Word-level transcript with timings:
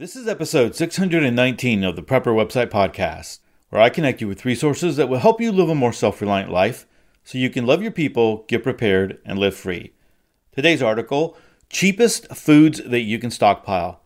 This 0.00 0.14
is 0.14 0.28
episode 0.28 0.76
619 0.76 1.82
of 1.82 1.96
the 1.96 2.04
Prepper 2.04 2.26
Website 2.26 2.70
Podcast, 2.70 3.40
where 3.70 3.82
I 3.82 3.90
connect 3.90 4.20
you 4.20 4.28
with 4.28 4.44
resources 4.44 4.94
that 4.94 5.08
will 5.08 5.18
help 5.18 5.40
you 5.40 5.50
live 5.50 5.68
a 5.68 5.74
more 5.74 5.92
self 5.92 6.20
reliant 6.20 6.52
life 6.52 6.86
so 7.24 7.36
you 7.36 7.50
can 7.50 7.66
love 7.66 7.82
your 7.82 7.90
people, 7.90 8.44
get 8.46 8.62
prepared, 8.62 9.18
and 9.24 9.40
live 9.40 9.56
free. 9.56 9.94
Today's 10.52 10.84
article 10.84 11.36
Cheapest 11.68 12.28
Foods 12.28 12.80
That 12.84 13.00
You 13.00 13.18
Can 13.18 13.32
Stockpile. 13.32 14.00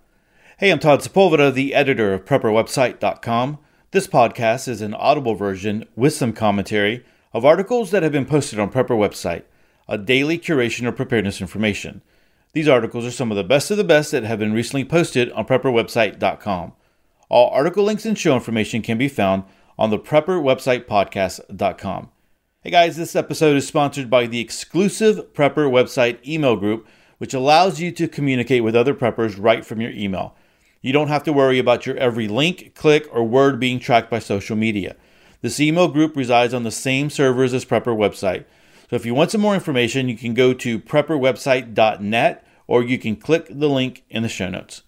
Hey, 0.57 0.73
I'm 0.73 0.79
Todd 0.79 1.01
Sepulveda, 1.01 1.53
the 1.53 1.75
editor 1.75 2.15
of 2.15 2.25
PrepperWebsite.com. 2.25 3.59
This 3.91 4.07
podcast 4.07 4.69
is 4.69 4.81
an 4.81 4.95
audible 4.95 5.35
version 5.35 5.85
with 5.95 6.15
some 6.15 6.33
commentary 6.33 7.05
of 7.35 7.45
articles 7.45 7.91
that 7.91 8.03
have 8.03 8.13
been 8.13 8.25
posted 8.25 8.59
on 8.59 8.73
Prepper 8.73 8.97
Website, 8.97 9.43
a 9.87 9.99
daily 9.99 10.39
curation 10.39 10.89
of 10.89 10.97
preparedness 10.97 11.43
information. 11.43 12.01
These 12.55 12.69
articles 12.69 13.07
are 13.07 13.11
some 13.11 13.31
of 13.31 13.37
the 13.37 13.45
best 13.45 13.71
of 13.71 13.79
the 13.79 13.85
best 13.85 14.11
that 14.11 14.25
have 14.25 14.39
been 14.39 14.53
recently 14.53 14.85
posted 14.85 15.33
on 15.33 15.47
prepperwebsite.com. 15.47 16.75
All 17.31 17.49
article 17.49 17.83
links 17.83 18.05
and 18.05 18.19
show 18.19 18.35
information 18.35 18.83
can 18.83 18.99
be 18.99 19.09
found 19.09 19.45
on 19.79 19.89
the 19.89 19.99
prepperwebsitepodcast.com. 19.99 22.11
Hey 22.61 22.71
guys, 22.71 22.97
this 22.97 23.17
episode 23.17 23.57
is 23.57 23.67
sponsored 23.67 24.11
by 24.11 24.27
the 24.27 24.41
exclusive 24.41 25.33
Prepper 25.33 25.71
website 25.71 26.19
email 26.29 26.57
group, 26.57 26.87
which 27.17 27.33
allows 27.33 27.81
you 27.81 27.91
to 27.93 28.07
communicate 28.07 28.63
with 28.63 28.77
other 28.77 28.95
preppers 28.95 29.43
right 29.43 29.65
from 29.65 29.81
your 29.81 29.93
email. 29.93 30.37
You 30.83 30.93
don't 30.93 31.09
have 31.09 31.25
to 31.25 31.33
worry 31.33 31.59
about 31.59 31.87
your 31.87 31.97
every 31.97 32.29
link, 32.29 32.75
click, 32.75 33.09
or 33.11 33.25
word 33.25 33.59
being 33.59 33.81
tracked 33.81 34.11
by 34.11 34.19
social 34.19 34.57
media. 34.57 34.97
This 35.41 35.59
email 35.59 35.89
group 35.89 36.15
resides 36.17 36.53
on 36.53 36.65
the 36.65 36.71
same 36.71 37.09
servers 37.09 37.55
as 37.55 37.65
Prepper 37.65 37.97
website. 37.97 38.45
So 38.93 38.97
if 38.97 39.07
you 39.07 39.15
want 39.15 39.31
some 39.31 39.41
more 39.41 39.55
information, 39.55 40.11
you 40.11 40.19
can 40.19 40.35
go 40.35 40.53
to 40.53 40.79
prepperwebsite.net 40.79 42.47
or 42.67 42.83
you 42.83 42.99
can 42.99 43.17
click 43.17 43.47
the 43.49 43.71
link 43.71 44.05
in 44.11 44.23
the 44.23 44.29
show 44.29 44.51
notes. 44.51 44.83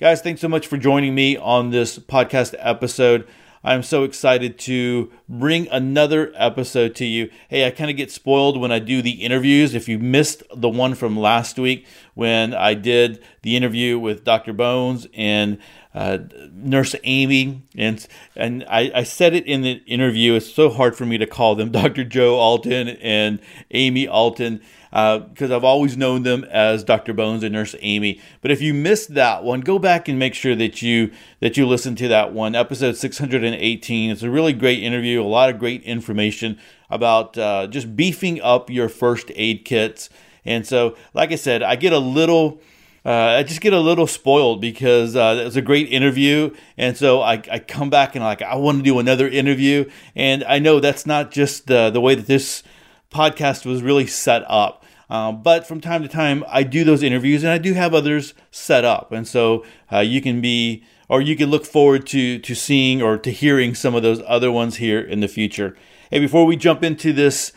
Guys, 0.00 0.22
thanks 0.22 0.40
so 0.40 0.48
much 0.48 0.66
for 0.66 0.78
joining 0.78 1.14
me 1.14 1.36
on 1.36 1.68
this 1.68 1.98
podcast 1.98 2.54
episode. 2.58 3.28
I'm 3.62 3.82
so 3.82 4.04
excited 4.04 4.58
to 4.60 5.12
bring 5.28 5.68
another 5.68 6.32
episode 6.34 6.94
to 6.94 7.04
you. 7.04 7.28
Hey, 7.48 7.66
I 7.66 7.70
kind 7.72 7.90
of 7.90 7.98
get 7.98 8.10
spoiled 8.10 8.58
when 8.58 8.72
I 8.72 8.78
do 8.78 9.02
the 9.02 9.22
interviews. 9.22 9.74
If 9.74 9.86
you 9.86 9.98
missed 9.98 10.42
the 10.56 10.70
one 10.70 10.94
from 10.94 11.14
last 11.18 11.58
week 11.58 11.84
when 12.14 12.54
I 12.54 12.72
did 12.72 13.22
the 13.42 13.54
interview 13.54 13.98
with 13.98 14.24
Dr. 14.24 14.54
Bones 14.54 15.06
and 15.12 15.58
uh, 15.94 16.18
Nurse 16.52 16.94
Amy, 17.04 17.62
and 17.76 18.06
and 18.36 18.64
I, 18.68 18.92
I 18.94 19.02
said 19.02 19.34
it 19.34 19.46
in 19.46 19.62
the 19.62 19.82
interview. 19.86 20.34
It's 20.34 20.52
so 20.52 20.70
hard 20.70 20.96
for 20.96 21.04
me 21.04 21.18
to 21.18 21.26
call 21.26 21.54
them 21.54 21.70
Dr. 21.72 22.04
Joe 22.04 22.36
Alton 22.36 22.88
and 22.88 23.40
Amy 23.70 24.06
Alton 24.06 24.60
because 24.90 25.50
uh, 25.50 25.56
I've 25.56 25.64
always 25.64 25.96
known 25.96 26.24
them 26.24 26.44
as 26.50 26.82
Dr. 26.82 27.12
Bones 27.12 27.44
and 27.44 27.52
Nurse 27.52 27.76
Amy. 27.80 28.20
But 28.40 28.50
if 28.50 28.60
you 28.60 28.74
missed 28.74 29.14
that 29.14 29.44
one, 29.44 29.60
go 29.60 29.78
back 29.78 30.08
and 30.08 30.18
make 30.18 30.34
sure 30.34 30.56
that 30.56 30.82
you 30.82 31.12
that 31.38 31.56
you 31.56 31.66
listen 31.66 31.94
to 31.96 32.08
that 32.08 32.32
one, 32.32 32.54
episode 32.54 32.96
618. 32.96 34.10
It's 34.10 34.22
a 34.22 34.30
really 34.30 34.52
great 34.52 34.82
interview, 34.82 35.22
a 35.22 35.24
lot 35.24 35.50
of 35.50 35.58
great 35.58 35.82
information 35.84 36.58
about 36.88 37.38
uh, 37.38 37.68
just 37.68 37.96
beefing 37.96 38.40
up 38.40 38.68
your 38.68 38.88
first 38.88 39.30
aid 39.36 39.64
kits. 39.64 40.10
And 40.44 40.66
so, 40.66 40.96
like 41.14 41.30
I 41.30 41.36
said, 41.36 41.62
I 41.62 41.76
get 41.76 41.92
a 41.92 41.98
little 41.98 42.60
uh, 43.04 43.10
I 43.38 43.42
just 43.42 43.60
get 43.60 43.72
a 43.72 43.80
little 43.80 44.06
spoiled 44.06 44.60
because 44.60 45.16
uh, 45.16 45.38
it 45.40 45.44
was 45.44 45.56
a 45.56 45.62
great 45.62 45.90
interview, 45.90 46.54
and 46.76 46.96
so 46.96 47.22
I, 47.22 47.42
I 47.50 47.58
come 47.58 47.88
back 47.88 48.14
and 48.14 48.24
like 48.24 48.42
I 48.42 48.56
want 48.56 48.78
to 48.78 48.82
do 48.82 48.98
another 48.98 49.28
interview, 49.28 49.90
and 50.14 50.44
I 50.44 50.58
know 50.58 50.80
that's 50.80 51.06
not 51.06 51.30
just 51.30 51.66
the 51.66 51.90
the 51.90 52.00
way 52.00 52.14
that 52.14 52.26
this 52.26 52.62
podcast 53.10 53.64
was 53.64 53.82
really 53.82 54.06
set 54.06 54.44
up. 54.48 54.84
Um, 55.08 55.42
but 55.42 55.66
from 55.66 55.80
time 55.80 56.02
to 56.02 56.08
time, 56.08 56.44
I 56.46 56.62
do 56.62 56.84
those 56.84 57.02
interviews, 57.02 57.42
and 57.42 57.50
I 57.50 57.58
do 57.58 57.74
have 57.74 57.94
others 57.94 58.34
set 58.50 58.84
up, 58.84 59.12
and 59.12 59.26
so 59.26 59.64
uh, 59.90 60.00
you 60.00 60.20
can 60.20 60.40
be 60.40 60.84
or 61.08 61.20
you 61.20 61.36
can 61.36 61.50
look 61.50 61.64
forward 61.64 62.06
to 62.08 62.38
to 62.38 62.54
seeing 62.54 63.02
or 63.02 63.16
to 63.18 63.30
hearing 63.30 63.74
some 63.74 63.94
of 63.94 64.02
those 64.02 64.22
other 64.26 64.52
ones 64.52 64.76
here 64.76 65.00
in 65.00 65.20
the 65.20 65.28
future. 65.28 65.76
Hey, 66.10 66.20
before 66.20 66.44
we 66.44 66.56
jump 66.56 66.84
into 66.84 67.12
this 67.12 67.52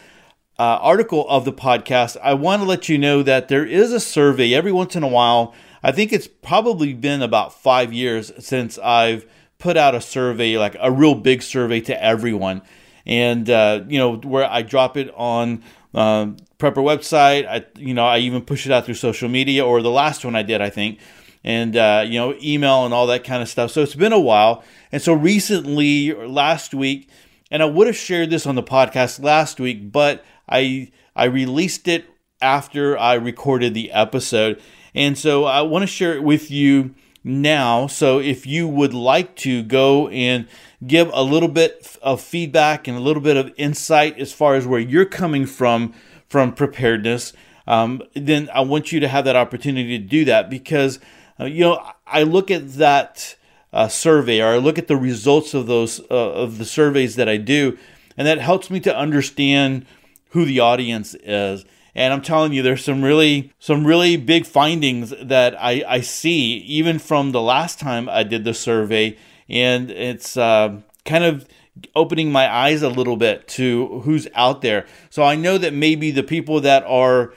uh, 0.60 0.78
article 0.82 1.28
of 1.28 1.46
the 1.46 1.54
podcast, 1.54 2.18
I 2.22 2.34
want 2.36 2.62
to 2.62 2.68
let 2.68 2.88
you 2.88 2.98
know 2.98 3.24
that 3.24 3.48
there 3.48 3.66
is 3.66 3.92
a 3.92 4.00
survey 4.00 4.54
every 4.54 4.72
once 4.72 4.96
in 4.96 5.04
a 5.04 5.08
while. 5.08 5.54
I 5.82 5.92
think 5.92 6.14
it's 6.14 6.28
probably 6.28 6.94
been 6.94 7.22
about 7.22 7.54
five 7.54 7.92
years 7.92 8.32
since 8.40 8.78
I've 8.78 9.26
put 9.58 9.78
out 9.78 9.96
a 9.96 10.02
survey, 10.02 10.58
like 10.58 10.76
a 10.80 10.92
real 10.92 11.16
big 11.16 11.42
survey 11.42 11.82
to 11.82 12.04
everyone. 12.04 12.62
And, 13.06 13.50
uh, 13.50 13.84
you 13.88 13.98
know, 13.98 14.16
where 14.18 14.50
I 14.50 14.62
drop 14.62 14.96
it 14.96 15.12
on 15.16 15.64
um, 15.94 16.38
Prepper 16.60 16.76
website. 16.76 17.48
I, 17.48 17.66
you 17.78 17.94
know, 17.94 18.06
I 18.06 18.20
even 18.20 18.42
push 18.42 18.66
it 18.66 18.72
out 18.72 18.86
through 18.86 18.96
social 18.96 19.30
media 19.30 19.66
or 19.66 19.82
the 19.82 19.90
last 19.90 20.24
one 20.24 20.36
I 20.36 20.44
did, 20.44 20.62
I 20.62 20.70
think. 20.70 21.00
And, 21.44 21.76
uh, 21.76 22.06
you 22.08 22.18
know, 22.18 22.36
email 22.42 22.86
and 22.86 22.94
all 22.94 23.08
that 23.08 23.26
kind 23.26 23.42
of 23.42 23.50
stuff. 23.50 23.72
So 23.72 23.82
it's 23.82 23.96
been 23.96 24.14
a 24.14 24.20
while. 24.20 24.64
And 24.92 25.02
so 25.02 25.14
recently, 25.14 26.14
last 26.14 26.74
week, 26.74 27.10
and 27.52 27.62
I 27.62 27.66
would 27.66 27.88
have 27.88 27.98
shared 27.98 28.30
this 28.30 28.48
on 28.48 28.56
the 28.56 28.64
podcast 28.64 29.22
last 29.22 29.60
week, 29.60 29.92
but 29.92 30.24
I 30.48 30.92
I 31.16 31.26
released 31.26 31.88
it 31.88 32.06
after 32.42 32.98
I 32.98 33.14
recorded 33.14 33.74
the 33.74 33.92
episode. 33.92 34.62
And 34.94 35.18
so 35.18 35.46
I 35.46 35.62
want 35.62 35.84
to 35.84 35.88
share 35.88 36.14
it 36.14 36.24
with 36.24 36.52
you 36.52 36.94
now. 37.24 37.88
So 37.88 38.20
if 38.20 38.46
you 38.46 38.68
would 38.68 38.94
like 38.94 39.36
to 39.38 39.64
go 39.64 40.10
and 40.10 40.48
give 40.86 41.10
a 41.14 41.24
little 41.24 41.50
bit 41.50 41.98
of 42.02 42.22
feedback 42.22 42.88
and 42.88 42.98
a 42.98 43.00
little 43.00 43.24
bit 43.24 43.38
of 43.38 43.54
insight 43.58 44.20
as 44.20 44.34
far 44.34 44.56
as 44.56 44.68
where 44.68 44.80
you're 44.80 45.06
coming 45.06 45.46
from 45.46 45.94
from 46.28 46.52
preparedness, 46.52 47.32
um, 47.66 48.02
then 48.14 48.50
I 48.54 48.62
want 48.62 48.92
you 48.92 49.00
to 49.00 49.08
have 49.08 49.26
that 49.26 49.36
opportunity 49.36 49.98
to 49.98 50.04
do 50.04 50.26
that 50.26 50.50
because 50.50 51.00
uh, 51.40 51.46
you 51.46 51.62
know 51.62 51.92
I 52.06 52.24
look 52.24 52.52
at 52.52 52.74
that 52.74 53.36
uh, 53.72 53.88
survey 53.88 54.42
or 54.42 54.48
I 54.48 54.58
look 54.58 54.78
at 54.78 54.88
the 54.88 54.98
results 54.98 55.54
of 55.54 55.68
those 55.68 56.00
uh, 56.12 56.34
of 56.34 56.58
the 56.58 56.66
surveys 56.66 57.16
that 57.16 57.30
I 57.30 57.38
do, 57.38 57.78
and 58.18 58.28
that 58.28 58.40
helps 58.40 58.70
me 58.70 58.80
to 58.82 58.96
understand 58.96 59.86
who 60.34 60.46
the 60.46 60.60
audience 60.60 61.16
is. 61.16 61.64
And 61.96 62.12
I'm 62.12 62.24
telling 62.24 62.54
you, 62.54 62.64
there's 62.64 62.84
some 62.84 63.04
really 63.04 63.54
some 63.60 63.86
really 63.86 64.18
big 64.18 64.46
findings 64.46 65.14
that 65.22 65.56
I, 65.62 65.84
I 65.88 66.02
see 66.02 66.58
even 66.58 66.98
from 66.98 67.32
the 67.32 67.42
last 67.42 67.80
time 67.80 68.10
I 68.10 68.24
did 68.24 68.44
the 68.44 68.54
survey, 68.54 69.16
and 69.48 69.92
it's 69.92 70.36
uh, 70.36 70.82
kind 71.06 71.24
of 71.24 71.48
opening 71.96 72.32
my 72.32 72.52
eyes 72.52 72.82
a 72.82 72.90
little 72.90 73.16
bit 73.16 73.48
to 73.50 74.02
who's 74.06 74.28
out 74.34 74.62
there. 74.62 74.88
So 75.12 75.24
I 75.24 75.36
know 75.36 75.60
that 75.60 75.74
maybe 75.74 76.10
the 76.10 76.24
people 76.24 76.62
that 76.62 76.84
are 76.86 77.34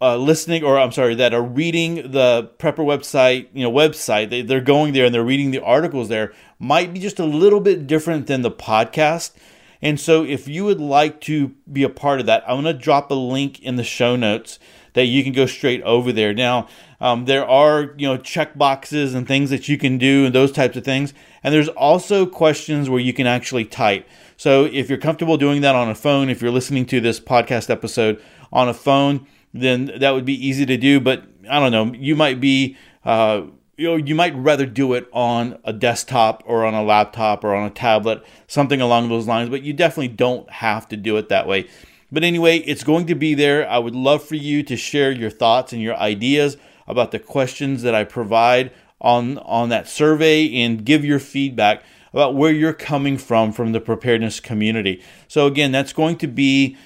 uh, 0.00 0.16
listening, 0.16 0.64
or 0.64 0.78
I'm 0.78 0.92
sorry, 0.92 1.14
that 1.16 1.34
are 1.34 1.42
reading 1.42 2.10
the 2.12 2.50
Prepper 2.58 2.84
website, 2.84 3.48
you 3.52 3.62
know, 3.62 3.70
website, 3.70 4.30
they, 4.30 4.40
they're 4.40 4.62
going 4.62 4.94
there 4.94 5.04
and 5.04 5.14
they're 5.14 5.22
reading 5.24 5.50
the 5.50 5.62
articles 5.62 6.08
there, 6.08 6.32
might 6.58 6.94
be 6.94 7.00
just 7.00 7.18
a 7.18 7.24
little 7.24 7.60
bit 7.60 7.86
different 7.86 8.26
than 8.26 8.40
the 8.40 8.50
podcast. 8.50 9.32
And 9.80 9.98
so, 10.00 10.24
if 10.24 10.48
you 10.48 10.64
would 10.64 10.80
like 10.80 11.20
to 11.22 11.54
be 11.70 11.82
a 11.82 11.88
part 11.88 12.20
of 12.20 12.26
that, 12.26 12.42
I'm 12.48 12.62
going 12.62 12.76
to 12.76 12.82
drop 12.82 13.10
a 13.10 13.14
link 13.14 13.60
in 13.60 13.76
the 13.76 13.84
show 13.84 14.16
notes 14.16 14.58
that 14.94 15.04
you 15.04 15.22
can 15.22 15.32
go 15.32 15.46
straight 15.46 15.82
over 15.82 16.10
there. 16.12 16.34
Now, 16.34 16.66
um, 17.00 17.26
there 17.26 17.46
are 17.46 17.94
you 17.96 18.08
know 18.08 18.16
check 18.16 18.58
boxes 18.58 19.14
and 19.14 19.26
things 19.26 19.50
that 19.50 19.68
you 19.68 19.78
can 19.78 19.98
do 19.98 20.26
and 20.26 20.34
those 20.34 20.50
types 20.50 20.76
of 20.76 20.84
things, 20.84 21.14
and 21.42 21.54
there's 21.54 21.68
also 21.68 22.26
questions 22.26 22.90
where 22.90 23.00
you 23.00 23.12
can 23.12 23.26
actually 23.26 23.64
type. 23.64 24.08
So, 24.36 24.64
if 24.64 24.88
you're 24.88 24.98
comfortable 24.98 25.36
doing 25.36 25.60
that 25.60 25.76
on 25.76 25.88
a 25.88 25.94
phone, 25.94 26.28
if 26.28 26.42
you're 26.42 26.50
listening 26.50 26.86
to 26.86 27.00
this 27.00 27.20
podcast 27.20 27.70
episode 27.70 28.20
on 28.52 28.68
a 28.68 28.74
phone, 28.74 29.26
then 29.54 29.92
that 29.98 30.10
would 30.10 30.24
be 30.24 30.46
easy 30.46 30.66
to 30.66 30.76
do. 30.76 30.98
But 30.98 31.24
I 31.48 31.60
don't 31.60 31.72
know, 31.72 31.96
you 31.96 32.16
might 32.16 32.40
be 32.40 32.76
uh, 33.04 33.42
you 33.78 33.86
know 33.86 33.96
you 33.96 34.14
might 34.14 34.34
rather 34.34 34.66
do 34.66 34.92
it 34.92 35.08
on 35.12 35.58
a 35.64 35.72
desktop 35.72 36.42
or 36.44 36.66
on 36.66 36.74
a 36.74 36.82
laptop 36.82 37.44
or 37.44 37.54
on 37.54 37.66
a 37.66 37.70
tablet 37.70 38.22
something 38.46 38.80
along 38.80 39.08
those 39.08 39.26
lines 39.26 39.48
but 39.48 39.62
you 39.62 39.72
definitely 39.72 40.08
don't 40.08 40.50
have 40.50 40.86
to 40.88 40.96
do 40.96 41.16
it 41.16 41.30
that 41.30 41.46
way. 41.46 41.66
But 42.12 42.24
anyway 42.24 42.58
it's 42.58 42.84
going 42.84 43.06
to 43.06 43.14
be 43.14 43.34
there. 43.34 43.66
I 43.68 43.78
would 43.78 43.94
love 43.94 44.22
for 44.22 44.34
you 44.34 44.62
to 44.64 44.76
share 44.76 45.12
your 45.12 45.30
thoughts 45.30 45.72
and 45.72 45.80
your 45.80 45.96
ideas 45.96 46.58
about 46.86 47.12
the 47.12 47.18
questions 47.18 47.82
that 47.82 47.94
i 47.94 48.02
provide 48.02 48.72
on 49.00 49.38
on 49.38 49.68
that 49.68 49.88
survey 49.88 50.52
and 50.54 50.84
give 50.84 51.04
your 51.04 51.20
feedback 51.20 51.82
about 52.12 52.34
where 52.34 52.50
you're 52.50 52.72
coming 52.72 53.16
from 53.16 53.52
from 53.52 53.72
the 53.72 53.80
preparedness 53.80 54.40
community. 54.40 55.00
So 55.28 55.46
again 55.46 55.70
that's 55.70 55.92
going 55.92 56.16
to 56.18 56.26
be 56.26 56.76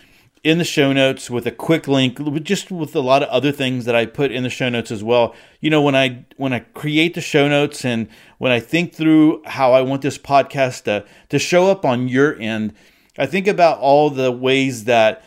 in 0.44 0.58
the 0.58 0.64
show 0.64 0.92
notes 0.92 1.30
with 1.30 1.46
a 1.46 1.52
quick 1.52 1.86
link 1.86 2.18
just 2.42 2.70
with 2.70 2.96
a 2.96 3.00
lot 3.00 3.22
of 3.22 3.28
other 3.28 3.52
things 3.52 3.84
that 3.84 3.94
I 3.94 4.06
put 4.06 4.32
in 4.32 4.42
the 4.42 4.50
show 4.50 4.68
notes 4.68 4.90
as 4.90 5.02
well. 5.04 5.34
You 5.60 5.70
know, 5.70 5.80
when 5.80 5.94
I 5.94 6.24
when 6.36 6.52
I 6.52 6.60
create 6.60 7.14
the 7.14 7.20
show 7.20 7.48
notes 7.48 7.84
and 7.84 8.08
when 8.38 8.50
I 8.50 8.58
think 8.58 8.92
through 8.92 9.42
how 9.44 9.72
I 9.72 9.82
want 9.82 10.02
this 10.02 10.18
podcast 10.18 10.84
to 10.84 11.04
to 11.28 11.38
show 11.38 11.70
up 11.70 11.84
on 11.84 12.08
your 12.08 12.36
end, 12.38 12.74
I 13.16 13.26
think 13.26 13.46
about 13.46 13.78
all 13.78 14.10
the 14.10 14.32
ways 14.32 14.84
that 14.84 15.24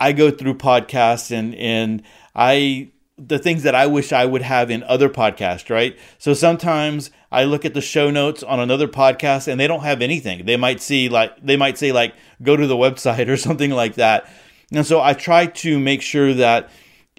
I 0.00 0.12
go 0.12 0.30
through 0.30 0.54
podcasts 0.54 1.30
and 1.30 1.54
and 1.54 2.02
I 2.34 2.90
the 3.18 3.38
things 3.38 3.64
that 3.64 3.74
I 3.74 3.86
wish 3.86 4.12
I 4.12 4.24
would 4.24 4.42
have 4.42 4.70
in 4.70 4.84
other 4.84 5.08
podcasts, 5.08 5.68
right? 5.70 5.98
So 6.18 6.34
sometimes 6.34 7.10
I 7.32 7.44
look 7.44 7.64
at 7.64 7.74
the 7.74 7.80
show 7.80 8.10
notes 8.10 8.42
on 8.42 8.60
another 8.60 8.86
podcast 8.86 9.48
and 9.48 9.58
they 9.58 9.66
don't 9.66 9.82
have 9.82 10.00
anything. 10.00 10.46
They 10.46 10.56
might 10.56 10.80
see 10.80 11.08
like 11.08 11.44
they 11.44 11.56
might 11.56 11.78
say 11.78 11.92
like 11.92 12.14
go 12.42 12.56
to 12.56 12.66
the 12.66 12.76
website 12.76 13.28
or 13.28 13.36
something 13.36 13.70
like 13.70 13.96
that. 13.96 14.30
And 14.72 14.86
so 14.86 15.00
I 15.00 15.14
try 15.14 15.46
to 15.46 15.78
make 15.78 16.02
sure 16.02 16.32
that 16.34 16.70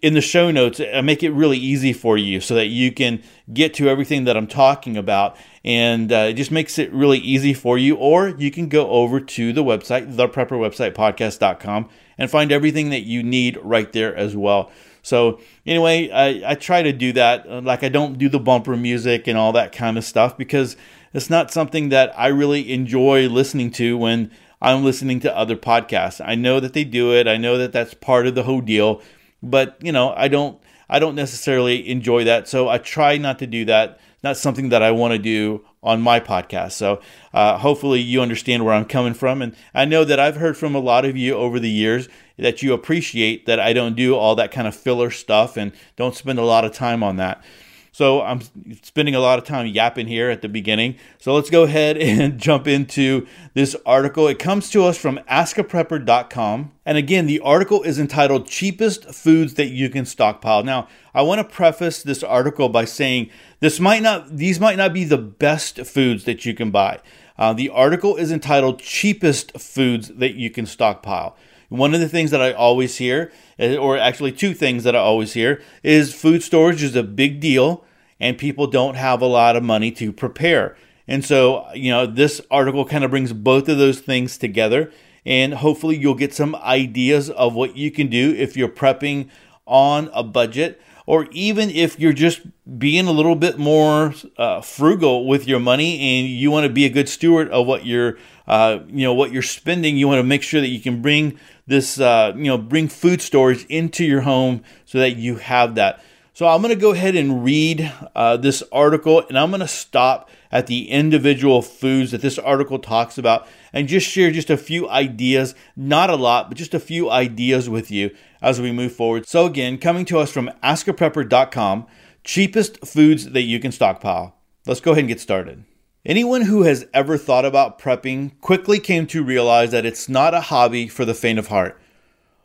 in 0.02 0.14
the 0.14 0.22
show 0.22 0.50
notes, 0.50 0.80
I 0.80 1.02
make 1.02 1.24
it 1.24 1.32
really 1.32 1.58
easy 1.58 1.92
for 1.92 2.18
you 2.18 2.40
so 2.40 2.56
that 2.56 2.68
you 2.68 2.92
can 2.92 3.22
get 3.52 3.74
to 3.76 3.90
everything 3.90 4.24
that 4.26 4.38
I'm 4.38 4.48
talking 4.48 4.96
about. 4.96 5.36
And 5.66 6.12
uh, 6.12 6.28
it 6.30 6.34
just 6.34 6.52
makes 6.52 6.80
it 6.80 6.92
really 6.94 7.18
easy 7.18 7.54
for 7.54 7.78
you. 7.78 7.96
Or 7.96 8.30
you 8.30 8.50
can 8.50 8.70
go 8.70 8.90
over 8.90 9.20
to 9.20 9.52
the 9.52 9.64
website, 9.64 10.16
the 10.16 10.30
prepper 10.30 10.52
website 10.52 10.94
podcast.com, 10.94 11.90
and 12.18 12.32
find 12.32 12.52
everything 12.52 12.92
that 12.92 13.02
you 13.02 13.24
need 13.24 13.58
right 13.62 13.92
there 13.92 14.16
as 14.16 14.38
well. 14.38 14.72
So, 15.10 15.40
anyway, 15.66 16.10
I, 16.10 16.52
I 16.52 16.56
try 16.56 16.82
to 16.84 16.94
do 16.94 17.12
that. 17.14 17.50
Like, 17.64 17.84
I 17.84 17.90
don't 17.90 18.18
do 18.18 18.30
the 18.30 18.40
bumper 18.40 18.78
music 18.78 19.28
and 19.28 19.38
all 19.38 19.52
that 19.54 19.72
kind 19.72 19.98
of 19.98 20.04
stuff 20.06 20.38
because 20.38 20.78
it's 21.14 21.30
not 21.30 21.52
something 21.52 21.90
that 21.90 22.18
I 22.18 22.28
really 22.28 22.72
enjoy 22.72 23.28
listening 23.28 23.72
to 23.72 23.98
when 23.98 24.32
I'm 24.62 24.84
listening 24.84 25.20
to 25.22 25.36
other 25.36 25.56
podcasts. 25.56 26.22
I 26.26 26.36
know 26.36 26.60
that 26.60 26.74
they 26.74 26.84
do 26.84 27.14
it. 27.14 27.28
I 27.28 27.38
know 27.38 27.58
that 27.58 27.72
that's 27.72 27.94
part 27.94 28.28
of 28.28 28.36
the 28.36 28.44
whole 28.44 28.62
deal, 28.62 29.02
but 29.42 29.78
you 29.82 29.92
know, 29.92 30.14
I 30.16 30.28
don't 30.28 30.60
I 30.90 31.00
don't 31.00 31.16
necessarily 31.16 31.88
enjoy 31.88 32.24
that. 32.26 32.48
So 32.48 32.68
I 32.68 32.78
try 32.78 33.18
not 33.18 33.40
to 33.40 33.48
do 33.48 33.66
that. 33.66 34.00
Not 34.22 34.36
something 34.36 34.70
that 34.70 34.84
I 34.84 34.92
want 34.92 35.14
to 35.14 35.20
do 35.20 35.66
on 35.82 36.02
my 36.02 36.20
podcast. 36.20 36.74
So 36.74 37.00
uh, 37.34 37.58
hopefully 37.58 38.02
you 38.02 38.22
understand 38.22 38.66
where 38.66 38.74
I'm 38.74 38.86
coming 38.86 39.14
from. 39.14 39.42
And 39.42 39.56
I 39.74 39.86
know 39.86 40.04
that 40.04 40.20
I've 40.20 40.36
heard 40.36 40.58
from 40.58 40.76
a 40.76 40.80
lot 40.80 41.06
of 41.06 41.16
you 41.16 41.36
over 41.36 41.58
the 41.58 41.70
years 41.70 42.10
that 42.42 42.62
you 42.62 42.74
appreciate 42.74 43.46
that 43.46 43.60
I 43.60 43.74
don't 43.74 43.96
do 43.96 44.16
all 44.16 44.36
that 44.36 44.52
kind 44.52 44.68
of 44.68 44.76
filler 44.76 45.12
stuff 45.12 45.58
and 45.58 45.72
don't 45.96 46.16
spend 46.16 46.40
a 46.40 46.44
lot 46.44 46.66
of 46.66 46.74
time 46.74 47.04
on 47.04 47.18
that. 47.18 47.44
So 47.92 48.22
I'm 48.22 48.40
spending 48.82 49.14
a 49.14 49.20
lot 49.20 49.40
of 49.40 49.46
time 49.46 49.68
yapping 49.68 50.08
here 50.08 50.30
at 50.30 50.42
the 50.42 50.48
beginning. 50.48 50.96
So 51.18 51.34
let's 51.36 51.50
go 51.50 51.64
ahead 51.64 51.98
and 52.02 52.40
jump 52.40 52.68
into 52.68 53.28
this 53.56 53.76
article. 53.86 54.28
It 54.28 54.40
comes 54.40 54.70
to 54.70 54.86
us 54.86 54.98
from 54.98 55.20
askaprepper.com. 55.30 56.72
And 56.86 56.98
again, 56.98 57.26
the 57.26 57.42
article 57.42 57.84
is 57.84 58.00
entitled 58.00 58.48
Cheapest 58.48 59.14
Foods 59.14 59.56
That 59.56 59.68
You 59.68 59.90
Can 59.90 60.06
Stockpile. 60.06 60.64
Now, 60.64 60.88
I 61.14 61.24
want 61.24 61.40
to 61.40 61.56
preface 61.56 62.02
this 62.02 62.24
article 62.24 62.70
by 62.70 62.86
saying 62.86 63.32
this 63.60 63.80
might 63.82 64.02
not 64.02 64.38
these 64.38 64.60
might 64.62 64.78
not 64.78 64.94
be 64.94 65.04
the 65.04 65.18
best 65.18 65.86
foods 65.86 66.24
that 66.24 66.46
you 66.46 66.54
can 66.54 66.72
buy. 66.72 67.00
Uh, 67.38 67.54
the 67.54 67.70
article 67.70 68.16
is 68.16 68.32
entitled 68.32 68.80
Cheapest 68.80 69.60
Foods 69.60 70.10
That 70.10 70.36
You 70.36 70.50
Can 70.50 70.66
Stockpile. 70.66 71.36
One 71.70 71.94
of 71.94 72.00
the 72.00 72.10
things 72.10 72.32
that 72.32 72.42
I 72.42 72.52
always 72.52 72.98
hear, 72.98 73.32
eh, 73.58 73.78
or 73.78 73.98
actually 73.98 74.32
two 74.32 74.54
things 74.54 74.84
that 74.84 74.96
I 74.96 75.00
always 75.00 75.34
hear, 75.34 75.62
is 75.84 76.14
food 76.14 76.44
storage 76.44 76.84
is 76.84 76.96
a 76.96 77.04
big 77.04 77.40
deal 77.40 77.86
and 78.20 78.38
people 78.38 78.68
don't 78.68 78.96
have 78.96 79.22
a 79.22 79.28
lot 79.28 79.56
of 79.56 79.64
money 79.64 79.92
to 79.92 80.12
prepare. 80.12 80.76
And 81.08 81.24
so, 81.24 81.68
you 81.74 81.90
know, 81.90 82.06
this 82.06 82.42
article 82.52 82.86
kind 82.86 83.04
of 83.04 83.12
brings 83.12 83.34
both 83.34 83.70
of 83.70 83.78
those 83.78 84.00
things 84.00 84.38
together. 84.38 84.92
And 85.26 85.56
hopefully, 85.56 85.98
you'll 85.98 86.16
get 86.16 86.34
some 86.34 86.56
ideas 86.56 87.30
of 87.30 87.54
what 87.54 87.76
you 87.76 87.92
can 87.92 88.08
do 88.08 88.34
if 88.36 88.56
you're 88.56 88.70
prepping 88.70 89.30
on 89.66 90.10
a 90.14 90.24
budget, 90.24 90.82
or 91.10 91.28
even 91.32 91.72
if 91.72 92.00
you're 92.00 92.14
just 92.14 92.40
being 92.78 93.08
a 93.08 93.12
little 93.12 93.36
bit 93.36 93.58
more 93.58 94.14
uh, 94.38 94.62
frugal 94.62 95.26
with 95.26 95.48
your 95.48 95.60
money 95.60 96.20
and 96.20 96.28
you 96.28 96.52
want 96.52 96.68
to 96.68 96.72
be 96.72 96.86
a 96.86 96.90
good 96.90 97.10
steward 97.10 97.50
of 97.50 97.66
what 97.66 97.84
you're, 97.84 98.16
uh, 98.48 98.78
you 98.86 99.06
know, 99.06 99.14
what 99.16 99.32
you're 99.32 99.42
spending. 99.42 99.98
You 99.98 100.08
want 100.08 100.20
to 100.20 100.24
make 100.24 100.44
sure 100.44 100.62
that 100.62 100.68
you 100.68 100.80
can 100.80 101.02
bring 101.02 101.40
this, 101.66 102.00
uh, 102.00 102.34
you 102.36 102.44
know, 102.44 102.60
bring 102.60 102.88
food 102.88 103.24
storage 103.24 103.66
into 103.70 104.06
your 104.06 104.22
home 104.22 104.62
so 104.86 105.00
that 105.00 105.16
you 105.16 105.38
have 105.38 105.74
that. 105.76 106.04
So 106.36 106.48
I'm 106.48 106.62
going 106.62 106.76
to 106.76 106.80
go 106.80 106.92
ahead 106.92 107.16
and 107.16 107.44
read 107.44 107.92
uh, 108.14 108.38
this 108.38 108.62
article, 108.72 109.28
and 109.28 109.38
I'm 109.38 109.50
going 109.50 109.62
to 109.62 109.68
stop 109.68 110.30
at 110.52 110.68
the 110.68 110.92
individual 110.92 111.64
foods 111.64 112.12
that 112.12 112.22
this 112.22 112.38
article 112.38 112.78
talks 112.78 113.18
about 113.18 113.48
and 113.74 113.88
just 113.88 114.08
share 114.08 114.30
just 114.30 114.52
a 114.52 114.58
few 114.58 114.88
ideas, 114.88 115.56
not 115.76 116.12
a 116.12 116.16
lot, 116.16 116.50
but 116.50 116.58
just 116.58 116.76
a 116.76 116.80
few 116.80 117.10
ideas 117.10 117.68
with 117.68 117.90
you 117.90 118.12
as 118.42 118.62
we 118.62 118.72
move 118.72 118.94
forward. 118.94 119.28
So 119.28 119.46
again, 119.46 119.78
coming 119.78 120.06
to 120.06 120.20
us 120.20 120.32
from 120.32 120.52
askaprepper.com, 120.64 121.88
cheapest 122.24 122.86
foods 122.86 123.32
that 123.32 123.44
you 123.44 123.60
can 123.60 123.72
stockpile. 123.72 124.36
Let's 124.66 124.82
go 124.82 124.92
ahead 124.92 125.00
and 125.00 125.08
get 125.10 125.20
started. 125.20 125.64
Anyone 126.06 126.44
who 126.44 126.64
has 126.64 126.86
ever 126.94 127.18
thought 127.18 127.46
about 127.46 127.80
prepping 127.80 128.40
quickly 128.40 128.80
came 128.80 129.06
to 129.08 129.24
realize 129.24 129.72
that 129.72 129.86
it's 129.86 130.08
not 130.08 130.34
a 130.34 130.42
hobby 130.42 130.88
for 130.88 131.06
the 131.06 131.14
faint 131.14 131.40
of 131.40 131.48
heart. 131.48 131.80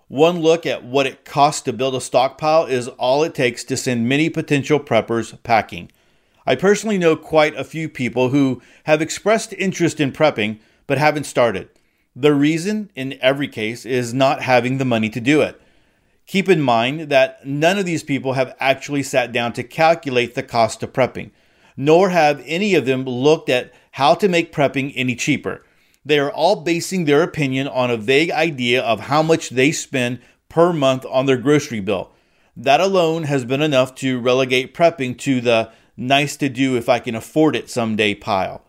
One 0.09 0.41
look 0.41 0.67
at 0.67 0.85
what 0.85 1.07
it 1.07 1.25
costs 1.25 1.63
to 1.63 1.73
build 1.73 1.95
a 1.95 2.01
stockpile 2.01 2.67
is 2.67 2.89
all 2.89 3.23
it 3.23 3.35
takes 3.35 3.65
to 3.65 3.77
send 3.77 4.09
many 4.09 4.29
potential 4.29 4.79
preppers 4.81 5.41
packing. 5.43 5.91
I 6.47 6.57
personally 6.57 6.99
know 6.99 7.17
quite 7.17 7.57
a 7.57 7.65
few 7.65 7.89
people 7.89 8.29
who 8.29 8.61
have 8.85 9.01
expressed 9.01 9.55
interest 9.55 10.01
in 10.01 10.13
prepping 10.13 10.59
but 10.87 10.99
haven't 10.99 11.25
started. 11.25 11.71
The 12.15 12.35
reason, 12.35 12.91
in 12.95 13.19
every 13.21 13.49
case, 13.49 13.87
is 13.87 14.13
not 14.13 14.43
having 14.43 14.79
the 14.79 14.85
money 14.85 15.09
to 15.11 15.21
do 15.21 15.41
it. 15.41 15.61
Keep 16.27 16.49
in 16.49 16.61
mind 16.61 17.11
that 17.11 17.47
none 17.47 17.79
of 17.79 17.85
these 17.85 18.03
people 18.03 18.33
have 18.33 18.57
actually 18.59 19.03
sat 19.03 19.33
down 19.33 19.53
to 19.53 19.63
calculate 19.63 20.35
the 20.35 20.43
cost 20.43 20.83
of 20.83 20.93
prepping 20.93 21.31
nor 21.77 22.11
have 22.11 22.43
any 22.47 22.75
of 22.75 22.87
them 22.87 23.05
looked 23.05 23.49
at 23.49 23.73
how 23.93 24.15
to 24.15 24.29
make 24.29 24.53
prepping 24.53 24.93
any 24.95 25.15
cheaper. 25.15 25.65
They 26.05 26.19
are 26.19 26.31
all 26.31 26.57
basing 26.57 27.05
their 27.05 27.23
opinion 27.23 27.67
on 27.69 27.91
a 27.91 27.97
vague 27.97 28.31
idea 28.31 28.83
of 28.83 29.01
how 29.01 29.23
much 29.23 29.51
they 29.51 29.73
spend 29.73 30.21
per 30.49 30.73
month 30.73 31.07
on 31.07 31.27
their 31.27 31.37
grocery 31.37 31.81
bill. 31.81 32.11
That 32.57 32.81
alone 32.81 33.25
has 33.25 33.45
been 33.45 33.63
enough 33.63 33.95
to 33.97 34.21
relegate 34.21 34.75
prepping 34.75 35.19
to 35.19 35.41
the 35.41 35.73
nice 35.97 36.37
to 36.37 36.49
do 36.49 36.77
if 36.77 36.89
I 36.89 36.99
can 36.99 37.15
afford 37.15 37.57
it 37.57 37.71
someday 37.71 38.15
pile. 38.15 38.63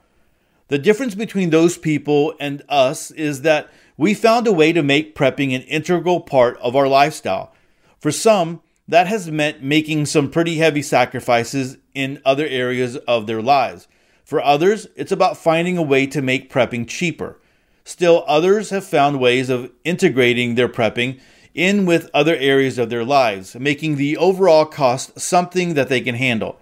The 0.69 0.79
difference 0.79 1.13
between 1.13 1.51
those 1.51 1.77
people 1.77 2.33
and 2.39 2.63
us 2.67 3.11
is 3.11 3.41
that 3.41 3.69
we 3.97 4.13
found 4.13 4.47
a 4.47 4.53
way 4.53 4.73
to 4.73 4.83
make 4.83 5.15
prepping 5.15 5.55
an 5.55 5.61
integral 5.63 6.19
part 6.19 6.57
of 6.57 6.75
our 6.75 6.87
lifestyle. 6.87 7.53
For 7.97 8.11
some, 8.11 8.61
that 8.87 9.07
has 9.07 9.31
meant 9.31 9.63
making 9.63 10.05
some 10.05 10.29
pretty 10.29 10.55
heavy 10.55 10.81
sacrifices 10.81 11.77
in 11.93 12.21
other 12.25 12.45
areas 12.45 12.97
of 12.97 13.25
their 13.25 13.41
lives. 13.41 13.87
For 14.23 14.41
others, 14.41 14.87
it's 14.95 15.11
about 15.11 15.37
finding 15.37 15.77
a 15.77 15.83
way 15.83 16.05
to 16.07 16.21
make 16.21 16.51
prepping 16.51 16.87
cheaper. 16.87 17.39
Still, 17.83 18.23
others 18.27 18.71
have 18.71 18.85
found 18.85 19.19
ways 19.19 19.49
of 19.49 19.71
integrating 19.83 20.55
their 20.55 20.67
prepping 20.67 21.19
in 21.53 21.85
with 21.85 22.09
other 22.13 22.35
areas 22.35 22.77
of 22.77 22.89
their 22.89 23.05
lives, 23.05 23.55
making 23.55 23.95
the 23.95 24.17
overall 24.17 24.65
cost 24.65 25.19
something 25.19 25.73
that 25.75 25.87
they 25.87 26.01
can 26.01 26.15
handle. 26.15 26.59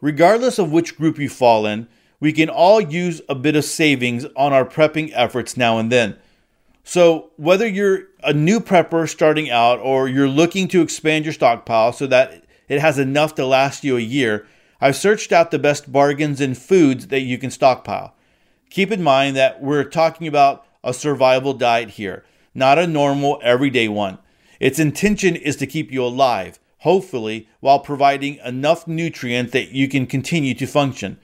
Regardless 0.00 0.58
of 0.58 0.72
which 0.72 0.96
group 0.96 1.18
you 1.18 1.28
fall 1.28 1.64
in, 1.64 1.86
we 2.18 2.32
can 2.32 2.48
all 2.48 2.80
use 2.80 3.20
a 3.28 3.34
bit 3.34 3.56
of 3.56 3.64
savings 3.64 4.26
on 4.34 4.52
our 4.52 4.64
prepping 4.64 5.12
efforts 5.14 5.56
now 5.56 5.78
and 5.78 5.92
then. 5.92 6.16
So, 6.88 7.32
whether 7.36 7.66
you're 7.66 8.04
a 8.22 8.32
new 8.32 8.60
prepper 8.60 9.08
starting 9.08 9.50
out 9.50 9.80
or 9.80 10.08
you're 10.08 10.28
looking 10.28 10.68
to 10.68 10.82
expand 10.82 11.24
your 11.24 11.34
stockpile 11.34 11.92
so 11.92 12.06
that 12.06 12.44
it 12.68 12.80
has 12.80 12.96
enough 12.96 13.34
to 13.34 13.44
last 13.44 13.82
you 13.82 13.96
a 13.96 14.00
year, 14.00 14.46
I've 14.80 14.94
searched 14.94 15.32
out 15.32 15.50
the 15.50 15.58
best 15.58 15.90
bargains 15.90 16.40
in 16.40 16.54
foods 16.54 17.08
that 17.08 17.22
you 17.22 17.38
can 17.38 17.50
stockpile. 17.50 18.14
Keep 18.70 18.92
in 18.92 19.02
mind 19.02 19.34
that 19.34 19.60
we're 19.60 19.82
talking 19.82 20.28
about 20.28 20.64
a 20.84 20.94
survival 20.94 21.54
diet 21.54 21.90
here, 21.90 22.24
not 22.54 22.78
a 22.78 22.86
normal 22.86 23.40
everyday 23.42 23.88
one. 23.88 24.18
Its 24.60 24.78
intention 24.78 25.34
is 25.34 25.56
to 25.56 25.66
keep 25.66 25.90
you 25.90 26.04
alive, 26.04 26.60
hopefully, 26.78 27.48
while 27.58 27.80
providing 27.80 28.36
enough 28.44 28.86
nutrient 28.86 29.50
that 29.50 29.72
you 29.72 29.88
can 29.88 30.06
continue 30.06 30.54
to 30.54 30.68
function. 30.68 31.18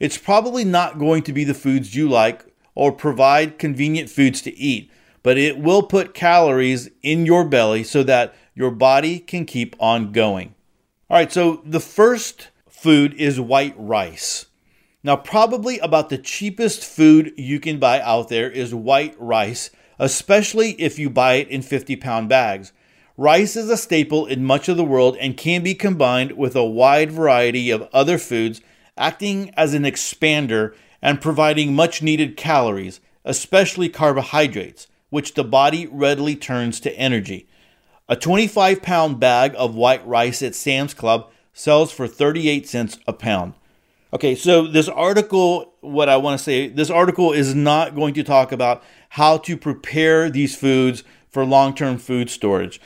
It's 0.00 0.16
probably 0.16 0.64
not 0.64 0.98
going 0.98 1.22
to 1.24 1.34
be 1.34 1.44
the 1.44 1.52
foods 1.52 1.94
you 1.94 2.08
like 2.08 2.45
or 2.76 2.92
provide 2.92 3.58
convenient 3.58 4.08
foods 4.08 4.40
to 4.42 4.56
eat, 4.56 4.88
but 5.24 5.36
it 5.36 5.58
will 5.58 5.82
put 5.82 6.14
calories 6.14 6.88
in 7.02 7.26
your 7.26 7.44
belly 7.44 7.82
so 7.82 8.04
that 8.04 8.32
your 8.54 8.70
body 8.70 9.18
can 9.18 9.44
keep 9.44 9.74
on 9.80 10.12
going. 10.12 10.54
All 11.10 11.16
right, 11.16 11.32
so 11.32 11.62
the 11.64 11.80
first 11.80 12.50
food 12.68 13.14
is 13.14 13.40
white 13.40 13.74
rice. 13.76 14.46
Now, 15.02 15.16
probably 15.16 15.78
about 15.78 16.08
the 16.08 16.18
cheapest 16.18 16.84
food 16.84 17.32
you 17.36 17.60
can 17.60 17.78
buy 17.78 18.00
out 18.00 18.28
there 18.28 18.50
is 18.50 18.74
white 18.74 19.14
rice, 19.18 19.70
especially 19.98 20.72
if 20.72 20.98
you 20.98 21.08
buy 21.08 21.34
it 21.34 21.48
in 21.48 21.62
50 21.62 21.96
pound 21.96 22.28
bags. 22.28 22.72
Rice 23.16 23.56
is 23.56 23.70
a 23.70 23.76
staple 23.76 24.26
in 24.26 24.44
much 24.44 24.68
of 24.68 24.76
the 24.76 24.84
world 24.84 25.16
and 25.18 25.36
can 25.36 25.62
be 25.62 25.74
combined 25.74 26.32
with 26.32 26.54
a 26.54 26.64
wide 26.64 27.10
variety 27.10 27.70
of 27.70 27.88
other 27.92 28.18
foods, 28.18 28.60
acting 28.96 29.52
as 29.56 29.74
an 29.74 29.84
expander 29.84 30.74
and 31.06 31.20
providing 31.20 31.72
much 31.72 32.02
needed 32.02 32.36
calories, 32.36 33.00
especially 33.24 33.88
carbohydrates, 33.88 34.88
which 35.08 35.34
the 35.34 35.44
body 35.44 35.86
readily 35.86 36.34
turns 36.34 36.80
to 36.80 36.92
energy. 36.98 37.46
A 38.08 38.16
25 38.16 38.82
pound 38.82 39.20
bag 39.20 39.54
of 39.56 39.76
white 39.76 40.04
rice 40.04 40.42
at 40.42 40.56
Sam's 40.56 40.94
Club 40.94 41.30
sells 41.52 41.92
for 41.92 42.08
38 42.08 42.68
cents 42.68 42.98
a 43.06 43.12
pound. 43.12 43.54
Okay, 44.12 44.34
so 44.34 44.66
this 44.66 44.88
article, 44.88 45.74
what 45.80 46.08
I 46.08 46.16
want 46.16 46.40
to 46.40 46.44
say, 46.44 46.66
this 46.66 46.90
article 46.90 47.32
is 47.32 47.54
not 47.54 47.94
going 47.94 48.14
to 48.14 48.24
talk 48.24 48.50
about 48.50 48.82
how 49.10 49.38
to 49.38 49.56
prepare 49.56 50.28
these 50.28 50.56
foods 50.56 51.04
for 51.28 51.44
long 51.44 51.72
term 51.72 51.98
food 51.98 52.30
storage. 52.30 52.80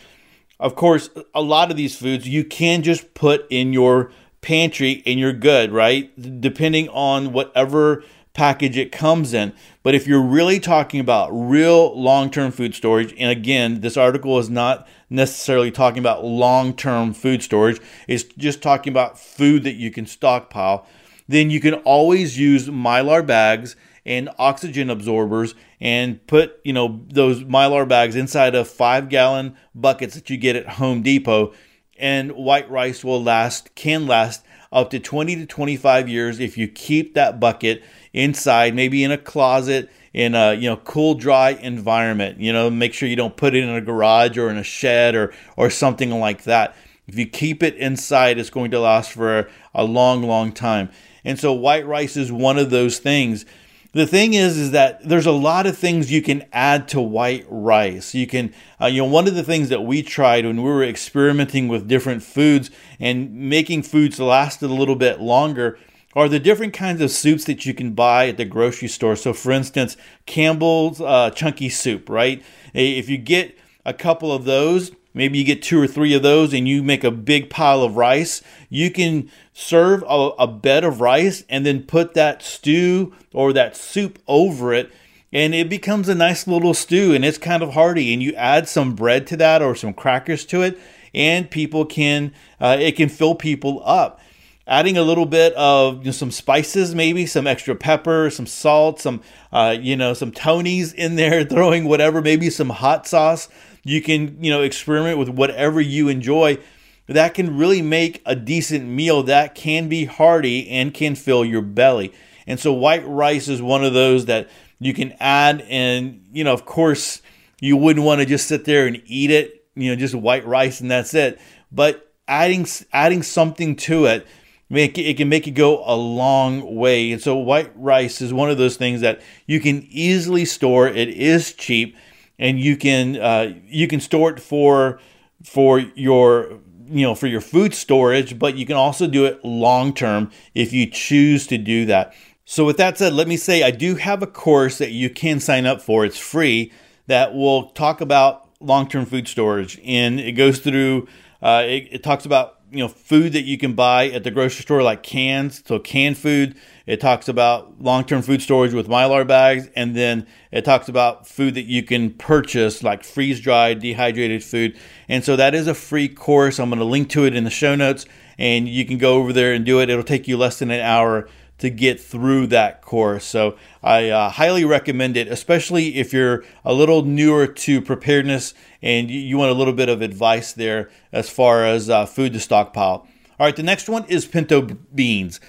Of 0.59 0.75
course, 0.77 1.09
a 1.35 1.41
lot 1.41 1.71
of 1.71 1.79
these 1.79 1.97
foods 1.97 2.29
you 2.29 2.45
can 2.45 2.83
just 2.83 3.15
put 3.15 3.47
in 3.49 3.73
your 3.73 4.13
pantry 4.43 5.03
and 5.07 5.19
you're 5.19 5.33
good, 5.33 5.73
right? 5.73 6.41
Depending 6.41 6.89
on 6.91 7.33
whatever 7.33 8.05
package 8.33 8.77
it 8.77 8.93
comes 8.93 9.35
in. 9.35 9.53
But 9.83 9.95
if 9.95 10.07
you're 10.07 10.23
really 10.23 10.61
talking 10.61 11.01
about 11.01 11.31
real 11.31 11.99
long 11.99 12.31
term 12.31 12.53
food 12.53 12.75
storage, 12.75 13.15
and 13.19 13.31
again, 13.31 13.81
this 13.81 13.97
article 13.97 14.39
is 14.39 14.49
not 14.49 14.87
necessarily 15.09 15.71
talking 15.71 15.99
about 15.99 16.25
long 16.25 16.75
term 16.75 17.13
food 17.13 17.43
storage, 17.43 17.81
it's 18.07 18.25
just 18.25 18.63
talking 18.63 18.93
about 18.93 19.19
food 19.19 19.65
that 19.65 19.75
you 19.75 19.91
can 19.91 20.07
stockpile, 20.07 20.87
then 21.29 21.51
you 21.51 21.61
can 21.61 21.75
always 21.75 22.39
use 22.39 22.69
mylar 22.69 23.27
bags 23.27 23.77
and 24.07 24.31
oxygen 24.39 24.91
absorbers 24.91 25.55
and 25.81 26.27
put 26.27 26.59
you 26.65 26.73
know 26.73 27.05
those 27.09 27.43
mylar 27.45 27.87
bags 27.87 28.17
inside 28.17 28.55
of 28.55 28.69
five 28.69 29.09
gallon 29.09 29.57
buckets 29.75 30.15
that 30.15 30.31
you 30.31 30.37
get 30.37 30.57
at 30.57 30.67
home 30.67 31.03
depot 31.03 31.53
and 32.01 32.33
white 32.33 32.69
rice 32.71 33.05
will 33.05 33.23
last 33.23 33.75
can 33.75 34.07
last 34.07 34.45
up 34.73 34.91
to 34.91 34.99
20 34.99 35.37
to 35.37 35.47
25 35.47 36.09
years 36.09 36.41
if 36.41 36.57
you 36.57 36.69
keep 36.69 37.15
that 37.15 37.41
bucket 37.41 37.83
inside, 38.13 38.75
maybe 38.75 39.05
in 39.05 39.11
a 39.11 39.19
closet, 39.19 39.91
in 40.13 40.35
a 40.35 40.55
you 40.55 40.69
know 40.69 40.77
cool, 40.79 41.15
dry 41.15 41.51
environment. 41.51 42.41
You 42.41 42.53
know, 42.53 42.71
make 42.71 42.95
sure 42.95 43.09
you 43.09 43.17
don't 43.17 43.37
put 43.37 43.55
it 43.55 43.63
in 43.63 43.71
a 43.71 43.81
garage 43.81 44.37
or 44.39 44.51
in 44.51 44.57
a 44.57 44.65
shed 44.65 45.15
or 45.15 45.33
or 45.57 45.71
something 45.71 46.11
like 46.11 46.45
that. 46.45 46.75
If 47.07 47.19
you 47.19 47.27
keep 47.27 47.63
it 47.63 47.75
inside, 47.77 48.39
it's 48.39 48.51
going 48.51 48.71
to 48.71 48.81
last 48.81 49.13
for 49.13 49.49
a 49.75 49.85
long, 49.85 50.23
long 50.23 50.53
time. 50.53 50.91
And 51.25 51.39
so 51.39 51.53
white 51.53 51.87
rice 51.87 52.17
is 52.17 52.31
one 52.31 52.57
of 52.57 52.71
those 52.71 52.99
things. 52.99 53.45
The 53.93 54.07
thing 54.07 54.35
is, 54.35 54.57
is 54.57 54.71
that 54.71 55.09
there's 55.09 55.27
a 55.27 55.33
lot 55.33 55.67
of 55.67 55.77
things 55.77 56.13
you 56.13 56.23
can 56.23 56.45
add 56.53 56.87
to 56.89 57.01
white 57.01 57.45
rice. 57.49 58.15
You 58.15 58.27
can, 58.27 58.55
uh, 58.81 58.87
you 58.87 59.03
know, 59.03 59.09
one 59.09 59.27
of 59.27 59.35
the 59.35 59.43
things 59.43 59.69
that 59.71 59.83
we 59.83 60.03
tried 60.03 60.45
when 60.45 60.63
we 60.63 60.71
were 60.71 60.85
experimenting 60.85 61.67
with 61.67 61.89
different 61.89 62.23
foods 62.23 62.71
and 63.01 63.33
making 63.33 63.83
foods 63.83 64.21
last 64.21 64.63
a 64.63 64.69
little 64.69 64.95
bit 64.95 65.21
longer 65.21 65.77
are 66.15 66.29
the 66.29 66.39
different 66.39 66.73
kinds 66.73 67.01
of 67.01 67.11
soups 67.11 67.45
that 67.45 67.67
you 67.67 67.75
can 67.75 67.93
buy 67.93 68.29
at 68.29 68.37
the 68.37 68.45
grocery 68.45 68.89
store. 68.89 69.17
So, 69.17 69.33
for 69.33 69.51
instance, 69.51 69.97
Campbell's 70.25 71.01
uh, 71.01 71.31
Chunky 71.31 71.69
Soup, 71.69 72.09
right? 72.09 72.45
If 72.73 73.09
you 73.09 73.19
get 73.19 73.59
a 73.85 73.93
couple 73.93 74.33
of 74.33 74.45
those, 74.45 74.93
maybe 75.15 75.39
you 75.39 75.45
get 75.45 75.63
two 75.63 75.81
or 75.81 75.87
three 75.87 76.15
of 76.15 76.23
those 76.23 76.53
and 76.53 76.69
you 76.69 76.83
make 76.83 77.05
a 77.05 77.11
big 77.11 77.51
pile 77.51 77.83
of 77.83 77.97
rice, 77.97 78.43
you 78.69 78.91
can 78.91 79.31
serve 79.53 80.03
a, 80.09 80.31
a 80.39 80.47
bed 80.47 80.85
of 80.85 81.01
rice 81.01 81.45
and 81.49 81.67
then 81.67 81.83
put 81.83 82.15
that 82.15 82.43
stew 82.43 83.15
or 83.33 83.53
that 83.53 83.77
soup 83.77 84.19
over 84.27 84.73
it 84.73 84.91
and 85.33 85.55
it 85.55 85.69
becomes 85.69 86.09
a 86.09 86.15
nice 86.15 86.47
little 86.47 86.75
stew 86.75 87.15
and 87.15 87.25
it's 87.25 87.39
kind 87.39 87.63
of 87.63 87.75
hearty 87.75 88.13
and 88.13 88.23
you 88.23 88.35
add 88.35 88.69
some 88.69 88.95
bread 88.95 89.27
to 89.27 89.37
that 89.37 89.63
or 89.63 89.75
some 89.75 89.93
crackers 89.93 90.45
to 90.45 90.63
it 90.63 90.79
and 91.15 91.51
people 91.51 91.85
can 91.85 92.33
uh, 92.61 92.77
it 92.81 92.97
can 92.97 93.09
fill 93.09 93.35
people 93.35 93.83
up 93.85 94.21
adding 94.67 94.97
a 94.97 95.03
little 95.03 95.27
bit 95.27 95.53
of 95.55 95.99
you 95.99 96.05
know, 96.07 96.11
some 96.13 96.31
spices, 96.31 96.95
maybe 96.95 97.27
some 97.27 97.47
extra 97.47 97.75
pepper, 97.75 98.31
some 98.31 98.47
salt, 98.47 99.01
some 99.01 99.21
uh, 99.53 99.77
you 99.79 99.97
know 99.97 100.15
some 100.15 100.31
Tonys 100.31 100.95
in 100.95 101.17
there, 101.17 101.45
throwing 101.45 101.85
whatever, 101.85 102.23
maybe 102.23 102.49
some 102.49 102.71
hot 102.71 103.07
sauce. 103.07 103.49
You 103.83 104.03
can 104.03 104.43
you 104.43 104.51
know 104.51 104.63
experiment 104.63 105.19
with 105.19 105.29
whatever 105.29 105.81
you 105.81 106.09
enjoy. 106.09 106.59
That 107.07 107.35
can 107.35 107.57
really 107.57 107.83
make 107.83 108.23
a 108.25 108.37
decent 108.37 108.87
meal 108.87 109.25
that 109.25 109.57
can 109.57 109.89
be 109.89 110.05
hearty 110.05 110.69
and 110.69 110.95
can 110.95 111.17
fill 111.17 111.45
your 111.45 111.63
belly. 111.63 112.13
And 112.47 112.61
so 112.61 112.73
white 112.73 113.07
rice 113.07 113.49
is 113.49 113.61
one 113.61 113.85
of 113.85 113.95
those 113.95 114.27
that 114.27 114.49
you 114.79 114.95
can 114.95 115.15
add, 115.19 115.65
and 115.69 116.25
you 116.33 116.45
know 116.45 116.53
of 116.53 116.65
course 116.65 117.23
you 117.61 117.77
wouldn't 117.77 118.07
want 118.07 118.21
to 118.21 118.27
just 118.27 118.49
sit 118.49 118.65
there 118.65 118.87
and 118.87 119.03
eat 119.07 119.31
it, 119.31 119.67
you 119.75 119.91
know, 119.91 119.97
just 119.97 120.15
white 120.15 120.47
rice 120.47 120.81
and 120.81 120.91
that's 120.91 121.15
it. 121.15 121.41
But 121.71 122.13
adding 122.27 122.67
adding 122.93 123.23
something 123.23 123.77
to 123.77 124.07
it 124.07 124.27
make 124.71 124.97
it, 124.97 125.03
it 125.03 125.17
can 125.17 125.29
make 125.29 125.47
it 125.47 125.53
go 125.53 125.83
a 125.85 125.95
long 125.95 126.77
way. 126.77 127.13
And 127.13 127.21
so 127.21 127.37
white 127.37 127.73
rice 127.75 128.23
is 128.23 128.33
one 128.33 128.51
of 128.51 128.57
those 128.57 128.77
things 128.77 129.03
that 129.03 129.21
you 129.47 129.61
can 129.61 129.87
easily 129.91 130.45
store. 130.45 130.89
It 130.89 131.09
is 131.09 131.53
cheap, 131.53 131.97
and 132.41 132.59
you 132.59 132.77
can 132.77 133.17
uh, 133.17 133.55
you 133.69 133.87
can 133.87 134.01
store 134.01 134.31
it 134.31 134.41
for 134.41 134.99
for 135.45 135.79
your 135.79 136.59
you 136.87 137.03
know 137.03 137.15
for 137.15 137.29
your 137.29 137.41
food 137.41 137.73
storage, 137.75 138.37
but 138.37 138.57
you 138.57 138.67
can 138.67 138.77
also 138.77 139.07
do 139.07 139.25
it 139.27 139.45
long 139.45 139.95
term 139.95 140.33
if 140.55 140.73
you 140.73 140.91
choose 140.91 141.47
to 141.47 141.59
do 141.59 141.85
that. 141.85 142.13
So 142.45 142.65
with 142.65 142.79
that 142.79 142.99
said, 142.99 143.13
let 143.13 143.29
me 143.29 143.37
say 143.37 143.63
I 143.63 143.71
do 143.71 143.95
have 143.95 144.23
a 144.25 144.27
course 144.27 144.79
that 144.79 144.91
you 144.91 145.09
can 145.09 145.39
sign 145.39 145.67
up 145.67 145.81
for. 145.81 146.05
It's 146.05 146.19
free 146.19 146.73
that 147.07 147.33
will 147.33 147.71
talk 147.71 148.01
about 148.01 148.49
long-term 148.61 149.07
food 149.07 149.29
storage, 149.29 149.79
and 149.85 150.19
it 150.19 150.33
goes 150.33 150.59
through. 150.59 151.07
Uh, 151.43 151.63
it, 151.65 151.89
it 151.93 152.03
talks 152.03 152.27
about 152.27 152.60
you 152.71 152.79
know 152.79 152.89
food 152.89 153.33
that 153.33 153.43
you 153.43 153.59
can 153.59 153.75
buy 153.75 154.09
at 154.09 154.25
the 154.25 154.31
grocery 154.31 154.63
store 154.63 154.83
like 154.83 155.03
cans. 155.03 155.63
So 155.67 155.79
canned 155.79 156.19
food 156.19 156.57
it 156.91 157.01
talks 157.01 157.29
about 157.29 157.81
long-term 157.81 158.23
food 158.23 158.43
storage 158.43 158.75
with 158.75 158.89
mylar 158.89 159.25
bags. 159.25 159.69
And 159.77 159.95
then 159.95 160.27
it 160.51 160.65
talks 160.65 160.89
about 160.89 161.25
food 161.25 161.55
that 161.55 161.67
you 161.67 161.85
can 161.85 162.11
purchase 162.15 162.83
like 162.83 163.05
freeze 163.05 163.41
dried 163.41 163.79
dehydrated 163.79 164.43
food. 164.43 164.77
And 165.09 165.23
so 165.23 165.37
that 165.37 165.55
is 165.55 165.69
a 165.69 165.75
free 165.75 166.09
course. 166.09 166.59
I'm 166.59 166.69
going 166.69 166.81
to 166.81 166.85
link 166.85 167.09
to 167.11 167.25
it 167.27 167.37
in 167.37 167.45
the 167.45 167.51
show 167.51 167.77
notes. 167.77 168.07
And 168.41 168.69
you 168.69 168.85
can 168.85 168.99
go 168.99 169.19
over 169.19 169.33
there 169.33 169.53
and 169.53 169.65
do 169.65 169.81
it. 169.81 169.89
It'll 169.89 170.03
take 170.03 170.27
you 170.27 170.37
less 170.37 170.59
than 170.59 170.73
an 170.73 170.81
hour 170.81 171.29
to 171.61 171.71
get 171.71 172.01
through 172.01 172.49
that 172.49 172.83
course. 172.83 173.25
So 173.25 173.57
I 173.83 174.09
uh, 174.09 174.31
highly 174.31 174.65
recommend 174.65 175.17
it, 175.17 175.29
especially 175.29 175.97
if 175.97 176.13
you're 176.13 176.45
a 176.65 176.75
little 176.75 177.05
newer 177.05 177.47
to 177.47 177.81
preparedness 177.81 178.55
and 178.83 179.11
you 179.11 179.39
want 179.39 179.51
a 179.51 179.55
little 179.55 179.75
bit 179.75 179.89
of 179.89 180.03
advice 180.03 180.53
there 180.53 180.91
as 181.13 181.31
far 181.31 181.65
as 181.65 181.89
uh, 181.89 182.07
food 182.07 182.33
to 182.33 182.41
stockpile. 182.41 183.07
All 183.39 183.47
right, 183.47 183.57
the 183.57 183.63
next 183.63 183.89
one 183.89 184.05
is 184.07 184.27
pinto 184.27 184.63
beans. 184.95 185.41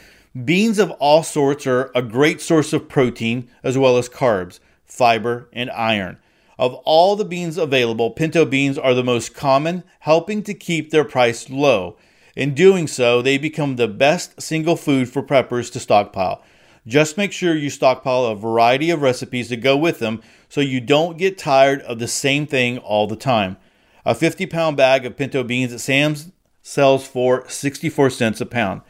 Beans 0.46 0.80
of 0.80 0.92
all 0.92 1.24
sorts 1.24 1.68
are 1.68 1.92
a 1.94 2.02
great 2.02 2.40
source 2.40 2.72
of 2.72 2.88
protein 2.88 3.50
as 3.64 3.78
well 3.78 3.98
as 3.98 4.08
carbs, 4.08 4.60
fiber, 4.86 5.50
and 5.52 5.70
iron. 5.72 6.18
Of 6.58 6.76
all 6.86 7.16
the 7.16 7.26
beans 7.26 7.58
available, 7.58 8.12
pinto 8.12 8.46
beans 8.46 8.78
are 8.78 8.94
the 8.94 9.04
most 9.04 9.34
common, 9.34 9.84
helping 10.00 10.44
to 10.44 10.54
keep 10.54 10.92
their 10.92 11.04
price 11.04 11.50
low. 11.50 11.98
In 12.36 12.54
doing 12.54 12.88
so, 12.88 13.22
they 13.22 13.38
become 13.38 13.76
the 13.76 13.88
best 13.88 14.42
single 14.42 14.76
food 14.76 15.10
for 15.10 15.22
preppers 15.22 15.72
to 15.74 15.80
stockpile. 15.80 16.44
Just 16.88 17.18
make 17.18 17.32
sure 17.32 17.56
you 17.56 17.70
stockpile 17.70 18.26
a 18.26 18.36
variety 18.36 18.90
of 18.90 19.02
recipes 19.02 19.50
to 19.50 19.58
go 19.58 19.78
with 19.78 20.00
them 20.00 20.22
so 20.50 20.62
you 20.62 20.82
don't 20.82 21.18
get 21.18 21.38
tired 21.38 21.82
of 21.82 22.00
the 22.00 22.08
same 22.08 22.48
thing 22.48 22.78
all 22.80 23.06
the 23.06 23.16
time. 23.16 23.58
A 24.06 24.16
50 24.16 24.48
pound 24.48 24.78
bag 24.78 25.06
of 25.06 25.16
pinto 25.16 25.44
beans 25.44 25.74
at 25.74 25.80
Sam's 25.80 26.32
sells 26.64 27.08
for 27.08 27.48
64 27.48 28.10
cents 28.10 28.42
a 28.42 28.46
pound. 28.46 28.82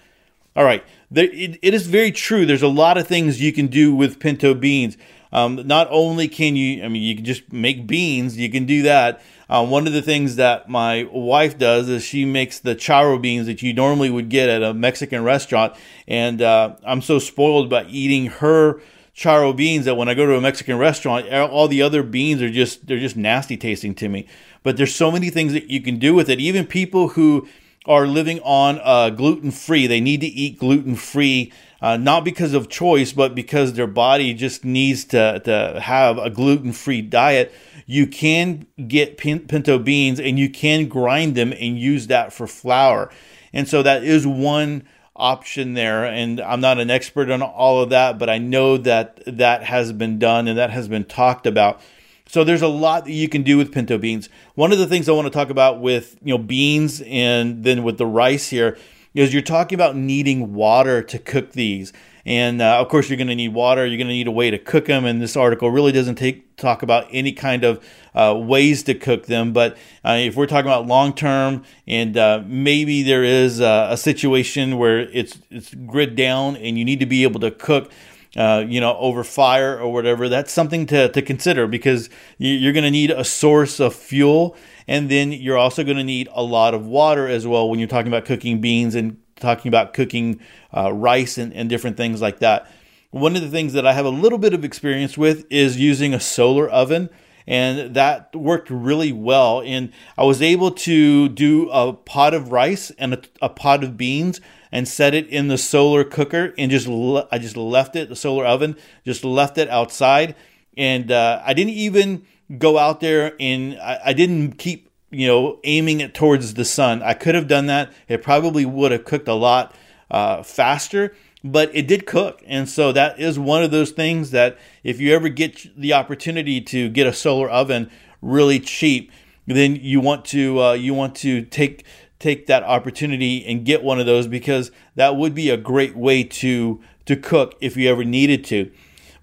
All 0.56 0.64
right, 0.64 0.84
it 1.14 1.74
is 1.74 1.88
very 1.88 2.12
true. 2.12 2.46
There's 2.46 2.62
a 2.62 2.68
lot 2.68 2.98
of 2.98 3.08
things 3.08 3.42
you 3.42 3.54
can 3.54 3.68
do 3.68 3.94
with 3.96 4.20
pinto 4.20 4.54
beans. 4.54 4.98
Um, 5.32 5.66
not 5.66 5.88
only 5.90 6.28
can 6.28 6.56
you, 6.56 6.84
I 6.84 6.88
mean, 6.88 7.04
you 7.04 7.16
can 7.16 7.26
just 7.26 7.52
make 7.52 7.88
beans, 7.88 8.38
you 8.38 8.50
can 8.50 8.66
do 8.66 8.82
that. 8.84 9.22
Uh, 9.50 9.66
one 9.66 9.88
of 9.88 9.94
the 9.94 10.02
things 10.02 10.38
that 10.38 10.70
my 10.70 11.08
wife 11.12 11.58
does 11.58 11.90
is 11.90 12.04
she 12.04 12.24
makes 12.26 12.60
the 12.60 12.76
charro 12.76 13.22
beans 13.22 13.48
that 13.48 13.62
you 13.62 13.74
normally 13.74 14.10
would 14.10 14.30
get 14.30 14.50
at 14.50 14.64
a 14.64 14.74
Mexican 14.74 15.24
restaurant. 15.24 15.74
And 16.08 16.42
uh, 16.42 16.76
I'm 16.86 17.02
so 17.02 17.20
spoiled 17.20 17.70
by 17.70 17.86
eating 17.86 18.28
her 18.28 18.82
charro 19.16 19.56
beans 19.56 19.86
that 19.86 19.96
when 19.96 20.08
I 20.08 20.14
go 20.14 20.26
to 20.26 20.36
a 20.36 20.42
Mexican 20.42 20.78
restaurant, 20.78 21.32
all 21.32 21.68
the 21.68 21.82
other 21.82 22.02
beans 22.02 22.42
are 22.42 22.50
just, 22.50 22.88
they're 22.88 23.00
just 23.00 23.18
nasty 23.18 23.58
tasting 23.58 23.94
to 23.96 24.10
me. 24.10 24.28
But 24.64 24.78
there's 24.78 24.96
so 24.96 25.12
many 25.12 25.30
things 25.30 25.54
that 25.54 25.70
you 25.70 25.82
can 25.82 26.00
do 26.00 26.14
with 26.14 26.30
it. 26.30 26.40
Even 26.40 26.66
people 26.66 27.10
who 27.10 27.48
are 27.86 28.06
living 28.06 28.40
on 28.42 28.80
uh, 28.84 29.10
gluten 29.10 29.52
free, 29.52 29.88
they 29.88 30.00
need 30.00 30.22
to 30.22 30.28
eat 30.28 30.60
gluten 30.60 30.96
free 30.96 31.52
uh, 31.82 31.98
not 31.98 32.24
because 32.24 32.54
of 32.54 32.70
choice, 32.70 33.12
but 33.12 33.34
because 33.34 33.74
their 33.74 33.88
body 33.88 34.34
just 34.34 34.64
needs 34.64 35.04
to, 35.06 35.42
to 35.44 35.80
have 35.82 36.18
a 36.18 36.30
gluten 36.30 36.74
free 36.74 37.02
diet. 37.02 37.52
You 37.88 38.08
can 38.08 38.68
get 38.88 39.18
pinto 39.18 39.80
beans 39.80 40.20
and 40.20 40.38
you 40.38 40.50
can 40.50 40.88
grind 40.88 41.36
them 41.36 41.52
and 41.52 41.80
use 41.80 42.08
that 42.08 42.32
for 42.32 42.46
flour. 42.46 43.12
And 43.52 43.68
so 43.68 43.84
that 43.84 44.04
is 44.04 44.28
one 44.28 44.84
option 45.16 45.74
there. 45.74 46.06
And 46.06 46.40
I'm 46.40 46.62
not 46.62 46.80
an 46.80 46.90
expert 46.90 47.30
on 47.32 47.42
all 47.42 47.82
of 47.82 47.90
that, 47.90 48.20
but 48.20 48.30
I 48.30 48.38
know 48.38 48.78
that 48.78 49.22
that 49.26 49.64
has 49.64 49.92
been 49.92 50.20
done 50.20 50.48
and 50.48 50.58
that 50.58 50.70
has 50.70 50.88
been 50.88 51.06
talked 51.06 51.48
about. 51.48 51.82
So 52.28 52.46
there's 52.46 52.62
a 52.62 52.68
lot 52.68 53.06
that 53.06 53.12
you 53.12 53.28
can 53.28 53.44
do 53.44 53.58
with 53.58 53.74
pinto 53.74 53.98
beans. 53.98 54.30
One 54.56 54.72
of 54.72 54.78
the 54.78 54.88
things 54.88 55.10
I 55.10 55.12
want 55.12 55.26
to 55.26 55.34
talk 55.34 55.50
about 55.50 55.82
with 55.82 56.18
you 56.24 56.34
know 56.34 56.38
beans 56.38 57.02
and 57.06 57.64
then 57.64 57.84
with 57.84 57.98
the 57.98 58.06
rice 58.06 58.48
here 58.50 58.78
is 59.14 59.34
you're 59.34 59.42
talking 59.42 59.76
about 59.76 59.96
needing 59.96 60.54
water 60.54 61.02
to 61.02 61.20
cook 61.20 61.52
these. 61.52 61.92
And 62.26 62.62
uh, 62.62 62.80
of 62.80 62.88
course, 62.88 63.10
you're 63.10 63.18
going 63.18 63.28
to 63.28 63.36
need 63.36 63.54
water. 63.54 63.86
You're 63.86 63.98
going 63.98 64.08
to 64.08 64.14
need 64.14 64.28
a 64.28 64.32
way 64.32 64.52
to 64.52 64.60
cook 64.60 64.86
them. 64.86 65.06
And 65.06 65.22
this 65.22 65.36
article 65.36 65.72
really 65.72 65.92
doesn't 65.92 66.16
take 66.16 66.56
talk 66.56 66.84
about 66.84 67.08
any 67.12 67.32
kind 67.32 67.64
of 67.64 67.84
uh, 68.14 68.36
ways 68.38 68.84
to 68.84 68.94
cook 68.94 69.26
them. 69.26 69.54
But 69.54 69.76
uh, 70.06 70.18
if 70.20 70.36
we're 70.36 70.46
talking 70.46 70.68
about 70.68 70.86
long 70.86 71.14
term, 71.14 71.64
and 71.88 72.16
uh, 72.16 72.44
maybe 72.46 73.02
there 73.02 73.24
is 73.24 73.60
a, 73.60 73.90
a, 73.92 73.98
situation 73.98 74.78
where 74.78 75.00
it's 75.00 75.40
it's 75.50 75.74
grid 75.74 76.16
down, 76.16 76.56
and 76.58 76.78
you 76.78 76.86
need 76.86 77.00
to 77.00 77.06
be 77.06 77.24
able 77.24 77.40
to 77.42 77.52
cook. 77.52 77.92
Uh, 78.34 78.64
you 78.66 78.80
know, 78.80 78.96
over 78.98 79.26
fire 79.26 79.78
or 79.78 79.92
whatever, 79.92 80.30
that's 80.30 80.54
something 80.54 80.86
to, 80.86 81.10
to 81.10 81.22
consider 81.22 81.68
because 81.68 82.10
you're 82.38 82.72
going 82.72 82.86
to 82.86 82.90
need 82.90 83.12
a 83.12 83.26
source 83.26 83.78
of 83.78 83.94
fuel 83.94 84.56
and 84.88 85.10
then 85.10 85.32
you're 85.32 85.58
also 85.58 85.84
going 85.84 85.98
to 85.98 86.04
need 86.04 86.30
a 86.32 86.44
lot 86.44 86.74
of 86.74 86.86
water 86.86 87.28
as 87.28 87.46
well 87.46 87.70
when 87.70 87.80
you're 87.80 87.88
talking 87.88 88.12
about 88.12 88.26
cooking 88.26 88.62
beans 88.62 88.96
and 88.96 89.18
talking 89.38 89.70
about 89.70 89.94
cooking 89.94 90.40
uh, 90.76 90.92
rice 90.94 91.38
and, 91.38 91.54
and 91.54 91.70
different 91.70 91.98
things 91.98 92.22
like 92.22 92.40
that. 92.40 92.70
One 93.12 93.36
of 93.36 93.42
the 93.42 93.50
things 93.50 93.74
that 93.74 93.86
I 93.86 93.94
have 93.94 94.06
a 94.06 94.10
little 94.10 94.38
bit 94.38 94.54
of 94.54 94.64
experience 94.64 95.18
with 95.18 95.46
is 95.50 95.78
using 95.78 96.14
a 96.14 96.20
solar 96.20 96.70
oven 96.70 97.10
and 97.48 97.96
that 97.96 98.36
worked 98.36 98.70
really 98.70 99.12
well. 99.12 99.62
And 99.62 99.92
I 100.18 100.24
was 100.24 100.42
able 100.42 100.72
to 100.72 101.30
do 101.30 101.70
a 101.70 101.94
pot 101.94 102.34
of 102.34 102.52
rice 102.52 102.92
and 102.92 103.16
a, 103.16 103.22
a 103.42 103.50
pot 103.50 103.84
of 103.84 103.98
beans 103.98 104.40
and 104.72 104.88
set 104.88 105.14
it 105.14 105.28
in 105.28 105.48
the 105.48 105.58
solar 105.58 106.04
cooker 106.04 106.54
and 106.58 106.72
just 106.72 106.88
le- 106.88 107.28
I 107.32 107.40
just 107.40 107.58
left 107.58 107.96
it 107.96 108.10
the 108.10 108.16
solar 108.16 108.46
oven, 108.46 108.78
just 109.06 109.26
left 109.26 109.58
it 109.58 109.70
outside, 109.70 110.36
and 110.78 111.12
uh, 111.12 111.42
I 111.46 111.54
didn't 111.54 111.74
even 111.74 112.26
go 112.58 112.78
out 112.78 113.00
there 113.00 113.36
and 113.40 113.80
I, 113.80 114.00
I 114.06 114.14
didn't 114.14 114.54
keep 114.54 114.90
you 115.10 115.28
know 115.28 115.60
aiming 115.64 116.02
it 116.02 116.14
towards 116.14 116.54
the 116.54 116.66
sun. 116.66 117.02
I 117.04 117.14
could 117.14 117.36
have 117.36 117.48
done 117.48 117.68
that. 117.68 117.92
It 118.08 118.24
probably 118.24 118.66
would 118.66 118.92
have 118.92 119.06
cooked 119.06 119.28
a 119.28 119.34
lot 119.34 119.76
uh, 120.10 120.44
faster 120.44 121.16
but 121.44 121.74
it 121.74 121.88
did 121.88 122.06
cook. 122.06 122.44
And 122.46 122.70
so 122.70 122.92
that 122.92 123.20
is 123.20 123.40
one 123.40 123.64
of 123.64 123.72
those 123.72 123.92
things 123.92 124.32
that 124.32 124.58
if 124.84 125.00
you 125.00 125.14
ever 125.14 125.30
get 125.30 125.80
the 125.80 125.94
opportunity 125.94 126.62
to 126.62 126.90
get 126.90 127.08
a 127.08 127.14
solar 127.14 127.50
oven 127.50 127.90
really 128.22 128.60
cheap, 128.60 129.12
then 129.48 129.76
you 129.76 130.00
want 130.00 130.26
to 130.26 130.62
uh, 130.62 130.74
you 130.74 130.94
want 130.94 131.16
to 131.16 131.42
take 131.44 131.86
take 132.20 132.46
that 132.46 132.64
opportunity 132.64 133.44
and 133.46 133.66
get 133.66 133.84
one 133.84 134.00
of 134.00 134.06
those 134.06 134.28
because 134.28 134.72
that 134.96 135.16
would 135.16 135.34
be 135.34 135.50
a 135.50 135.58
great 135.58 135.96
way 135.96 136.24
to 136.24 136.80
to 137.06 137.16
cook 137.16 137.56
if 137.60 137.76
you 137.76 137.90
ever 137.90 138.04
needed 138.04 138.46
to. 138.46 138.72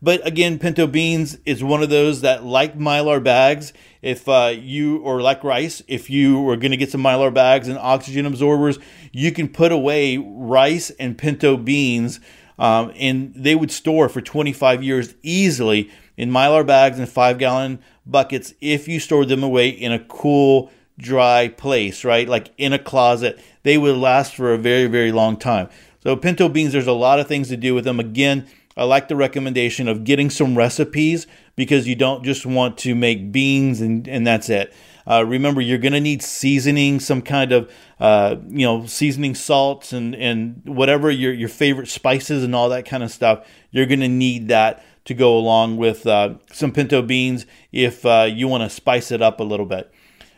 But 0.00 0.24
again, 0.26 0.58
pinto 0.58 0.86
beans 0.86 1.38
is 1.44 1.64
one 1.64 1.82
of 1.82 1.90
those 1.90 2.20
that, 2.20 2.44
like 2.44 2.78
mylar 2.78 3.22
bags, 3.22 3.72
if 4.00 4.28
uh, 4.28 4.54
you 4.56 4.98
or 4.98 5.20
like 5.20 5.42
rice, 5.42 5.82
if 5.88 6.08
you 6.08 6.40
were 6.40 6.56
going 6.56 6.70
to 6.70 6.76
get 6.76 6.92
some 6.92 7.02
mylar 7.02 7.34
bags 7.34 7.66
and 7.66 7.76
oxygen 7.78 8.24
absorbers, 8.24 8.78
you 9.12 9.32
can 9.32 9.48
put 9.48 9.72
away 9.72 10.16
rice 10.16 10.90
and 10.90 11.18
pinto 11.18 11.56
beans, 11.56 12.20
um, 12.58 12.92
and 12.96 13.32
they 13.34 13.56
would 13.56 13.72
store 13.72 14.08
for 14.08 14.20
25 14.20 14.84
years 14.84 15.14
easily 15.22 15.90
in 16.16 16.30
mylar 16.30 16.64
bags 16.64 16.98
and 16.98 17.08
five 17.08 17.38
gallon 17.38 17.80
buckets 18.06 18.54
if 18.60 18.86
you 18.86 19.00
stored 19.00 19.28
them 19.28 19.42
away 19.42 19.68
in 19.68 19.92
a 19.92 19.98
cool, 20.04 20.70
dry 20.96 21.48
place, 21.48 22.04
right? 22.04 22.28
Like 22.28 22.52
in 22.56 22.72
a 22.72 22.78
closet, 22.78 23.40
they 23.64 23.78
would 23.78 23.96
last 23.96 24.34
for 24.34 24.52
a 24.52 24.58
very, 24.58 24.86
very 24.86 25.10
long 25.10 25.36
time. 25.36 25.68
So 26.04 26.14
pinto 26.16 26.48
beans, 26.48 26.72
there's 26.72 26.86
a 26.86 26.92
lot 26.92 27.18
of 27.18 27.26
things 27.26 27.48
to 27.48 27.56
do 27.56 27.74
with 27.74 27.84
them. 27.84 27.98
Again, 27.98 28.46
I 28.78 28.84
like 28.84 29.08
the 29.08 29.16
recommendation 29.16 29.88
of 29.88 30.04
getting 30.04 30.30
some 30.30 30.56
recipes 30.56 31.26
because 31.56 31.88
you 31.88 31.96
don't 31.96 32.24
just 32.24 32.46
want 32.46 32.78
to 32.78 32.94
make 32.94 33.32
beans 33.32 33.80
and, 33.80 34.06
and 34.06 34.26
that's 34.26 34.48
it. 34.48 34.72
Uh, 35.06 35.24
remember, 35.24 35.60
you're 35.60 35.78
going 35.78 35.94
to 35.94 36.00
need 36.00 36.22
seasoning, 36.22 37.00
some 37.00 37.22
kind 37.22 37.50
of, 37.50 37.72
uh, 37.98 38.36
you 38.46 38.66
know, 38.66 38.84
seasoning 38.86 39.34
salts 39.34 39.92
and, 39.92 40.14
and 40.14 40.60
whatever 40.64 41.10
your, 41.10 41.32
your 41.32 41.48
favorite 41.48 41.88
spices 41.88 42.44
and 42.44 42.54
all 42.54 42.68
that 42.68 42.84
kind 42.84 43.02
of 43.02 43.10
stuff. 43.10 43.46
You're 43.70 43.86
going 43.86 44.00
to 44.00 44.08
need 44.08 44.48
that 44.48 44.84
to 45.06 45.14
go 45.14 45.36
along 45.36 45.78
with 45.78 46.06
uh, 46.06 46.34
some 46.52 46.72
pinto 46.72 47.00
beans 47.00 47.46
if 47.72 48.04
uh, 48.04 48.28
you 48.30 48.46
want 48.46 48.62
to 48.62 48.70
spice 48.70 49.10
it 49.10 49.22
up 49.22 49.40
a 49.40 49.44
little 49.44 49.64
bit. 49.66 49.90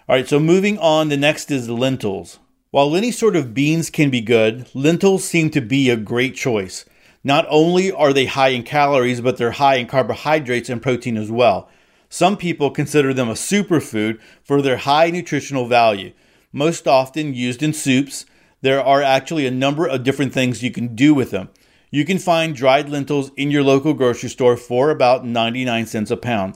All 0.09 0.15
right, 0.15 0.29
so 0.29 0.39
moving 0.39 0.79
on, 0.79 1.09
the 1.09 1.17
next 1.17 1.51
is 1.51 1.69
lentils. 1.69 2.39
While 2.71 2.95
any 2.95 3.11
sort 3.11 3.35
of 3.35 3.53
beans 3.53 3.91
can 3.91 4.11
be 4.11 4.21
good, 4.21 4.69
lentils 4.75 5.25
seem 5.25 5.51
to 5.51 5.61
be 5.61 5.91
a 5.91 5.97
great 5.97 6.37
choice. 6.37 6.85
Not 7.23 7.47
only 7.49 7.93
are 7.93 8.13
they 8.13 8.27
high 8.27 8.49
in 8.49 8.63
calories, 8.63 9.21
but 9.21 9.37
they're 9.37 9.53
high 9.53 9.77
in 9.77 9.87
carbohydrates 9.87 10.71
and 10.71 10.81
protein 10.81 11.17
as 11.17 11.31
well. 11.31 11.69
Some 12.09 12.37
people 12.37 12.71
consider 12.71 13.13
them 13.13 13.29
a 13.29 13.35
superfood 13.35 14.19
for 14.43 14.63
their 14.63 14.79
high 14.79 15.11
nutritional 15.11 15.67
value. 15.67 16.13
Most 16.53 16.89
often 16.89 17.35
used 17.35 17.63
in 17.63 17.73
soups, 17.73 18.27
there 18.63 18.83
are 18.83 19.03
actually 19.03 19.47
a 19.47 19.51
number 19.51 19.87
of 19.87 20.03
different 20.03 20.33
things 20.33 20.63
you 20.63 20.71
can 20.71 20.97
do 20.97 21.15
with 21.15 21.31
them. 21.31 21.51
You 21.91 22.05
can 22.05 22.19
find 22.19 22.55
dried 22.55 22.89
lentils 22.89 23.31
in 23.37 23.51
your 23.51 23.63
local 23.63 23.95
grocery 23.95 24.29
store 24.29 24.57
for 24.57 24.91
about 24.91 25.25
99 25.25 25.87
cents 25.87 26.11
a 26.11 26.17
pound. 26.17 26.55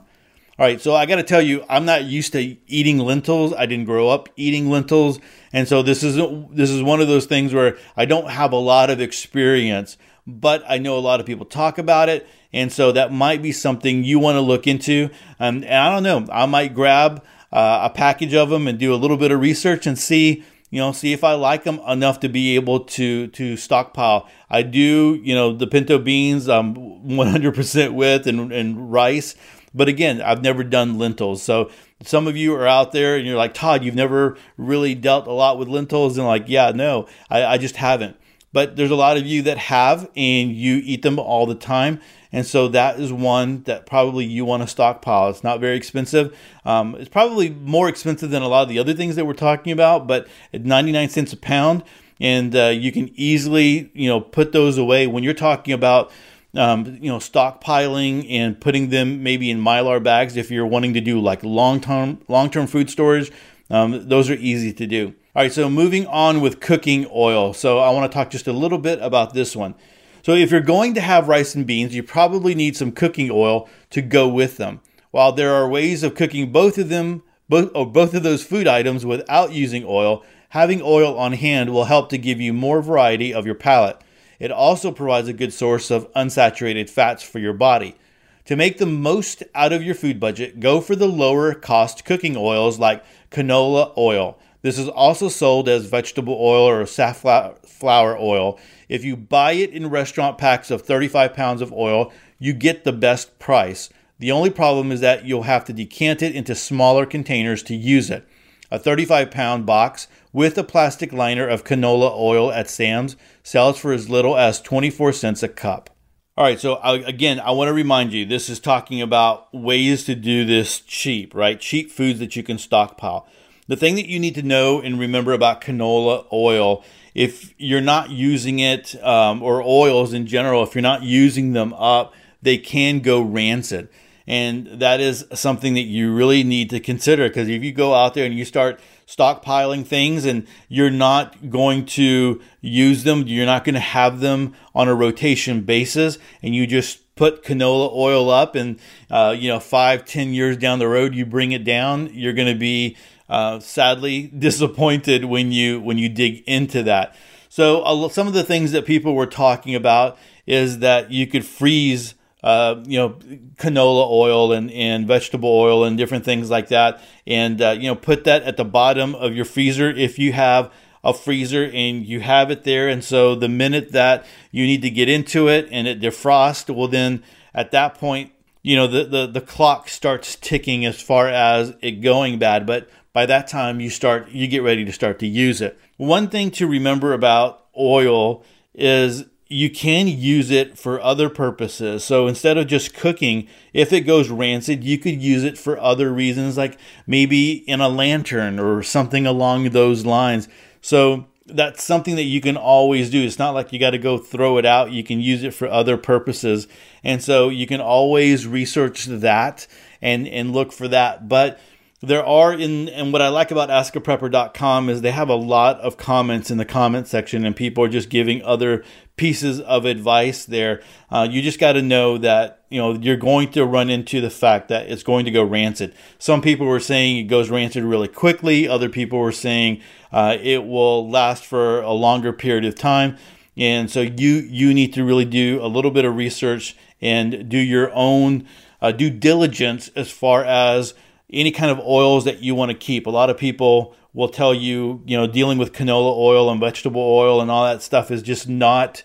All 0.57 0.65
right, 0.65 0.79
so 0.79 0.95
I 0.95 1.05
got 1.05 1.17
to 1.17 1.23
tell 1.23 1.41
you, 1.41 1.65
I'm 1.69 1.83
not 1.83 2.05
used 2.05 2.31
to 2.31 2.57
eating 2.67 2.97
lentils. 2.99 3.53
I 3.53 3.65
didn't 3.65 3.85
grow 3.85 4.07
up 4.07 4.29
eating 4.37 4.69
lentils, 4.69 5.19
and 5.51 5.67
so 5.67 5.81
this 5.81 6.01
is 6.01 6.15
this 6.51 6.69
is 6.69 6.81
one 6.81 7.01
of 7.01 7.09
those 7.09 7.25
things 7.25 7.53
where 7.53 7.77
I 7.97 8.05
don't 8.05 8.29
have 8.29 8.53
a 8.53 8.57
lot 8.57 8.89
of 8.89 9.01
experience 9.01 9.97
but 10.27 10.63
I 10.67 10.77
know 10.77 10.97
a 10.97 10.99
lot 10.99 11.19
of 11.19 11.25
people 11.25 11.45
talk 11.45 11.77
about 11.77 12.09
it. 12.09 12.27
And 12.53 12.71
so 12.71 12.91
that 12.93 13.11
might 13.11 13.41
be 13.41 13.51
something 13.51 14.03
you 14.03 14.17
want 14.17 14.35
to 14.35 14.41
look 14.41 14.65
into. 14.65 15.09
Um, 15.39 15.57
and 15.57 15.73
I 15.73 15.91
don't 15.91 16.03
know, 16.03 16.25
I 16.31 16.45
might 16.45 16.73
grab 16.73 17.23
uh, 17.51 17.81
a 17.83 17.89
package 17.89 18.33
of 18.33 18.49
them 18.49 18.67
and 18.67 18.79
do 18.79 18.93
a 18.93 18.97
little 18.97 19.17
bit 19.17 19.31
of 19.31 19.39
research 19.39 19.85
and 19.85 19.97
see 19.97 20.43
you 20.71 20.79
know 20.79 20.91
see 20.91 21.13
if 21.13 21.23
i 21.23 21.33
like 21.33 21.63
them 21.63 21.79
enough 21.87 22.19
to 22.19 22.27
be 22.27 22.55
able 22.55 22.81
to 22.81 23.27
to 23.27 23.55
stockpile 23.55 24.27
i 24.49 24.63
do 24.63 25.19
you 25.23 25.33
know 25.33 25.53
the 25.53 25.67
pinto 25.67 25.99
beans 25.99 26.49
i'm 26.49 26.75
100% 26.75 27.93
with 27.93 28.25
and, 28.27 28.51
and 28.51 28.91
rice 28.91 29.35
but 29.75 29.87
again 29.87 30.21
i've 30.23 30.41
never 30.41 30.63
done 30.63 30.97
lentils 30.97 31.43
so 31.43 31.69
some 32.03 32.27
of 32.27 32.35
you 32.35 32.53
are 32.55 32.67
out 32.67 32.91
there 32.91 33.15
and 33.15 33.27
you're 33.27 33.37
like 33.37 33.53
todd 33.53 33.83
you've 33.83 33.95
never 33.95 34.37
really 34.57 34.95
dealt 34.95 35.27
a 35.27 35.31
lot 35.31 35.59
with 35.59 35.67
lentils 35.67 36.17
and 36.17 36.25
like 36.25 36.45
yeah 36.47 36.71
no 36.71 37.07
i, 37.29 37.45
I 37.45 37.57
just 37.57 37.75
haven't 37.75 38.17
but 38.55 38.77
there's 38.77 38.89
a 38.89 38.95
lot 38.95 39.17
of 39.17 39.25
you 39.25 39.41
that 39.41 39.57
have 39.57 40.09
and 40.15 40.53
you 40.53 40.81
eat 40.85 41.01
them 41.01 41.19
all 41.19 41.45
the 41.45 41.55
time. 41.55 41.99
And 42.31 42.45
so 42.45 42.69
that 42.69 42.97
is 42.97 43.11
one 43.11 43.63
that 43.63 43.85
probably 43.85 44.23
you 44.23 44.45
want 44.45 44.63
to 44.63 44.67
stockpile. 44.67 45.29
It's 45.29 45.43
not 45.43 45.59
very 45.59 45.75
expensive. 45.75 46.33
Um, 46.63 46.95
it's 46.95 47.09
probably 47.09 47.49
more 47.49 47.89
expensive 47.89 48.29
than 48.29 48.41
a 48.41 48.47
lot 48.47 48.63
of 48.63 48.69
the 48.69 48.79
other 48.79 48.93
things 48.93 49.17
that 49.17 49.25
we're 49.25 49.33
talking 49.33 49.73
about, 49.73 50.07
but 50.07 50.29
at 50.53 50.63
99 50.63 51.09
cents 51.09 51.33
a 51.33 51.37
pound, 51.37 51.83
and 52.21 52.55
uh, 52.55 52.67
you 52.67 52.93
can 52.93 53.11
easily, 53.15 53.91
you 53.93 54.07
know, 54.07 54.21
put 54.21 54.53
those 54.53 54.77
away 54.77 55.05
when 55.05 55.21
you're 55.21 55.33
talking 55.33 55.73
about. 55.73 56.09
Um, 56.57 56.97
you 57.01 57.11
know, 57.11 57.17
stockpiling 57.17 58.25
and 58.31 58.57
putting 58.61 58.87
them 58.87 59.23
maybe 59.23 59.51
in 59.51 59.59
mylar 59.59 60.01
bags 60.01 60.37
if 60.37 60.49
you're 60.49 60.65
wanting 60.65 60.93
to 60.93 61.01
do 61.01 61.19
like 61.19 61.43
long 61.43 61.81
term 61.81 62.21
long 62.29 62.49
term 62.49 62.65
food 62.65 62.89
storage. 62.89 63.29
Um, 63.69 64.07
those 64.07 64.29
are 64.29 64.35
easy 64.35 64.71
to 64.71 64.87
do. 64.87 65.13
All 65.35 65.43
right, 65.43 65.51
so 65.51 65.69
moving 65.69 66.07
on 66.07 66.39
with 66.39 66.61
cooking 66.61 67.07
oil. 67.13 67.53
So 67.53 67.79
I 67.79 67.89
want 67.89 68.09
to 68.09 68.15
talk 68.15 68.29
just 68.29 68.47
a 68.47 68.53
little 68.53 68.77
bit 68.77 68.99
about 69.01 69.33
this 69.33 69.53
one. 69.53 69.75
So 70.23 70.31
if 70.31 70.49
you're 70.49 70.61
going 70.61 70.93
to 70.93 71.01
have 71.01 71.27
rice 71.27 71.55
and 71.55 71.67
beans, 71.67 71.93
you 71.93 72.03
probably 72.03 72.55
need 72.55 72.77
some 72.77 72.93
cooking 72.93 73.29
oil 73.29 73.67
to 73.89 74.01
go 74.01 74.29
with 74.29 74.55
them. 74.55 74.79
While 75.11 75.33
there 75.33 75.53
are 75.53 75.67
ways 75.67 76.03
of 76.03 76.15
cooking 76.15 76.53
both 76.53 76.77
of 76.77 76.87
them, 76.87 77.21
both 77.49 77.71
oh, 77.75 77.81
or 77.81 77.85
both 77.85 78.13
of 78.13 78.23
those 78.23 78.45
food 78.45 78.65
items 78.65 79.05
without 79.05 79.51
using 79.51 79.83
oil, 79.85 80.23
having 80.51 80.81
oil 80.81 81.19
on 81.19 81.33
hand 81.33 81.73
will 81.73 81.83
help 81.83 82.07
to 82.11 82.17
give 82.17 82.39
you 82.39 82.53
more 82.53 82.81
variety 82.81 83.33
of 83.33 83.45
your 83.45 83.55
palate. 83.55 83.99
It 84.39 84.51
also 84.53 84.89
provides 84.89 85.27
a 85.27 85.33
good 85.33 85.51
source 85.51 85.91
of 85.91 86.09
unsaturated 86.13 86.89
fats 86.89 87.23
for 87.23 87.39
your 87.39 87.51
body. 87.51 87.97
To 88.45 88.55
make 88.55 88.77
the 88.77 88.85
most 88.85 89.43
out 89.53 89.73
of 89.73 89.83
your 89.83 89.95
food 89.95 90.17
budget, 90.17 90.61
go 90.61 90.79
for 90.79 90.95
the 90.95 91.09
lower 91.09 91.53
cost 91.53 92.05
cooking 92.05 92.37
oils 92.37 92.79
like 92.79 93.03
canola 93.31 93.91
oil. 93.97 94.39
This 94.65 94.79
is 94.79 94.89
also 94.89 95.29
sold 95.29 95.69
as 95.69 95.85
vegetable 95.85 96.35
oil 96.41 96.67
or 96.67 96.87
safflower 96.87 98.17
oil. 98.17 98.59
If 98.89 99.05
you 99.05 99.15
buy 99.15 99.51
it 99.51 99.69
in 99.69 99.91
restaurant 99.91 100.39
packs 100.39 100.71
of 100.71 100.81
35 100.81 101.35
pounds 101.35 101.61
of 101.61 101.71
oil, 101.71 102.11
you 102.39 102.51
get 102.51 102.83
the 102.83 102.91
best 102.91 103.37
price. 103.37 103.91
The 104.17 104.31
only 104.31 104.49
problem 104.49 104.91
is 104.91 105.01
that 105.01 105.23
you'll 105.23 105.43
have 105.43 105.65
to 105.65 105.73
decant 105.73 106.23
it 106.23 106.35
into 106.35 106.55
smaller 106.55 107.05
containers 107.05 107.61
to 107.61 107.75
use 107.75 108.09
it. 108.09 108.27
A 108.71 108.79
35 108.79 109.29
pound 109.29 109.67
box 109.67 110.07
with 110.33 110.57
a 110.57 110.63
plastic 110.63 111.13
liner 111.13 111.47
of 111.47 111.63
canola 111.63 112.17
oil 112.17 112.51
at 112.51 112.67
Sam's 112.67 113.15
sells 113.43 113.77
for 113.77 113.93
as 113.93 114.09
little 114.09 114.35
as 114.35 114.59
24 114.59 115.13
cents 115.13 115.43
a 115.43 115.47
cup. 115.47 115.91
All 116.35 116.43
right, 116.43 116.59
so 116.59 116.77
I, 116.77 116.97
again, 116.97 117.39
I 117.39 117.51
want 117.51 117.67
to 117.67 117.73
remind 117.73 118.13
you 118.13 118.25
this 118.25 118.49
is 118.49 118.59
talking 118.59 118.99
about 118.99 119.53
ways 119.53 120.05
to 120.05 120.15
do 120.15 120.43
this 120.43 120.79
cheap, 120.79 121.35
right? 121.35 121.59
Cheap 121.59 121.91
foods 121.91 122.17
that 122.17 122.35
you 122.35 122.41
can 122.41 122.57
stockpile. 122.57 123.27
The 123.67 123.75
thing 123.75 123.95
that 123.95 124.07
you 124.07 124.19
need 124.19 124.35
to 124.35 124.43
know 124.43 124.79
and 124.79 124.99
remember 124.99 125.33
about 125.33 125.61
canola 125.61 126.25
oil, 126.31 126.83
if 127.15 127.53
you're 127.57 127.81
not 127.81 128.11
using 128.11 128.59
it, 128.59 128.95
um, 129.03 129.41
or 129.41 129.61
oils 129.61 130.13
in 130.13 130.27
general, 130.27 130.63
if 130.63 130.75
you're 130.75 130.81
not 130.81 131.01
using 131.03 131.53
them 131.53 131.73
up, 131.73 132.13
they 132.41 132.57
can 132.57 132.99
go 132.99 133.21
rancid. 133.21 133.89
And 134.27 134.67
that 134.79 134.99
is 134.99 135.25
something 135.33 135.75
that 135.75 135.81
you 135.81 136.13
really 136.13 136.43
need 136.43 136.69
to 136.71 136.79
consider 136.79 137.27
because 137.27 137.47
if 137.47 137.63
you 137.63 137.71
go 137.71 137.93
out 137.93 138.15
there 138.15 138.25
and 138.25 138.35
you 138.35 138.45
start 138.45 138.79
stockpiling 139.07 139.85
things 139.85 140.25
and 140.25 140.47
you're 140.67 140.89
not 140.89 141.49
going 141.49 141.85
to 141.85 142.41
use 142.61 143.03
them, 143.03 143.23
you're 143.27 143.45
not 143.45 143.63
going 143.63 143.75
to 143.75 143.79
have 143.79 144.19
them 144.19 144.55
on 144.73 144.87
a 144.87 144.95
rotation 144.95 145.61
basis, 145.61 146.17
and 146.41 146.55
you 146.55 146.65
just 146.65 147.01
put 147.15 147.43
canola 147.43 147.93
oil 147.93 148.29
up 148.29 148.55
and 148.55 148.77
uh, 149.09 149.33
you 149.37 149.47
know 149.47 149.59
five 149.59 150.05
ten 150.05 150.33
years 150.33 150.57
down 150.57 150.79
the 150.79 150.87
road 150.87 151.15
you 151.15 151.25
bring 151.25 151.53
it 151.53 151.63
down 151.63 152.09
you're 152.13 152.33
going 152.33 152.51
to 152.51 152.59
be 152.59 152.97
uh, 153.29 153.59
sadly 153.59 154.27
disappointed 154.37 155.25
when 155.25 155.51
you 155.51 155.81
when 155.81 155.97
you 155.97 156.09
dig 156.09 156.43
into 156.47 156.83
that. 156.83 157.15
So 157.49 157.81
uh, 157.83 158.09
some 158.09 158.27
of 158.27 158.33
the 158.33 158.43
things 158.43 158.71
that 158.73 158.85
people 158.85 159.15
were 159.15 159.27
talking 159.27 159.75
about 159.75 160.17
is 160.45 160.79
that 160.79 161.11
you 161.11 161.27
could 161.27 161.45
freeze. 161.45 162.15
Uh, 162.43 162.83
you 162.85 162.99
know, 162.99 163.09
canola 163.55 164.07
oil 164.07 164.51
and, 164.51 164.69
and 164.69 165.07
vegetable 165.07 165.49
oil 165.49 165.83
and 165.83 165.97
different 165.97 166.23
things 166.23 166.47
like 166.47 166.67
that. 166.67 167.01
And, 167.25 167.59
uh, 167.59 167.71
you 167.71 167.87
know, 167.87 167.95
put 167.95 168.25
that 168.25 168.43
at 168.43 168.55
the 168.55 168.63
bottom 168.63 169.15
of 169.15 169.33
your 169.33 169.45
freezer 169.45 169.89
if 169.89 170.19
you 170.19 170.31
have 170.33 170.71
a 171.05 171.13
freezer 171.13 171.63
and 171.73 172.05
you 172.05 172.19
have 172.19 172.51
it 172.51 172.63
there. 172.63 172.89
And 172.89 173.03
so 173.03 173.33
the 173.33 173.47
minute 173.47 173.93
that 173.93 174.25
you 174.51 174.65
need 174.65 174.81
to 174.81 174.89
get 174.89 175.07
into 175.07 175.47
it 175.47 175.67
and 175.71 175.87
it 175.87 176.01
defrosts, 176.01 176.75
well, 176.75 176.87
then 176.87 177.23
at 177.53 177.71
that 177.71 177.95
point, 177.95 178.31
you 178.63 178.75
know, 178.75 178.87
the, 178.87 179.05
the, 179.05 179.27
the 179.27 179.41
clock 179.41 179.87
starts 179.87 180.35
ticking 180.35 180.85
as 180.85 180.99
far 180.99 181.29
as 181.29 181.75
it 181.81 182.01
going 182.01 182.39
bad. 182.39 182.65
But 182.65 182.89
by 183.15 183.25
that 183.25 183.47
time, 183.47 183.79
you 183.79 183.89
start, 183.89 184.27
you 184.31 184.45
get 184.45 184.61
ready 184.61 184.83
to 184.83 184.91
start 184.91 185.19
to 185.19 185.25
use 185.25 185.61
it. 185.61 185.79
One 185.95 186.27
thing 186.27 186.51
to 186.51 186.67
remember 186.67 187.13
about 187.13 187.63
oil 187.79 188.43
is 188.73 189.23
you 189.47 189.69
can 189.69 190.09
use 190.09 190.51
it 190.51 190.77
for 190.77 190.99
other 190.99 191.29
purposes. 191.29 192.03
So 192.03 192.27
instead 192.27 192.57
of 192.57 192.67
just 192.67 192.93
cooking, 192.93 193.47
if 193.71 193.93
it 193.93 194.01
goes 194.01 194.27
rancid, 194.27 194.83
you 194.83 194.97
could 194.97 195.21
use 195.21 195.45
it 195.45 195.57
for 195.57 195.79
other 195.79 196.11
reasons, 196.11 196.57
like 196.57 196.77
maybe 197.07 197.53
in 197.53 197.79
a 197.79 197.87
lantern 197.87 198.59
or 198.59 198.83
something 198.83 199.25
along 199.25 199.69
those 199.69 200.05
lines. 200.05 200.49
So 200.81 201.25
that's 201.45 201.85
something 201.85 202.17
that 202.17 202.23
you 202.23 202.41
can 202.41 202.57
always 202.57 203.09
do. 203.09 203.23
It's 203.23 203.39
not 203.39 203.53
like 203.53 203.71
you 203.71 203.79
got 203.79 203.91
to 203.91 203.97
go 203.97 204.17
throw 204.17 204.57
it 204.57 204.65
out. 204.65 204.91
You 204.91 205.05
can 205.05 205.21
use 205.21 205.41
it 205.41 205.53
for 205.53 205.69
other 205.69 205.95
purposes. 205.95 206.67
And 207.01 207.23
so 207.23 207.47
you 207.47 207.65
can 207.65 207.79
always 207.79 208.45
research 208.45 209.05
that 209.05 209.67
and, 210.01 210.27
and 210.27 210.51
look 210.51 210.73
for 210.73 210.89
that. 210.89 211.29
But 211.29 211.61
there 212.01 212.25
are 212.25 212.53
in 212.53 212.89
and 212.89 213.13
what 213.13 213.21
I 213.21 213.29
like 213.29 213.51
about 213.51 213.69
askaprepper.com 213.69 214.89
is 214.89 215.01
they 215.01 215.11
have 215.11 215.29
a 215.29 215.35
lot 215.35 215.79
of 215.79 215.97
comments 215.97 216.51
in 216.51 216.57
the 216.57 216.65
comment 216.65 217.07
section 217.07 217.45
and 217.45 217.55
people 217.55 217.83
are 217.83 217.89
just 217.89 218.09
giving 218.09 218.43
other 218.43 218.83
pieces 219.15 219.61
of 219.61 219.85
advice 219.85 220.45
there. 220.45 220.81
Uh, 221.09 221.25
you 221.29 221.41
just 221.41 221.59
got 221.59 221.73
to 221.73 221.81
know 221.81 222.17
that 222.17 222.63
you 222.69 222.79
know 222.79 222.93
you're 222.93 223.15
going 223.15 223.49
to 223.51 223.65
run 223.65 223.89
into 223.89 224.19
the 224.19 224.29
fact 224.29 224.67
that 224.67 224.89
it's 224.89 225.03
going 225.03 225.25
to 225.25 225.31
go 225.31 225.43
rancid. 225.43 225.95
Some 226.19 226.41
people 226.41 226.67
were 226.67 226.81
saying 226.81 227.17
it 227.17 227.23
goes 227.23 227.49
rancid 227.49 227.83
really 227.83 228.09
quickly. 228.09 228.67
Other 228.67 228.89
people 228.89 229.19
were 229.19 229.31
saying 229.31 229.81
uh, 230.11 230.37
it 230.41 230.65
will 230.65 231.09
last 231.09 231.45
for 231.45 231.81
a 231.81 231.93
longer 231.93 232.33
period 232.33 232.65
of 232.65 232.75
time. 232.75 233.17
And 233.55 233.89
so 233.89 234.01
you 234.01 234.33
you 234.33 234.73
need 234.73 234.93
to 234.95 235.05
really 235.05 235.25
do 235.25 235.59
a 235.61 235.67
little 235.67 235.91
bit 235.91 236.03
of 236.03 236.15
research 236.15 236.75
and 237.01 237.47
do 237.47 237.57
your 237.57 237.89
own 237.93 238.45
uh, 238.81 238.91
due 238.91 239.09
diligence 239.09 239.89
as 239.95 240.11
far 240.11 240.43
as 240.43 240.93
any 241.35 241.51
kind 241.51 241.69
of 241.69 241.79
oils 241.79 242.23
that 242.25 242.41
you 242.41 242.55
want 242.55 242.71
to 242.71 242.77
keep. 242.77 243.05
A 243.05 243.09
lot 243.11 243.29
of 243.29 243.37
people 243.37 243.95
will 244.13 244.29
tell 244.29 244.53
you, 244.53 245.03
you 245.05 245.17
know, 245.17 245.27
dealing 245.27 245.57
with 245.57 245.73
canola 245.73 246.17
oil 246.17 246.49
and 246.49 246.59
vegetable 246.59 247.01
oil 247.01 247.41
and 247.41 247.51
all 247.51 247.65
that 247.65 247.81
stuff 247.81 248.09
is 248.09 248.23
just 248.23 248.47
not 248.47 249.03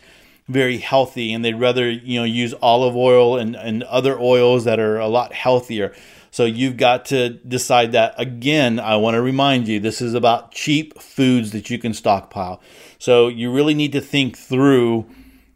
very 0.48 0.78
healthy 0.78 1.32
and 1.32 1.44
they'd 1.44 1.54
rather, 1.54 1.90
you 1.90 2.18
know, 2.18 2.24
use 2.24 2.54
olive 2.62 2.96
oil 2.96 3.36
and, 3.36 3.56
and 3.56 3.82
other 3.84 4.18
oils 4.18 4.64
that 4.64 4.78
are 4.78 4.98
a 4.98 5.08
lot 5.08 5.32
healthier. 5.32 5.92
So 6.30 6.44
you've 6.44 6.76
got 6.76 7.06
to 7.06 7.30
decide 7.30 7.92
that. 7.92 8.14
Again, 8.16 8.78
I 8.78 8.96
want 8.96 9.16
to 9.16 9.22
remind 9.22 9.66
you 9.66 9.80
this 9.80 10.00
is 10.00 10.14
about 10.14 10.52
cheap 10.52 11.00
foods 11.00 11.50
that 11.50 11.70
you 11.70 11.78
can 11.78 11.92
stockpile. 11.92 12.60
So 13.00 13.26
you 13.26 13.52
really 13.52 13.74
need 13.74 13.92
to 13.92 14.00
think 14.00 14.38
through 14.38 15.06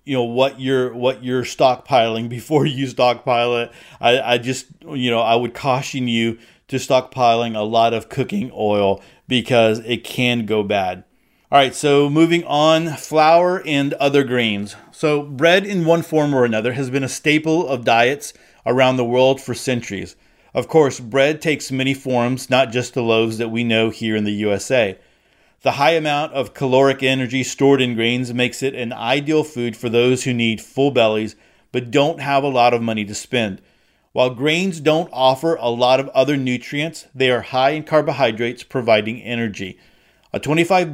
you 0.04 0.14
know 0.14 0.24
what 0.24 0.60
you're 0.60 0.92
what 0.92 1.24
you're 1.24 1.44
stockpiling 1.44 2.28
before 2.28 2.66
you 2.66 2.86
stockpile 2.86 3.56
it. 3.56 3.72
I, 4.00 4.20
I 4.20 4.38
just 4.38 4.66
you 4.86 5.10
know 5.10 5.20
I 5.20 5.34
would 5.34 5.54
caution 5.54 6.08
you 6.08 6.38
to 6.68 6.76
stockpiling 6.76 7.56
a 7.56 7.62
lot 7.62 7.92
of 7.92 8.08
cooking 8.08 8.50
oil 8.54 9.02
because 9.28 9.80
it 9.80 10.04
can 10.04 10.46
go 10.46 10.62
bad. 10.62 11.04
All 11.52 11.58
right, 11.58 11.74
so 11.74 12.10
moving 12.10 12.44
on, 12.44 12.88
flour 12.96 13.62
and 13.66 13.94
other 13.94 14.24
grains. 14.24 14.74
So, 14.90 15.22
bread 15.22 15.64
in 15.64 15.84
one 15.84 16.02
form 16.02 16.34
or 16.34 16.44
another 16.44 16.72
has 16.72 16.90
been 16.90 17.04
a 17.04 17.08
staple 17.08 17.68
of 17.68 17.84
diets 17.84 18.32
around 18.66 18.96
the 18.96 19.04
world 19.04 19.40
for 19.40 19.54
centuries. 19.54 20.16
Of 20.52 20.68
course, 20.68 21.00
bread 21.00 21.40
takes 21.40 21.70
many 21.70 21.94
forms, 21.94 22.48
not 22.48 22.72
just 22.72 22.94
the 22.94 23.02
loaves 23.02 23.38
that 23.38 23.50
we 23.50 23.62
know 23.62 23.90
here 23.90 24.16
in 24.16 24.24
the 24.24 24.32
USA. 24.32 24.98
The 25.62 25.72
high 25.72 25.92
amount 25.92 26.32
of 26.32 26.54
caloric 26.54 27.02
energy 27.02 27.42
stored 27.42 27.80
in 27.80 27.94
grains 27.94 28.34
makes 28.34 28.62
it 28.62 28.74
an 28.74 28.92
ideal 28.92 29.44
food 29.44 29.76
for 29.76 29.88
those 29.88 30.24
who 30.24 30.34
need 30.34 30.60
full 30.60 30.90
bellies 30.90 31.36
but 31.74 31.90
don't 31.90 32.20
have 32.20 32.44
a 32.44 32.48
lot 32.48 32.72
of 32.72 32.80
money 32.80 33.04
to 33.04 33.16
spend. 33.16 33.60
While 34.14 34.30
grains 34.30 34.78
don't 34.78 35.10
offer 35.12 35.56
a 35.56 35.70
lot 35.70 35.98
of 35.98 36.08
other 36.10 36.36
nutrients, 36.36 37.08
they 37.12 37.32
are 37.32 37.40
high 37.40 37.70
in 37.70 37.82
carbohydrates, 37.82 38.62
providing 38.62 39.20
energy. 39.20 39.76
A 40.32 40.38
25 40.38 40.92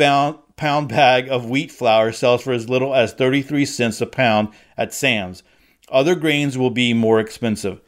pound 0.56 0.88
bag 0.88 1.28
of 1.28 1.44
wheat 1.44 1.70
flour 1.70 2.12
sells 2.12 2.40
for 2.42 2.52
as 2.54 2.70
little 2.70 2.94
as 2.94 3.12
33 3.12 3.66
cents 3.66 4.00
a 4.00 4.06
pound 4.06 4.48
at 4.78 4.94
Sam's. 4.94 5.42
Other 5.90 6.14
grains 6.14 6.56
will 6.56 6.70
be 6.70 6.94
more 6.94 7.20
expensive. 7.20 7.82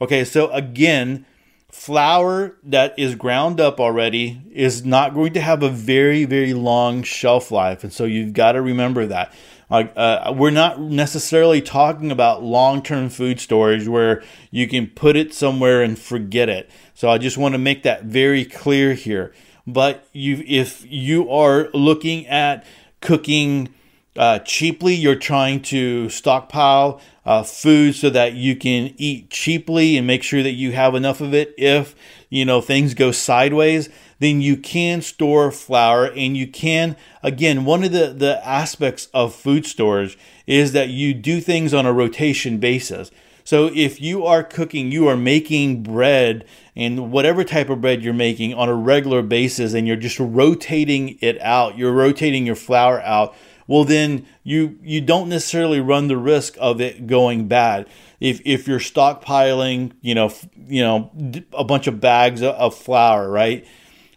Okay, 0.00 0.24
so 0.24 0.50
again, 0.50 1.26
flour 1.70 2.56
that 2.62 2.98
is 2.98 3.14
ground 3.16 3.60
up 3.60 3.80
already 3.80 4.40
is 4.50 4.82
not 4.82 5.12
going 5.12 5.34
to 5.34 5.42
have 5.42 5.62
a 5.62 5.68
very, 5.68 6.24
very 6.24 6.54
long 6.54 7.02
shelf 7.02 7.50
life. 7.50 7.84
And 7.84 7.92
so 7.92 8.04
you've 8.06 8.32
got 8.32 8.52
to 8.52 8.62
remember 8.62 9.04
that. 9.08 9.34
Like 9.70 9.92
uh, 9.96 10.34
we're 10.36 10.50
not 10.50 10.80
necessarily 10.80 11.62
talking 11.62 12.10
about 12.10 12.42
long-term 12.42 13.08
food 13.10 13.40
storage 13.40 13.86
where 13.86 14.22
you 14.50 14.66
can 14.66 14.88
put 14.88 15.16
it 15.16 15.32
somewhere 15.32 15.82
and 15.82 15.98
forget 15.98 16.48
it. 16.48 16.68
So 16.94 17.08
I 17.08 17.18
just 17.18 17.38
want 17.38 17.54
to 17.54 17.58
make 17.58 17.84
that 17.84 18.04
very 18.04 18.44
clear 18.44 18.94
here. 18.94 19.32
But 19.66 20.08
you, 20.12 20.42
if 20.46 20.84
you 20.90 21.30
are 21.30 21.68
looking 21.72 22.26
at 22.26 22.64
cooking 23.00 23.72
uh, 24.16 24.40
cheaply, 24.40 24.94
you're 24.94 25.14
trying 25.14 25.62
to 25.62 26.10
stockpile 26.10 27.00
uh, 27.24 27.44
food 27.44 27.94
so 27.94 28.10
that 28.10 28.34
you 28.34 28.56
can 28.56 28.92
eat 28.96 29.30
cheaply 29.30 29.96
and 29.96 30.06
make 30.06 30.24
sure 30.24 30.42
that 30.42 30.52
you 30.52 30.72
have 30.72 30.96
enough 30.96 31.20
of 31.20 31.32
it 31.32 31.54
if 31.56 31.94
you 32.28 32.44
know 32.44 32.60
things 32.60 32.94
go 32.94 33.12
sideways 33.12 33.88
then 34.20 34.40
you 34.40 34.56
can 34.56 35.02
store 35.02 35.50
flour 35.50 36.06
and 36.06 36.36
you 36.36 36.46
can 36.46 36.94
again 37.22 37.64
one 37.64 37.82
of 37.82 37.90
the 37.90 38.14
the 38.16 38.46
aspects 38.46 39.08
of 39.12 39.34
food 39.34 39.66
storage 39.66 40.16
is 40.46 40.72
that 40.72 40.88
you 40.88 41.12
do 41.12 41.40
things 41.40 41.74
on 41.74 41.86
a 41.86 41.92
rotation 41.92 42.58
basis. 42.58 43.10
So 43.42 43.70
if 43.74 44.00
you 44.00 44.24
are 44.24 44.44
cooking 44.44 44.92
you 44.92 45.08
are 45.08 45.16
making 45.16 45.82
bread 45.82 46.44
and 46.76 47.10
whatever 47.10 47.42
type 47.42 47.68
of 47.68 47.80
bread 47.80 48.02
you're 48.02 48.14
making 48.14 48.54
on 48.54 48.68
a 48.68 48.74
regular 48.74 49.22
basis 49.22 49.74
and 49.74 49.88
you're 49.88 49.96
just 49.96 50.20
rotating 50.20 51.18
it 51.20 51.40
out 51.40 51.76
you're 51.76 51.92
rotating 51.92 52.46
your 52.46 52.54
flour 52.54 53.00
out 53.00 53.34
well 53.66 53.84
then 53.84 54.26
you 54.44 54.78
you 54.82 55.00
don't 55.00 55.28
necessarily 55.28 55.80
run 55.80 56.08
the 56.08 56.18
risk 56.18 56.56
of 56.60 56.80
it 56.80 57.06
going 57.06 57.48
bad. 57.48 57.88
If 58.20 58.42
if 58.44 58.68
you're 58.68 58.80
stockpiling 58.80 59.92
you 60.02 60.14
know 60.14 60.30
you 60.68 60.82
know 60.82 61.10
a 61.54 61.64
bunch 61.64 61.86
of 61.86 62.00
bags 62.00 62.42
of 62.42 62.76
flour 62.76 63.30
right 63.30 63.66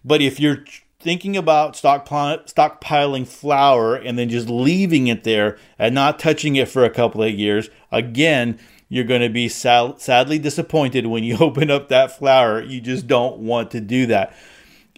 but 0.05 0.21
if 0.21 0.39
you're 0.39 0.63
thinking 1.03 1.35
about 1.35 1.73
stockpiling 1.73 3.27
flour 3.27 3.95
and 3.95 4.17
then 4.17 4.29
just 4.29 4.47
leaving 4.47 5.07
it 5.07 5.23
there 5.25 5.57
and 5.77 5.93
not 5.93 6.17
touching 6.17 6.55
it 6.55 6.69
for 6.69 6.83
a 6.83 6.89
couple 6.89 7.21
of 7.21 7.31
years, 7.31 7.69
again, 7.91 8.57
you're 8.87 9.03
going 9.03 9.21
to 9.21 9.29
be 9.29 9.49
sad, 9.49 9.99
sadly 9.99 10.39
disappointed 10.39 11.07
when 11.07 11.23
you 11.23 11.37
open 11.41 11.69
up 11.69 11.89
that 11.89 12.17
flour. 12.17 12.61
You 12.61 12.79
just 12.79 13.05
don't 13.05 13.39
want 13.39 13.71
to 13.71 13.81
do 13.81 14.05
that. 14.07 14.35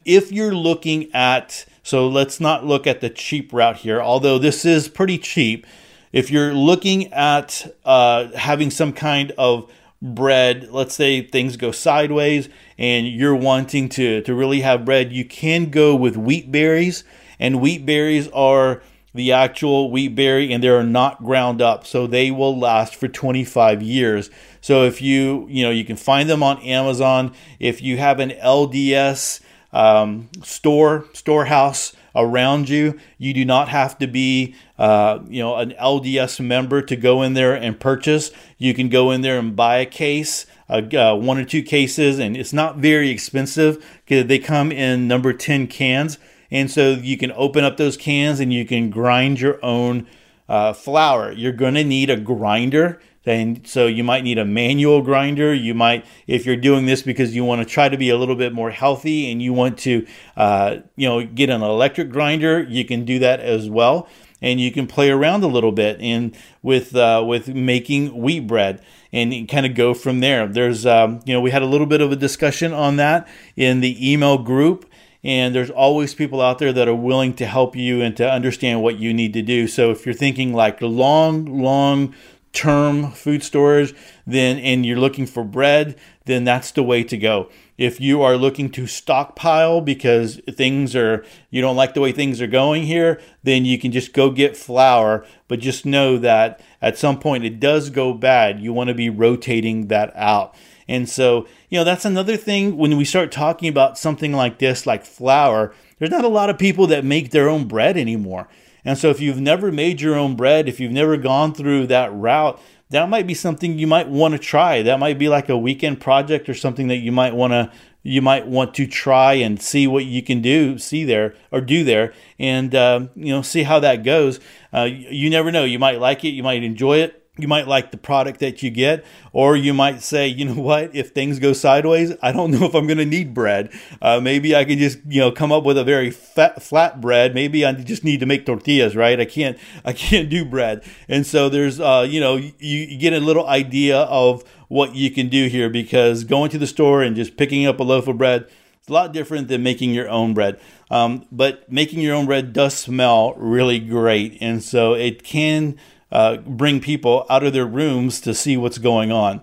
If 0.06 0.32
you're 0.32 0.54
looking 0.54 1.12
at, 1.14 1.66
so 1.82 2.08
let's 2.08 2.40
not 2.40 2.66
look 2.66 2.86
at 2.86 3.02
the 3.02 3.10
cheap 3.10 3.52
route 3.52 3.78
here, 3.78 4.00
although 4.00 4.38
this 4.38 4.64
is 4.64 4.88
pretty 4.88 5.18
cheap. 5.18 5.66
If 6.14 6.30
you're 6.30 6.54
looking 6.54 7.12
at 7.12 7.76
uh, 7.84 8.28
having 8.38 8.70
some 8.70 8.94
kind 8.94 9.32
of 9.38 9.72
bread, 10.02 10.70
let's 10.72 10.94
say 10.94 11.22
things 11.22 11.58
go 11.58 11.72
sideways 11.72 12.48
and 12.78 13.08
you're 13.08 13.36
wanting 13.36 13.90
to, 13.90 14.22
to 14.22 14.36
really 14.36 14.62
have 14.62 14.86
bread, 14.86 15.12
you 15.12 15.26
can 15.26 15.70
go 15.70 15.96
with 15.96 16.18
wheat 16.18 16.52
berries. 16.52 17.04
And 17.40 17.62
wheat 17.62 17.86
berries 17.86 18.28
are 18.30 18.82
the 19.14 19.32
actual 19.32 19.92
wheat 19.92 20.16
berry 20.16 20.52
and 20.52 20.64
they 20.64 20.70
are 20.70 20.84
not 20.84 21.24
ground 21.24 21.62
up. 21.62 21.86
So 21.86 22.06
they 22.08 22.32
will 22.32 22.58
last 22.58 22.96
for 22.96 23.08
25 23.08 23.82
years. 23.82 24.30
So 24.62 24.84
if 24.84 25.02
you, 25.02 25.48
you 25.50 25.64
know, 25.64 25.72
you 25.72 25.86
can 25.86 25.96
find 25.96 26.30
them 26.30 26.44
on 26.44 26.60
Amazon. 26.60 27.34
If 27.60 27.82
you 27.82 27.98
have 27.98 28.20
an 28.20 28.32
LDS 28.32 29.40
um, 29.72 30.30
store, 30.44 31.06
storehouse, 31.14 31.94
around 32.16 32.70
you. 32.70 32.98
You 33.18 33.34
do 33.34 33.46
not 33.46 33.68
have 33.70 33.98
to 34.00 34.08
be, 34.08 34.56
uh, 34.80 35.20
you 35.28 35.42
know, 35.42 35.56
an 35.58 35.72
LDS 35.72 36.40
member 36.40 36.82
to 36.82 36.96
go 36.96 37.22
in 37.22 37.34
there 37.34 37.54
and 37.54 37.80
purchase. 37.80 38.32
You 38.58 38.74
can 38.74 38.90
go 38.90 39.12
in 39.12 39.22
there 39.22 39.38
and 39.38 39.56
buy 39.56 39.78
a 39.78 39.86
case, 39.86 40.46
uh, 40.70 41.16
one 41.16 41.38
or 41.38 41.46
two 41.46 41.64
cases, 41.64 42.20
and 42.20 42.36
it's 42.36 42.54
not 42.54 42.78
very 42.78 43.10
expensive 43.10 43.84
because 44.06 44.28
they 44.28 44.40
come 44.40 44.72
in 44.72 45.08
number 45.08 45.34
10 45.34 45.68
cans. 45.68 46.18
And 46.52 46.70
so 46.70 46.92
you 46.92 47.18
can 47.18 47.32
open 47.34 47.64
up 47.64 47.78
those 47.78 47.98
cans 47.98 48.40
and 48.40 48.54
you 48.54 48.66
can 48.66 48.90
grind 48.90 49.42
your 49.42 49.64
own 49.64 50.08
uh, 50.48 50.74
flour. 50.74 51.32
You're 51.32 51.52
going 51.52 51.74
to 51.74 51.84
need 51.84 52.10
a 52.10 52.18
grinder 52.18 53.00
and 53.26 53.66
so 53.68 53.88
you 53.88 54.04
might 54.04 54.24
need 54.24 54.38
a 54.38 54.46
manual 54.46 55.02
grinder. 55.02 55.54
You 55.54 55.74
might, 55.74 56.06
if 56.28 56.46
you're 56.46 56.56
doing 56.56 56.86
this 56.86 57.02
because 57.02 57.36
you 57.36 57.44
want 57.44 57.62
to 57.62 57.66
try 57.66 57.90
to 57.90 57.98
be 57.98 58.10
a 58.10 58.18
little 58.18 58.36
bit 58.36 58.54
more 58.54 58.70
healthy 58.70 59.32
and 59.32 59.42
you 59.42 59.52
want 59.54 59.80
to, 59.80 60.06
uh, 60.38 60.78
you 60.96 61.10
know, 61.10 61.26
get 61.26 61.50
an 61.50 61.62
electric 61.62 62.12
grinder, 62.12 62.62
you 62.64 62.86
can 62.86 63.04
do 63.06 63.20
that 63.20 63.40
as 63.40 63.70
well. 63.70 64.08
And 64.42 64.60
you 64.60 64.72
can 64.72 64.86
play 64.86 65.10
around 65.10 65.44
a 65.44 65.48
little 65.48 65.72
bit 65.72 66.00
and 66.02 66.36
with 66.62 66.96
uh, 66.96 67.24
with 67.26 67.48
making 67.48 68.22
wheat 68.22 68.42
bread 68.42 68.82
and 69.14 69.48
kind 69.48 69.66
of 69.66 69.76
go 69.76 69.94
from 69.94 70.20
there. 70.20 70.46
There's, 70.46 70.86
um, 70.86 71.22
you 71.26 71.34
know, 71.34 71.40
we 71.40 71.52
had 71.52 71.62
a 71.62 71.66
little 71.66 71.88
bit 71.88 72.02
of 72.02 72.12
a 72.12 72.16
discussion 72.16 72.74
on 72.74 72.98
that 72.98 73.28
in 73.56 73.80
the 73.80 74.12
email 74.12 74.38
group 74.38 74.86
and 75.26 75.56
there's 75.56 75.72
always 75.72 76.14
people 76.14 76.40
out 76.40 76.60
there 76.60 76.72
that 76.72 76.88
are 76.88 76.94
willing 76.94 77.34
to 77.34 77.48
help 77.48 77.76
you 77.76 78.00
and 78.00 78.16
to 78.16 78.32
understand 78.32 78.84
what 78.84 79.00
you 79.00 79.12
need 79.12 79.34
to 79.34 79.42
do. 79.42 79.68
So 79.68 79.90
if 79.90 80.06
you're 80.06 80.14
thinking 80.14 80.54
like 80.54 80.80
long, 80.84 81.46
long 81.64 82.14
term 82.56 83.12
food 83.12 83.44
storage, 83.44 83.94
then 84.26 84.58
and 84.58 84.86
you're 84.86 84.98
looking 84.98 85.28
for 85.28 85.44
bread, 85.44 85.96
then 86.26 86.44
that's 86.44 86.72
the 86.72 86.82
way 86.82 87.04
to 87.04 87.18
go. 87.18 87.50
If 87.78 88.00
you 88.00 88.22
are 88.22 88.38
looking 88.38 88.70
to 88.72 88.88
stockpile 88.88 89.82
because 89.82 90.40
things 90.52 90.96
are 90.96 91.26
you 91.50 91.62
don't 91.62 91.76
like 91.76 91.94
the 91.94 92.02
way 92.02 92.12
things 92.12 92.42
are 92.42 92.48
going 92.48 92.84
here, 92.84 93.22
then 93.44 93.66
you 93.66 93.78
can 93.78 93.92
just 93.92 94.14
go 94.14 94.32
get 94.32 94.58
flour, 94.58 95.26
but 95.48 95.60
just 95.60 95.86
know 95.86 96.18
that 96.18 96.62
at 96.82 96.98
some 96.98 97.20
point 97.20 97.44
it 97.44 97.60
does 97.60 97.90
go 97.90 98.14
bad. 98.14 98.62
You 98.62 98.74
want 98.74 98.88
to 98.88 98.96
be 98.96 99.10
rotating 99.10 99.88
that 99.88 100.16
out. 100.16 100.56
And 100.88 101.10
so, 101.10 101.48
you 101.70 101.80
know, 101.80 101.84
that's 101.84 102.06
another 102.06 102.38
thing 102.38 102.78
when 102.78 102.96
we 102.96 103.06
start 103.06 103.32
talking 103.32 103.68
about 103.68 103.98
something 103.98 104.34
like 104.34 104.60
this, 104.60 104.86
like 104.86 105.04
flour, 105.04 105.74
there's 105.98 106.12
not 106.12 106.26
a 106.26 106.30
lot 106.30 106.50
of 106.50 106.58
people 106.58 106.88
that 106.88 107.04
make 107.04 107.32
their 107.32 107.50
own 107.50 107.68
bread 107.68 107.98
anymore. 107.98 108.48
And 108.86 108.98
so, 108.98 109.10
if 109.10 109.20
you've 109.20 109.42
never 109.42 109.72
made 109.72 110.00
your 110.00 110.16
own 110.16 110.36
bread, 110.36 110.70
if 110.70 110.80
you've 110.80 110.92
never 110.92 111.18
gone 111.18 111.54
through 111.54 111.88
that 111.88 112.14
route, 112.14 112.62
that 112.92 113.10
might 113.10 113.28
be 113.28 113.34
something 113.34 113.78
you 113.78 113.88
might 113.88 114.08
want 114.08 114.34
to 114.34 114.40
try. 114.40 114.82
That 114.84 115.00
might 115.00 115.18
be 115.18 115.28
like 115.28 115.50
a 115.50 115.58
weekend 115.58 116.00
project 116.00 116.48
or 116.48 116.54
something 116.54 116.88
that 116.88 116.98
you 116.98 117.12
might 117.12 117.34
want 117.34 117.52
to 117.52 117.72
you 118.04 118.22
might 118.22 118.46
want 118.46 118.76
to 118.76 118.86
try 118.86 119.34
and 119.34 119.60
see 119.60 119.88
what 119.88 120.06
you 120.06 120.22
can 120.22 120.40
do, 120.40 120.78
see 120.78 121.04
there 121.04 121.34
or 121.52 121.60
do 121.60 121.84
there, 121.84 122.14
and 122.38 122.76
uh, 122.76 123.08
you 123.16 123.34
know 123.34 123.42
see 123.42 123.64
how 123.64 123.80
that 123.80 124.04
goes. 124.04 124.40
Uh, 124.72 124.84
you 124.84 125.30
never 125.32 125.52
know. 125.52 125.64
You 125.64 125.80
might 125.80 126.00
like 126.00 126.24
it. 126.24 126.30
You 126.30 126.44
might 126.44 126.64
enjoy 126.64 127.00
it 127.00 127.25
you 127.38 127.48
might 127.48 127.68
like 127.68 127.92
the 127.92 127.98
product 127.98 128.40
that 128.40 128.64
you 128.64 128.72
get, 128.72 129.04
or 129.34 129.58
you 129.58 129.74
might 129.74 130.02
say, 130.02 130.28
you 130.28 130.46
know 130.46 130.62
what, 130.62 130.96
if 130.96 131.12
things 131.12 131.40
go 131.40 131.54
sideways, 131.54 132.14
I 132.22 132.32
don't 132.32 132.52
know 132.60 132.66
if 132.66 132.74
I'm 132.74 132.88
going 132.88 132.98
to 132.98 133.06
need 133.06 133.34
bread. 133.34 133.72
Uh, 134.02 134.20
maybe 134.22 134.56
I 134.56 134.64
can 134.66 134.78
just, 134.80 135.00
you 135.08 135.20
know, 135.20 135.32
come 135.32 135.52
up 135.52 135.64
with 135.64 135.78
a 135.78 135.84
very 135.84 136.12
fat, 136.12 136.64
flat 136.64 137.02
bread. 137.02 137.36
Maybe 137.36 137.66
I 137.66 137.74
just 137.74 138.04
need 138.04 138.22
to 138.22 138.26
make 138.26 138.46
tortillas, 138.46 138.96
right? 138.96 139.20
I 139.20 139.26
can't, 139.26 139.58
I 139.86 139.94
can't 139.94 140.30
do 140.30 140.46
bread. 140.46 140.84
And 141.08 141.26
so 141.26 141.50
there's, 141.50 141.80
uh, 141.80 142.06
you 142.08 142.20
know, 142.20 142.38
you, 142.38 142.54
you 142.60 142.98
get 142.98 143.14
a 143.14 143.20
little 143.20 143.48
idea 143.48 143.98
of 143.98 144.44
what 144.68 144.96
you 144.96 145.12
can 145.12 145.30
do 145.30 145.48
here 145.48 145.70
because 145.70 146.24
going 146.24 146.50
to 146.52 146.58
the 146.58 146.68
store 146.68 147.04
and 147.04 147.16
just 147.16 147.38
picking 147.38 147.66
up 147.66 147.80
a 147.80 147.84
loaf 147.84 148.08
of 148.08 148.18
bread, 148.18 148.50
it's 148.80 148.90
a 148.90 148.94
lot 148.94 149.14
different 149.14 149.48
than 149.48 149.64
making 149.64 149.94
your 149.94 150.08
own 150.10 150.34
bread. 150.34 150.60
Um, 150.92 151.26
but 151.32 151.72
making 151.72 152.02
your 152.02 152.16
own 152.16 152.28
bread 152.28 152.54
does 152.54 152.76
smell 152.76 153.34
really 153.34 153.80
great. 153.80 154.38
And 154.42 154.64
so 154.64 154.94
it 154.94 155.24
can, 155.24 155.78
uh, 156.16 156.38
bring 156.38 156.80
people 156.80 157.26
out 157.30 157.44
of 157.44 157.52
their 157.52 157.66
rooms 157.66 158.22
to 158.22 158.34
see 158.34 158.56
what's 158.56 158.78
going 158.78 159.12
on. 159.12 159.40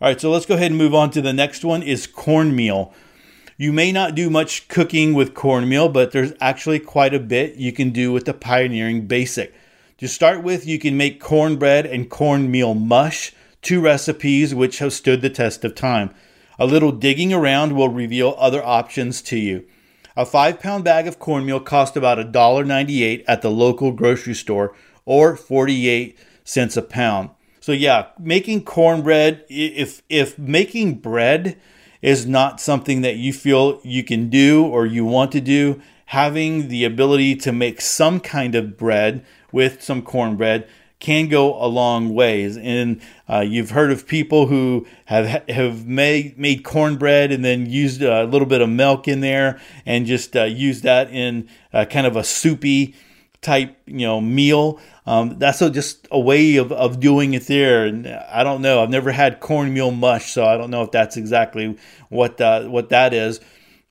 All 0.00 0.08
right, 0.08 0.18
so 0.18 0.30
let's 0.30 0.46
go 0.46 0.54
ahead 0.54 0.70
and 0.70 0.78
move 0.78 0.94
on 0.94 1.10
to 1.10 1.20
the 1.20 1.34
next 1.34 1.66
one 1.66 1.82
is 1.82 2.06
cornmeal. 2.06 2.94
You 3.58 3.74
may 3.74 3.92
not 3.92 4.14
do 4.14 4.30
much 4.30 4.66
cooking 4.68 5.12
with 5.12 5.34
cornmeal, 5.34 5.90
but 5.90 6.12
there's 6.12 6.32
actually 6.40 6.78
quite 6.78 7.12
a 7.12 7.20
bit 7.20 7.56
you 7.56 7.72
can 7.72 7.90
do 7.90 8.10
with 8.10 8.24
the 8.24 8.32
Pioneering 8.32 9.06
Basic. 9.06 9.52
To 9.98 10.08
start 10.08 10.42
with, 10.42 10.66
you 10.66 10.78
can 10.78 10.96
make 10.96 11.20
cornbread 11.20 11.84
and 11.84 12.08
cornmeal 12.08 12.72
mush, 12.72 13.34
two 13.60 13.82
recipes 13.82 14.54
which 14.54 14.78
have 14.78 14.94
stood 14.94 15.20
the 15.20 15.28
test 15.28 15.62
of 15.62 15.74
time. 15.74 16.08
A 16.58 16.64
little 16.64 16.90
digging 16.90 17.34
around 17.34 17.72
will 17.72 17.90
reveal 17.90 18.34
other 18.38 18.64
options 18.64 19.20
to 19.22 19.36
you. 19.36 19.66
A 20.16 20.24
five 20.24 20.58
pound 20.58 20.84
bag 20.84 21.06
of 21.06 21.18
cornmeal 21.18 21.60
costs 21.60 21.98
about 21.98 22.16
$1.98 22.16 23.24
at 23.28 23.42
the 23.42 23.50
local 23.50 23.92
grocery 23.92 24.34
store, 24.34 24.74
or 25.04 25.36
48 25.36 26.18
cents 26.44 26.76
a 26.76 26.82
pound. 26.82 27.30
So 27.60 27.72
yeah, 27.72 28.08
making 28.18 28.64
cornbread 28.64 29.44
if 29.48 30.02
if 30.08 30.38
making 30.38 30.96
bread 30.96 31.58
is 32.02 32.26
not 32.26 32.60
something 32.60 33.00
that 33.00 33.16
you 33.16 33.32
feel 33.32 33.80
you 33.82 34.04
can 34.04 34.28
do 34.28 34.66
or 34.66 34.84
you 34.84 35.06
want 35.06 35.32
to 35.32 35.40
do, 35.40 35.80
having 36.06 36.68
the 36.68 36.84
ability 36.84 37.34
to 37.36 37.52
make 37.52 37.80
some 37.80 38.20
kind 38.20 38.54
of 38.54 38.76
bread 38.76 39.24
with 39.50 39.82
some 39.82 40.02
cornbread 40.02 40.68
can 41.00 41.28
go 41.28 41.62
a 41.62 41.66
long 41.66 42.14
ways. 42.14 42.56
And 42.56 43.00
uh, 43.28 43.40
you've 43.40 43.70
heard 43.70 43.90
of 43.90 44.06
people 44.06 44.46
who 44.46 44.86
have 45.06 45.48
have 45.48 45.86
made 45.86 46.38
made 46.38 46.64
cornbread 46.64 47.32
and 47.32 47.44
then 47.44 47.66
used 47.66 48.02
a 48.02 48.24
little 48.24 48.46
bit 48.46 48.60
of 48.60 48.68
milk 48.68 49.08
in 49.08 49.20
there 49.20 49.60
and 49.86 50.06
just 50.06 50.36
uh, 50.36 50.44
used 50.44 50.82
that 50.84 51.10
in 51.10 51.48
uh, 51.72 51.84
kind 51.84 52.06
of 52.06 52.16
a 52.16 52.24
soupy 52.24 52.94
type 53.40 53.76
you 53.86 54.06
know 54.06 54.20
meal. 54.20 54.80
Um, 55.06 55.38
that's 55.38 55.60
a, 55.60 55.70
just 55.70 56.08
a 56.10 56.18
way 56.18 56.56
of, 56.56 56.72
of 56.72 56.98
doing 56.98 57.34
it 57.34 57.46
there. 57.46 57.84
And 57.84 58.06
I 58.08 58.42
don't 58.42 58.62
know. 58.62 58.82
I've 58.82 58.90
never 58.90 59.12
had 59.12 59.40
cornmeal 59.40 59.90
mush, 59.90 60.32
so 60.32 60.46
I 60.46 60.56
don't 60.56 60.70
know 60.70 60.82
if 60.82 60.90
that's 60.90 61.16
exactly 61.16 61.76
what 62.08 62.38
what 62.70 62.88
that 62.88 63.12
is. 63.12 63.40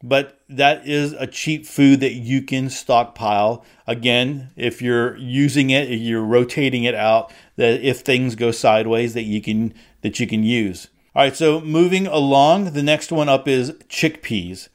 But 0.02 0.42
that 0.50 0.86
is 0.86 1.14
a 1.14 1.28
cheap 1.28 1.66
food 1.66 2.02
that 2.02 2.14
you 2.14 2.42
can 2.42 2.70
stockpile. 2.70 3.64
Again, 3.88 4.50
if 4.58 4.82
you're 4.82 5.16
using 5.18 5.70
it, 5.70 5.88
you're 5.90 6.22
rotating 6.22 6.84
it 6.84 6.94
out, 6.94 7.32
that 7.56 7.82
if 7.82 8.02
things 8.02 8.36
go 8.36 8.52
sideways, 8.52 9.14
that 9.14 9.24
you 9.24 9.42
can 9.42 9.74
that 10.02 10.20
you 10.20 10.28
can 10.28 10.44
use. 10.44 10.90
All 11.16 11.24
right. 11.24 11.36
So 11.36 11.62
moving 11.62 12.08
along, 12.08 12.74
the 12.74 12.84
next 12.84 13.12
one 13.12 13.30
up 13.30 13.48
is 13.48 13.72
chickpeas. 13.88 14.68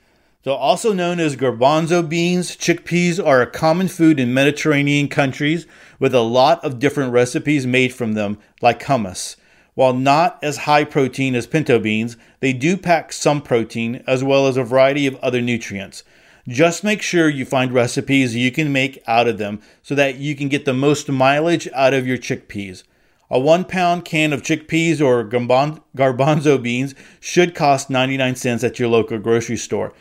So, 0.44 0.54
also 0.54 0.92
known 0.92 1.18
as 1.18 1.34
garbanzo 1.34 2.08
beans, 2.08 2.56
chickpeas 2.56 3.18
are 3.24 3.42
a 3.42 3.50
common 3.50 3.88
food 3.88 4.20
in 4.20 4.32
Mediterranean 4.32 5.08
countries 5.08 5.66
with 5.98 6.14
a 6.14 6.20
lot 6.20 6.64
of 6.64 6.78
different 6.78 7.12
recipes 7.12 7.66
made 7.66 7.92
from 7.92 8.12
them, 8.12 8.38
like 8.62 8.84
hummus. 8.84 9.34
While 9.74 9.94
not 9.94 10.38
as 10.40 10.58
high 10.58 10.84
protein 10.84 11.34
as 11.34 11.48
pinto 11.48 11.80
beans, 11.80 12.16
they 12.38 12.52
do 12.52 12.76
pack 12.76 13.12
some 13.12 13.42
protein 13.42 14.04
as 14.06 14.22
well 14.22 14.46
as 14.46 14.56
a 14.56 14.62
variety 14.62 15.08
of 15.08 15.16
other 15.16 15.40
nutrients. 15.40 16.04
Just 16.46 16.84
make 16.84 17.02
sure 17.02 17.28
you 17.28 17.44
find 17.44 17.72
recipes 17.72 18.36
you 18.36 18.52
can 18.52 18.72
make 18.72 19.02
out 19.08 19.26
of 19.26 19.38
them 19.38 19.60
so 19.82 19.96
that 19.96 20.18
you 20.18 20.36
can 20.36 20.48
get 20.48 20.64
the 20.64 20.72
most 20.72 21.08
mileage 21.08 21.68
out 21.74 21.94
of 21.94 22.06
your 22.06 22.16
chickpeas. 22.16 22.84
A 23.28 23.40
one 23.40 23.64
pound 23.64 24.04
can 24.04 24.32
of 24.32 24.42
chickpeas 24.42 25.04
or 25.04 25.24
garbanzo 25.24 26.62
beans 26.62 26.94
should 27.18 27.56
cost 27.56 27.90
99 27.90 28.36
cents 28.36 28.62
at 28.62 28.78
your 28.78 28.88
local 28.88 29.18
grocery 29.18 29.56
store. 29.56 29.92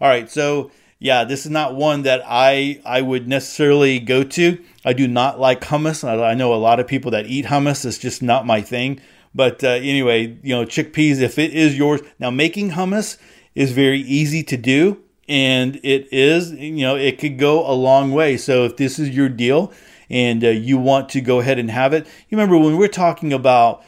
All 0.00 0.08
right, 0.08 0.30
so 0.30 0.70
yeah, 0.98 1.24
this 1.24 1.44
is 1.44 1.50
not 1.50 1.74
one 1.74 2.02
that 2.02 2.22
I 2.26 2.80
I 2.86 3.02
would 3.02 3.28
necessarily 3.28 3.98
go 3.98 4.22
to. 4.24 4.62
I 4.82 4.94
do 4.94 5.06
not 5.06 5.38
like 5.38 5.60
hummus. 5.60 6.02
I, 6.08 6.30
I 6.30 6.34
know 6.34 6.54
a 6.54 6.56
lot 6.56 6.80
of 6.80 6.86
people 6.86 7.10
that 7.10 7.26
eat 7.26 7.46
hummus. 7.46 7.84
It's 7.84 7.98
just 7.98 8.22
not 8.22 8.46
my 8.46 8.62
thing. 8.62 9.00
But 9.34 9.62
uh, 9.62 9.68
anyway, 9.68 10.38
you 10.42 10.54
know, 10.54 10.64
chickpeas, 10.64 11.20
if 11.20 11.38
it 11.38 11.52
is 11.52 11.76
yours. 11.76 12.00
Now, 12.18 12.30
making 12.30 12.72
hummus 12.72 13.18
is 13.54 13.72
very 13.72 14.00
easy 14.00 14.42
to 14.44 14.56
do, 14.56 15.02
and 15.28 15.76
it 15.82 16.08
is, 16.12 16.52
you 16.52 16.80
know, 16.82 16.96
it 16.96 17.18
could 17.18 17.38
go 17.38 17.70
a 17.70 17.74
long 17.74 18.12
way. 18.12 18.38
So 18.38 18.64
if 18.64 18.76
this 18.78 18.98
is 18.98 19.10
your 19.10 19.28
deal 19.28 19.72
and 20.08 20.42
uh, 20.42 20.48
you 20.48 20.78
want 20.78 21.10
to 21.10 21.20
go 21.20 21.40
ahead 21.40 21.58
and 21.58 21.70
have 21.70 21.92
it, 21.92 22.06
you 22.06 22.38
remember 22.38 22.56
when 22.58 22.78
we're 22.78 22.88
talking 22.88 23.32
about 23.32 23.84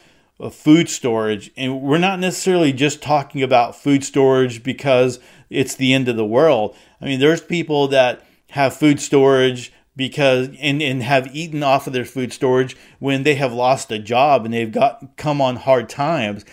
food 0.51 0.89
storage, 0.89 1.51
and 1.55 1.81
we're 1.81 1.97
not 1.97 2.19
necessarily 2.19 2.73
just 2.73 3.01
talking 3.01 3.43
about 3.43 3.75
food 3.75 4.03
storage 4.03 4.63
because 4.63 5.19
it's 5.53 5.75
the 5.75 5.93
end 5.93 6.07
of 6.07 6.15
the 6.15 6.25
world. 6.25 6.75
I 7.01 7.05
mean, 7.05 7.19
there's 7.19 7.41
people 7.41 7.87
that 7.89 8.25
have 8.51 8.75
food 8.75 8.99
storage 8.99 9.71
because 9.95 10.49
and, 10.59 10.81
and 10.81 11.03
have 11.03 11.35
eaten 11.35 11.63
off 11.63 11.87
of 11.87 11.93
their 11.93 12.05
food 12.05 12.33
storage 12.33 12.75
when 12.99 13.23
they 13.23 13.35
have 13.35 13.53
lost 13.53 13.91
a 13.91 13.99
job 13.99 14.45
and 14.45 14.53
they've 14.53 14.71
got 14.71 15.15
come 15.17 15.41
on 15.41 15.57
hard 15.57 15.89
times. 15.89 16.45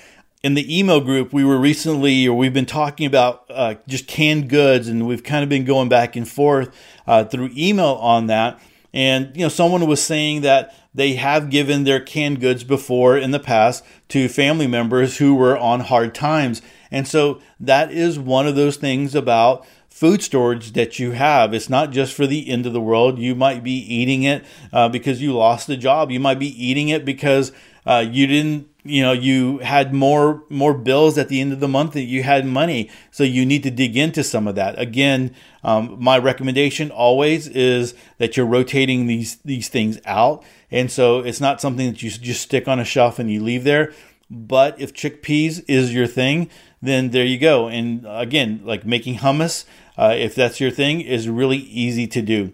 In 0.42 0.54
the 0.54 0.78
email 0.78 1.00
group, 1.00 1.34
we 1.34 1.44
were 1.44 1.58
recently, 1.58 2.26
or 2.26 2.34
we've 2.34 2.54
been 2.54 2.64
talking 2.64 3.04
about 3.06 3.44
uh, 3.50 3.74
just 3.86 4.06
canned 4.06 4.48
goods, 4.48 4.88
and 4.88 5.06
we've 5.06 5.22
kind 5.22 5.42
of 5.42 5.50
been 5.50 5.66
going 5.66 5.90
back 5.90 6.16
and 6.16 6.26
forth 6.26 6.74
uh, 7.06 7.24
through 7.24 7.50
email 7.54 7.98
on 8.00 8.26
that. 8.28 8.58
And 8.92 9.36
you 9.36 9.42
know, 9.42 9.50
someone 9.50 9.86
was 9.86 10.02
saying 10.02 10.40
that 10.40 10.74
they 10.94 11.14
have 11.14 11.50
given 11.50 11.84
their 11.84 12.00
canned 12.00 12.40
goods 12.40 12.64
before 12.64 13.16
in 13.16 13.30
the 13.30 13.38
past 13.38 13.84
to 14.08 14.28
family 14.28 14.66
members 14.66 15.18
who 15.18 15.34
were 15.34 15.56
on 15.56 15.80
hard 15.80 16.14
times. 16.14 16.62
And 16.90 17.06
so 17.06 17.40
that 17.58 17.92
is 17.92 18.18
one 18.18 18.46
of 18.46 18.56
those 18.56 18.76
things 18.76 19.14
about 19.14 19.66
food 19.88 20.22
storage 20.22 20.72
that 20.72 20.98
you 20.98 21.12
have. 21.12 21.52
It's 21.52 21.68
not 21.68 21.90
just 21.90 22.14
for 22.14 22.26
the 22.26 22.48
end 22.48 22.66
of 22.66 22.72
the 22.72 22.80
world. 22.80 23.18
You 23.18 23.34
might 23.34 23.62
be 23.62 23.72
eating 23.72 24.22
it 24.22 24.44
uh, 24.72 24.88
because 24.88 25.20
you 25.20 25.34
lost 25.34 25.68
a 25.68 25.76
job. 25.76 26.10
You 26.10 26.20
might 26.20 26.38
be 26.38 26.64
eating 26.64 26.88
it 26.88 27.04
because 27.04 27.52
uh, 27.86 28.04
you 28.08 28.26
didn't 28.26 28.70
you 28.84 29.02
know 29.02 29.12
you 29.12 29.58
had 29.58 29.92
more 29.92 30.42
more 30.48 30.74
bills 30.74 31.18
at 31.18 31.28
the 31.28 31.40
end 31.40 31.52
of 31.52 31.60
the 31.60 31.68
month 31.68 31.92
that 31.92 32.02
you 32.02 32.22
had 32.22 32.46
money 32.46 32.90
so 33.10 33.22
you 33.22 33.44
need 33.44 33.62
to 33.62 33.70
dig 33.70 33.96
into 33.96 34.24
some 34.24 34.48
of 34.48 34.54
that 34.54 34.78
again 34.78 35.34
um, 35.62 35.96
my 36.00 36.16
recommendation 36.16 36.90
always 36.90 37.46
is 37.48 37.94
that 38.18 38.36
you're 38.36 38.46
rotating 38.46 39.06
these 39.06 39.36
these 39.44 39.68
things 39.68 39.98
out 40.06 40.42
and 40.70 40.90
so 40.90 41.18
it's 41.20 41.40
not 41.40 41.60
something 41.60 41.90
that 41.90 42.02
you 42.02 42.10
just 42.10 42.40
stick 42.40 42.66
on 42.66 42.80
a 42.80 42.84
shelf 42.84 43.18
and 43.18 43.30
you 43.30 43.42
leave 43.42 43.64
there 43.64 43.92
but 44.30 44.80
if 44.80 44.94
chickpeas 44.94 45.62
is 45.68 45.92
your 45.92 46.06
thing 46.06 46.48
then 46.82 47.10
there 47.10 47.24
you 47.24 47.38
go 47.38 47.68
and 47.68 48.04
again 48.08 48.60
like 48.64 48.84
making 48.84 49.18
hummus 49.18 49.64
uh, 49.98 50.14
if 50.16 50.34
that's 50.34 50.60
your 50.60 50.70
thing 50.70 51.00
is 51.00 51.28
really 51.28 51.58
easy 51.58 52.06
to 52.06 52.22
do 52.22 52.52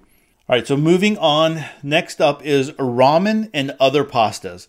all 0.48 0.56
right 0.56 0.66
so 0.66 0.76
moving 0.76 1.16
on 1.18 1.64
next 1.82 2.20
up 2.20 2.44
is 2.44 2.70
ramen 2.72 3.50
and 3.52 3.74
other 3.80 4.04
pastas 4.04 4.68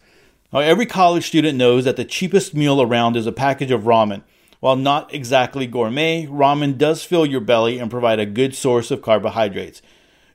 now, 0.54 0.60
every 0.60 0.86
college 0.86 1.28
student 1.28 1.58
knows 1.58 1.84
that 1.84 1.98
the 1.98 2.06
cheapest 2.06 2.56
meal 2.56 2.82
around 2.82 3.18
is 3.18 3.28
a 3.28 3.34
package 3.34 3.72
of 3.72 3.84
ramen. 3.84 4.24
While 4.60 4.78
not 4.78 5.14
exactly 5.14 5.68
gourmet, 5.68 6.26
ramen 6.26 6.78
does 6.78 7.04
fill 7.04 7.26
your 7.26 7.42
belly 7.42 7.80
and 7.80 7.92
provide 7.92 8.20
a 8.20 8.26
good 8.26 8.56
source 8.56 8.90
of 8.90 9.02
carbohydrates. 9.02 9.82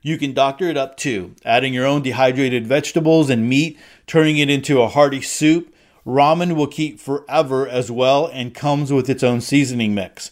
You 0.03 0.17
can 0.17 0.33
doctor 0.33 0.69
it 0.69 0.77
up 0.77 0.97
too, 0.97 1.33
adding 1.43 1.73
your 1.73 1.85
own 1.85 2.03
dehydrated 2.03 2.67
vegetables 2.67 3.29
and 3.29 3.49
meat, 3.49 3.79
turning 4.05 4.37
it 4.37 4.49
into 4.49 4.81
a 4.81 4.87
hearty 4.87 5.21
soup. 5.21 5.72
Ramen 6.05 6.55
will 6.55 6.67
keep 6.67 6.99
forever 6.99 7.67
as 7.67 7.89
well 7.89 8.27
and 8.27 8.53
comes 8.53 8.91
with 8.91 9.09
its 9.09 9.23
own 9.23 9.41
seasoning 9.41 9.95
mix. 9.95 10.31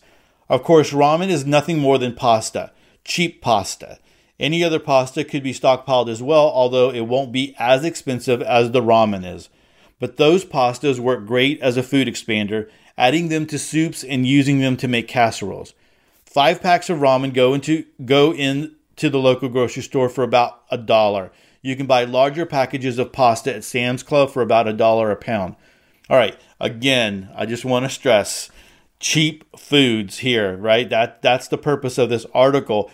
Of 0.49 0.63
course, 0.63 0.91
ramen 0.91 1.29
is 1.29 1.45
nothing 1.45 1.79
more 1.79 1.97
than 1.97 2.13
pasta, 2.13 2.71
cheap 3.05 3.41
pasta. 3.41 3.99
Any 4.37 4.63
other 4.63 4.79
pasta 4.79 5.23
could 5.23 5.43
be 5.43 5.53
stockpiled 5.53 6.09
as 6.09 6.21
well, 6.21 6.49
although 6.49 6.89
it 6.89 7.07
won't 7.07 7.31
be 7.31 7.55
as 7.57 7.85
expensive 7.85 8.41
as 8.41 8.71
the 8.71 8.81
ramen 8.81 9.23
is. 9.23 9.49
But 9.99 10.17
those 10.17 10.43
pastas 10.43 10.99
work 10.99 11.25
great 11.25 11.61
as 11.61 11.77
a 11.77 11.83
food 11.83 12.07
expander, 12.07 12.69
adding 12.97 13.29
them 13.29 13.45
to 13.45 13.59
soups 13.59 14.03
and 14.03 14.25
using 14.25 14.59
them 14.59 14.75
to 14.77 14.87
make 14.87 15.07
casseroles. 15.07 15.73
Five 16.25 16.61
packs 16.61 16.89
of 16.89 16.99
ramen 16.99 17.33
go 17.33 17.53
into 17.53 17.85
go 18.03 18.33
in 18.33 18.75
to 18.95 19.09
the 19.09 19.19
local 19.19 19.47
grocery 19.47 19.83
store 19.83 20.09
for 20.09 20.23
about 20.23 20.63
a 20.69 20.77
dollar. 20.77 21.31
You 21.61 21.75
can 21.75 21.85
buy 21.85 22.03
larger 22.03 22.45
packages 22.45 22.97
of 22.97 23.11
pasta 23.11 23.55
at 23.55 23.63
Sam's 23.63 24.03
Club 24.03 24.31
for 24.31 24.41
about 24.41 24.67
a 24.67 24.73
dollar 24.73 25.11
a 25.11 25.15
pound. 25.15 25.55
All 26.09 26.17
right, 26.17 26.37
again, 26.59 27.29
I 27.35 27.45
just 27.45 27.63
want 27.63 27.85
to 27.85 27.89
stress 27.89 28.49
cheap 28.99 29.43
foods 29.57 30.19
here, 30.19 30.55
right? 30.57 30.89
That 30.89 31.21
that's 31.21 31.47
the 31.47 31.57
purpose 31.57 31.97
of 31.97 32.09
this 32.09 32.25
article. 32.33 32.89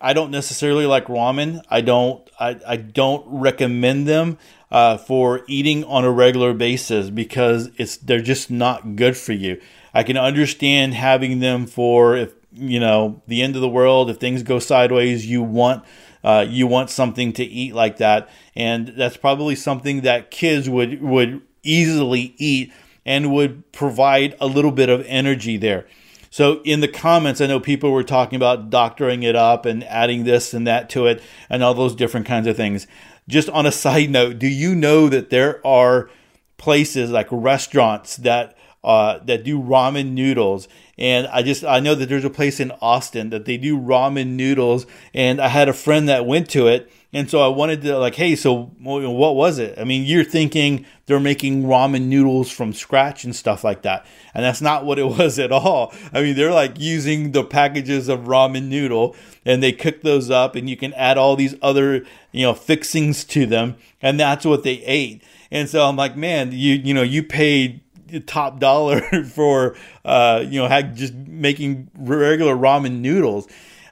I 0.00 0.12
don't 0.14 0.30
necessarily 0.30 0.86
like 0.86 1.06
ramen. 1.06 1.62
I 1.70 1.80
don't 1.82 2.28
I, 2.38 2.58
I 2.66 2.76
don't 2.76 3.24
recommend 3.26 4.08
them 4.08 4.38
uh, 4.70 4.96
for 4.96 5.42
eating 5.46 5.84
on 5.84 6.04
a 6.04 6.10
regular 6.10 6.54
basis 6.54 7.10
because 7.10 7.70
it's 7.76 7.96
they're 7.98 8.22
just 8.22 8.50
not 8.50 8.96
good 8.96 9.16
for 9.16 9.32
you. 9.32 9.60
I 9.92 10.02
can 10.02 10.16
understand 10.16 10.94
having 10.94 11.40
them 11.40 11.66
for 11.66 12.16
if 12.16 12.32
you 12.52 12.80
know 12.80 13.22
the 13.26 13.42
end 13.42 13.54
of 13.54 13.62
the 13.62 13.68
world 13.68 14.10
if 14.10 14.16
things 14.16 14.42
go 14.42 14.58
sideways 14.58 15.24
you 15.24 15.42
want 15.42 15.84
uh, 16.22 16.44
you 16.48 16.66
want 16.66 16.90
something 16.90 17.32
to 17.34 17.44
eat 17.44 17.74
like 17.74 17.96
that. 17.98 18.28
And 18.54 18.88
that's 18.88 19.16
probably 19.16 19.54
something 19.54 20.02
that 20.02 20.30
kids 20.30 20.68
would 20.68 21.02
would 21.02 21.42
easily 21.62 22.34
eat 22.38 22.72
and 23.04 23.32
would 23.32 23.70
provide 23.72 24.36
a 24.40 24.46
little 24.46 24.72
bit 24.72 24.88
of 24.88 25.04
energy 25.06 25.56
there. 25.56 25.86
So 26.32 26.60
in 26.62 26.80
the 26.80 26.88
comments 26.88 27.40
i 27.40 27.46
know 27.46 27.58
people 27.58 27.90
were 27.90 28.04
talking 28.04 28.36
about 28.36 28.70
doctoring 28.70 29.24
it 29.24 29.34
up 29.34 29.66
and 29.66 29.82
adding 29.84 30.24
this 30.24 30.54
and 30.54 30.66
that 30.66 30.88
to 30.90 31.06
it 31.06 31.22
and 31.48 31.62
all 31.62 31.74
those 31.74 31.94
different 31.94 32.26
kinds 32.26 32.46
of 32.46 32.56
things. 32.56 32.86
Just 33.28 33.48
on 33.50 33.66
a 33.66 33.72
side 33.72 34.10
note 34.10 34.38
do 34.38 34.46
you 34.46 34.74
know 34.74 35.08
that 35.08 35.30
there 35.30 35.64
are 35.66 36.10
places 36.56 37.10
like 37.10 37.26
restaurants 37.30 38.16
that 38.18 38.56
uh, 38.82 39.18
that 39.24 39.44
do 39.44 39.60
ramen 39.60 40.12
noodles. 40.12 40.68
And 40.96 41.26
I 41.28 41.42
just 41.42 41.64
I 41.64 41.80
know 41.80 41.94
that 41.94 42.08
there's 42.08 42.24
a 42.24 42.30
place 42.30 42.60
in 42.60 42.70
Austin 42.82 43.30
that 43.30 43.44
they 43.44 43.56
do 43.56 43.78
ramen 43.78 44.28
noodles, 44.28 44.86
and 45.14 45.40
I 45.40 45.48
had 45.48 45.68
a 45.68 45.72
friend 45.72 46.08
that 46.08 46.26
went 46.26 46.50
to 46.50 46.66
it, 46.66 46.92
and 47.12 47.30
so 47.30 47.40
I 47.40 47.48
wanted 47.48 47.82
to 47.82 47.98
like, 47.98 48.14
hey, 48.14 48.36
so 48.36 48.66
what 48.78 49.34
was 49.34 49.58
it? 49.58 49.78
I 49.78 49.84
mean, 49.84 50.04
you're 50.04 50.24
thinking 50.24 50.84
they're 51.06 51.18
making 51.18 51.64
ramen 51.64 52.04
noodles 52.04 52.50
from 52.50 52.74
scratch 52.74 53.24
and 53.24 53.34
stuff 53.34 53.64
like 53.64 53.82
that, 53.82 54.04
and 54.34 54.44
that's 54.44 54.60
not 54.60 54.84
what 54.84 54.98
it 54.98 55.06
was 55.18 55.38
at 55.38 55.52
all. 55.52 55.94
I 56.12 56.20
mean, 56.20 56.36
they're 56.36 56.52
like 56.52 56.78
using 56.78 57.32
the 57.32 57.44
packages 57.44 58.08
of 58.08 58.20
ramen 58.20 58.68
noodle, 58.68 59.16
and 59.46 59.62
they 59.62 59.72
cook 59.72 60.02
those 60.02 60.30
up, 60.30 60.54
and 60.54 60.68
you 60.68 60.76
can 60.76 60.92
add 60.94 61.16
all 61.16 61.34
these 61.34 61.54
other 61.62 62.04
you 62.32 62.42
know 62.42 62.54
fixings 62.54 63.24
to 63.24 63.46
them, 63.46 63.76
and 64.02 64.20
that's 64.20 64.44
what 64.44 64.64
they 64.64 64.82
ate. 64.84 65.22
And 65.50 65.68
so 65.68 65.86
I'm 65.86 65.96
like, 65.96 66.14
man, 66.14 66.52
you 66.52 66.74
you 66.74 66.92
know, 66.92 67.02
you 67.02 67.22
paid 67.22 67.80
top 68.18 68.58
dollar 68.58 69.00
for 69.24 69.76
uh, 70.04 70.44
you 70.44 70.60
know 70.60 70.82
just 70.82 71.14
making 71.14 71.90
regular 71.94 72.56
ramen 72.56 73.00
noodles. 73.00 73.46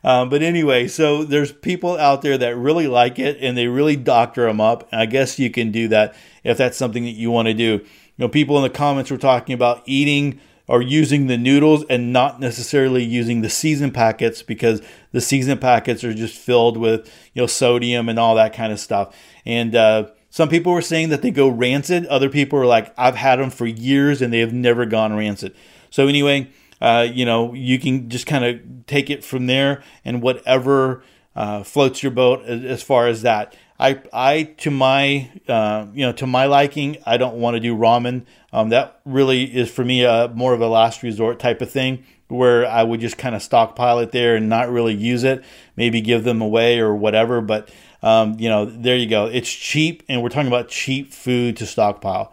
Um, 0.05 0.29
but 0.29 0.43
anyway, 0.43 0.89
so 0.89 1.25
there's 1.25 1.53
people 1.53 1.99
out 1.99 2.23
there 2.23 2.39
that 2.39 2.57
really 2.57 2.87
like 2.87 3.19
it 3.19 3.39
and 3.41 3.57
they 3.57 3.67
really 3.67 3.97
doctor 3.97 4.47
them 4.47 4.61
up. 4.61 4.89
And 4.93 5.01
I 5.01 5.07
guess 5.07 5.39
you 5.39 5.51
can 5.51 5.71
do 5.73 5.89
that 5.89 6.15
if 6.45 6.57
that's 6.57 6.77
something 6.77 7.05
that 7.05 7.11
you 7.11 7.31
want 7.31 7.49
to 7.49 7.55
do. 7.55 7.65
You 7.65 8.25
know, 8.25 8.29
people 8.29 8.57
in 8.57 8.63
the 8.63 8.71
comments 8.71 9.11
were 9.11 9.19
talking 9.19 9.55
about 9.55 9.83
eating 9.87 10.41
or 10.67 10.83
using 10.83 11.27
the 11.27 11.39
noodles 11.39 11.85
and 11.89 12.13
not 12.13 12.41
necessarily 12.41 13.03
using 13.03 13.41
the 13.41 13.51
season 13.51 13.91
packets 13.91 14.43
because 14.43 14.83
the 15.13 15.21
season 15.21 15.59
packets 15.59 16.05
are 16.05 16.15
just 16.15 16.37
filled 16.37 16.77
with 16.77 17.07
you 17.33 17.43
know 17.43 17.47
sodium 17.47 18.09
and 18.09 18.19
all 18.19 18.35
that 18.35 18.53
kind 18.53 18.73
of 18.73 18.79
stuff. 18.79 19.17
And 19.47 19.75
uh, 19.75 20.09
some 20.39 20.49
people 20.49 20.73
were 20.73 20.81
saying 20.81 21.09
that 21.09 21.21
they 21.21 21.33
go 21.33 21.49
rancid. 21.49 22.07
Other 22.07 22.29
people 22.29 22.61
were 22.61 22.65
like, 22.65 22.95
I've 22.97 23.17
had 23.17 23.41
them 23.41 23.51
for 23.51 23.67
years 23.67 24.23
and 24.23 24.33
they 24.33 24.39
have 24.39 24.53
never 24.53 24.87
gone 24.87 25.17
rancid. 25.17 25.53
So, 25.91 26.07
anyway, 26.07 26.49
uh, 26.81 27.09
you 27.13 27.25
know, 27.25 27.55
you 27.55 27.81
can 27.81 28.09
just 28.09 28.25
kind 28.25 28.45
of 28.45 28.87
take 28.87 29.11
it 29.11 29.25
from 29.25 29.49
there 29.49 29.83
and 30.05 30.23
whatever 30.23 31.03
uh, 31.35 31.65
floats 31.65 32.05
your 32.05 32.13
boat 32.13 32.45
as 32.45 32.85
far 32.85 33.09
as 33.09 33.23
that. 33.23 33.57
I, 33.81 34.01
I 34.13 34.45
to 34.59 34.71
my, 34.71 35.29
uh, 35.49 35.87
you 35.93 36.07
know, 36.07 36.13
to 36.13 36.27
my 36.29 36.47
liking, 36.47 36.99
I 37.05 37.17
don't 37.17 37.41
want 37.41 37.57
to 37.57 37.61
do 37.61 37.75
ramen. 37.75 38.25
Um, 38.53 38.69
that 38.69 39.01
really 39.05 39.43
is 39.43 39.69
for 39.69 39.85
me 39.85 40.05
a 40.05 40.31
more 40.33 40.55
of 40.55 40.61
a 40.61 40.69
last 40.69 41.03
resort 41.03 41.41
type 41.41 41.61
of 41.63 41.73
thing 41.73 42.05
where 42.29 42.65
I 42.65 42.85
would 42.85 43.01
just 43.01 43.19
kind 43.19 43.35
of 43.35 43.43
stockpile 43.43 43.99
it 43.99 44.13
there 44.13 44.37
and 44.37 44.49
not 44.49 44.71
really 44.71 44.95
use 44.95 45.25
it, 45.25 45.43
maybe 45.75 46.01
give 46.01 46.23
them 46.23 46.41
away 46.41 46.79
or 46.79 46.95
whatever. 46.95 47.41
But 47.41 47.71
um, 48.03 48.37
you 48.39 48.49
know, 48.49 48.65
there 48.65 48.97
you 48.97 49.09
go. 49.09 49.27
It's 49.27 49.51
cheap, 49.51 50.03
and 50.09 50.23
we're 50.23 50.29
talking 50.29 50.49
about 50.49 50.69
cheap 50.69 51.13
food 51.13 51.57
to 51.57 51.67
stockpile. 51.67 52.33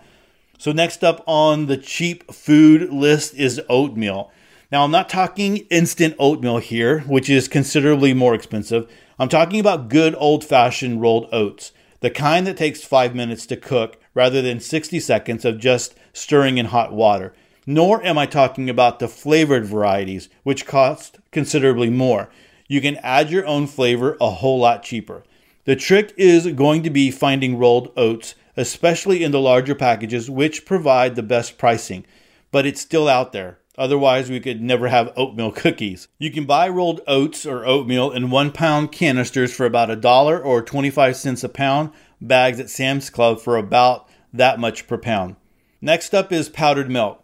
So, 0.57 0.71
next 0.71 1.03
up 1.03 1.23
on 1.27 1.65
the 1.65 1.77
cheap 1.77 2.31
food 2.31 2.91
list 2.91 3.33
is 3.33 3.61
oatmeal. 3.69 4.31
Now, 4.71 4.83
I'm 4.83 4.91
not 4.91 5.09
talking 5.09 5.57
instant 5.69 6.15
oatmeal 6.17 6.57
here, 6.57 7.01
which 7.01 7.29
is 7.29 7.47
considerably 7.47 8.13
more 8.13 8.33
expensive. 8.33 8.89
I'm 9.17 9.29
talking 9.29 9.59
about 9.59 9.89
good 9.89 10.15
old 10.17 10.43
fashioned 10.43 11.01
rolled 11.01 11.29
oats, 11.31 11.71
the 12.01 12.09
kind 12.09 12.45
that 12.47 12.57
takes 12.57 12.83
five 12.83 13.15
minutes 13.15 13.45
to 13.47 13.57
cook 13.57 13.97
rather 14.13 14.41
than 14.41 14.59
60 14.59 14.99
seconds 14.99 15.45
of 15.45 15.59
just 15.59 15.95
stirring 16.13 16.57
in 16.57 16.67
hot 16.67 16.93
water. 16.93 17.33
Nor 17.65 18.03
am 18.03 18.17
I 18.17 18.25
talking 18.25 18.69
about 18.69 18.99
the 18.99 19.07
flavored 19.07 19.65
varieties, 19.65 20.29
which 20.43 20.65
cost 20.65 21.19
considerably 21.31 21.89
more. 21.89 22.29
You 22.67 22.81
can 22.81 22.97
add 22.97 23.31
your 23.31 23.45
own 23.45 23.67
flavor 23.67 24.17
a 24.19 24.29
whole 24.29 24.59
lot 24.59 24.83
cheaper. 24.83 25.23
The 25.65 25.75
trick 25.75 26.13
is 26.15 26.45
going 26.53 26.83
to 26.83 26.91
be 26.91 27.09
finding 27.09 27.57
rolled 27.57 27.91
oats, 27.97 28.35
especially 28.55 29.23
in 29.23 29.31
the 29.31 29.39
larger 29.39 29.73
packages, 29.73 30.29
which 30.29 30.63
provide 30.63 31.15
the 31.15 31.23
best 31.23 31.57
pricing. 31.57 32.05
But 32.51 32.67
it's 32.67 32.81
still 32.81 33.07
out 33.07 33.31
there. 33.31 33.57
Otherwise, 33.75 34.29
we 34.29 34.39
could 34.39 34.61
never 34.61 34.89
have 34.89 35.11
oatmeal 35.17 35.51
cookies. 35.63 36.07
You 36.19 36.29
can 36.29 36.45
buy 36.45 36.69
rolled 36.69 37.01
oats 37.07 37.47
or 37.47 37.65
oatmeal 37.65 38.11
in 38.11 38.29
one 38.29 38.51
pound 38.51 38.91
canisters 38.91 39.53
for 39.53 39.65
about 39.65 39.89
a 39.89 39.95
dollar 39.95 40.39
or 40.39 40.61
25 40.61 41.15
cents 41.15 41.43
a 41.43 41.49
pound, 41.49 41.89
bags 42.21 42.59
at 42.59 42.69
Sam's 42.69 43.09
Club 43.09 43.39
for 43.39 43.57
about 43.57 44.07
that 44.31 44.59
much 44.59 44.85
per 44.85 44.99
pound. 44.99 45.35
Next 45.81 46.13
up 46.13 46.31
is 46.31 46.47
powdered 46.47 46.91
milk. 46.91 47.23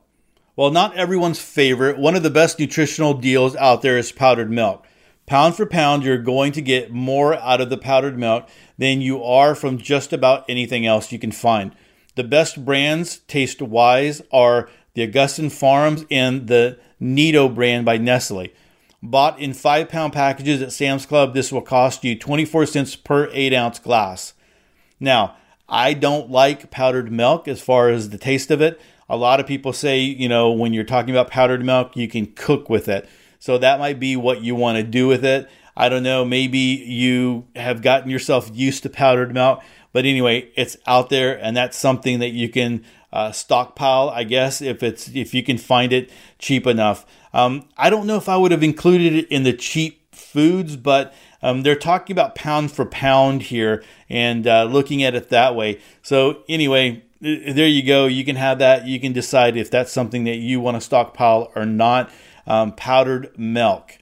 While 0.56 0.72
not 0.72 0.98
everyone's 0.98 1.40
favorite, 1.40 2.00
one 2.00 2.16
of 2.16 2.24
the 2.24 2.32
best 2.32 2.60
nutritional 2.60 3.14
deals 3.14 3.56
out 3.56 3.84
there 3.84 4.00
is 4.00 4.12
powdered 4.12 4.52
milk. 4.52 4.86
Pound 5.26 5.56
for 5.56 5.66
pound, 5.66 6.04
you're 6.04 6.18
going 6.18 6.52
to 6.54 6.62
get 6.62 6.92
more 6.92 7.36
out 7.36 7.62
of 7.62 7.70
the 7.70 7.78
powdered 7.78 8.18
milk 8.18 8.50
than 8.78 9.02
you 9.02 9.24
are 9.24 9.56
from 9.56 9.78
just 9.78 10.12
about 10.12 10.46
anything 10.50 10.86
else 10.86 11.12
you 11.12 11.20
can 11.20 11.32
find. 11.32 11.74
The 12.16 12.24
best 12.24 12.66
brands, 12.66 13.20
taste 13.20 13.62
wise, 13.62 14.22
are 14.32 14.70
the 14.94 15.08
Augason 15.08 15.52
Farms 15.52 16.06
and 16.12 16.48
the 16.48 16.78
Nido 17.00 17.48
brand 17.48 17.86
by 17.86 17.98
Nestle. 17.98 18.50
Bought 19.02 19.40
in 19.40 19.54
five 19.54 19.90
pound 19.90 20.14
packages 20.14 20.62
at 20.62 20.72
Sam's 20.72 21.06
Club, 21.06 21.34
this 21.34 21.52
will 21.52 21.62
cost 21.62 22.04
you 22.04 22.18
24 22.18 22.66
cents 22.68 22.96
per 22.96 23.30
eight 23.32 23.54
ounce 23.54 23.80
glass. 23.80 24.34
Now, 25.00 25.36
I 25.68 25.94
don't 25.94 26.30
like 26.30 26.70
powdered 26.70 27.12
milk 27.12 27.48
as 27.48 27.62
far 27.62 27.90
as 27.90 28.10
the 28.10 28.18
taste 28.18 28.52
of 28.52 28.62
it. 28.62 28.80
A 29.10 29.18
lot 29.18 29.40
of 29.40 29.48
people 29.48 29.74
say, 29.74 30.00
you 30.00 30.30
know, 30.30 30.52
when 30.52 30.74
you're 30.74 30.84
talking 30.84 31.12
about 31.12 31.32
powdered 31.32 31.66
milk, 31.66 31.96
you 31.96 32.08
can 32.08 32.28
cook 32.28 32.70
with 32.70 32.88
it. 32.88 33.10
So 33.42 33.58
that 33.58 33.80
might 33.80 34.00
be 34.00 34.16
what 34.16 34.44
you 34.44 34.54
want 34.54 34.78
to 34.78 34.84
do 34.84 35.08
with 35.08 35.26
it. 35.26 35.50
I 35.76 35.90
don't 35.90 36.04
know. 36.04 36.24
Maybe 36.24 36.60
you 36.60 37.48
have 37.56 37.82
gotten 37.82 38.12
yourself 38.12 38.52
used 38.54 38.84
to 38.84 38.90
powdered 38.90 39.34
milk, 39.34 39.64
but 39.92 40.06
anyway, 40.06 40.52
it's 40.56 40.78
out 40.86 41.10
there, 41.10 41.44
and 41.44 41.58
that's 41.58 41.76
something 41.76 42.20
that 42.20 42.30
you 42.30 42.50
can 42.50 42.86
uh, 43.12 43.32
stockpile. 43.32 44.12
I 44.12 44.26
guess 44.26 44.62
if 44.62 44.84
it's 44.84 45.10
if 45.10 45.34
you 45.34 45.42
can 45.42 45.58
find 45.58 45.92
it 45.92 46.12
cheap 46.38 46.68
enough. 46.68 47.04
Um, 47.34 47.68
I 47.78 47.90
don't 47.90 48.06
know 48.06 48.18
if 48.18 48.30
I 48.30 48.38
would 48.38 48.52
have 48.52 48.62
included 48.62 49.14
it 49.14 49.28
in 49.30 49.42
the 49.42 49.54
cheap 49.54 50.14
foods, 50.14 50.78
but 50.78 51.12
um, 51.42 51.64
they're 51.64 51.76
talking 51.76 52.14
about 52.14 52.36
pound 52.36 52.72
for 52.72 52.86
pound 52.86 53.42
here 53.42 53.84
and 54.08 54.46
uh, 54.46 54.66
looking 54.66 55.02
at 55.02 55.16
it 55.16 55.30
that 55.30 55.56
way. 55.56 55.80
So 56.04 56.44
anyway, 56.48 57.04
there 57.20 57.68
you 57.68 57.82
go. 57.82 58.06
You 58.06 58.24
can 58.24 58.36
have 58.36 58.60
that. 58.60 58.86
You 58.86 59.00
can 59.00 59.14
decide 59.14 59.58
if 59.58 59.72
that's 59.72 59.92
something 59.92 60.26
that 60.26 60.36
you 60.36 60.60
want 60.60 60.78
to 60.78 60.82
stockpile 60.82 61.52
or 61.56 61.66
not 61.66 62.12
um, 62.48 62.74
powdered 62.74 63.38
milk. 63.38 63.98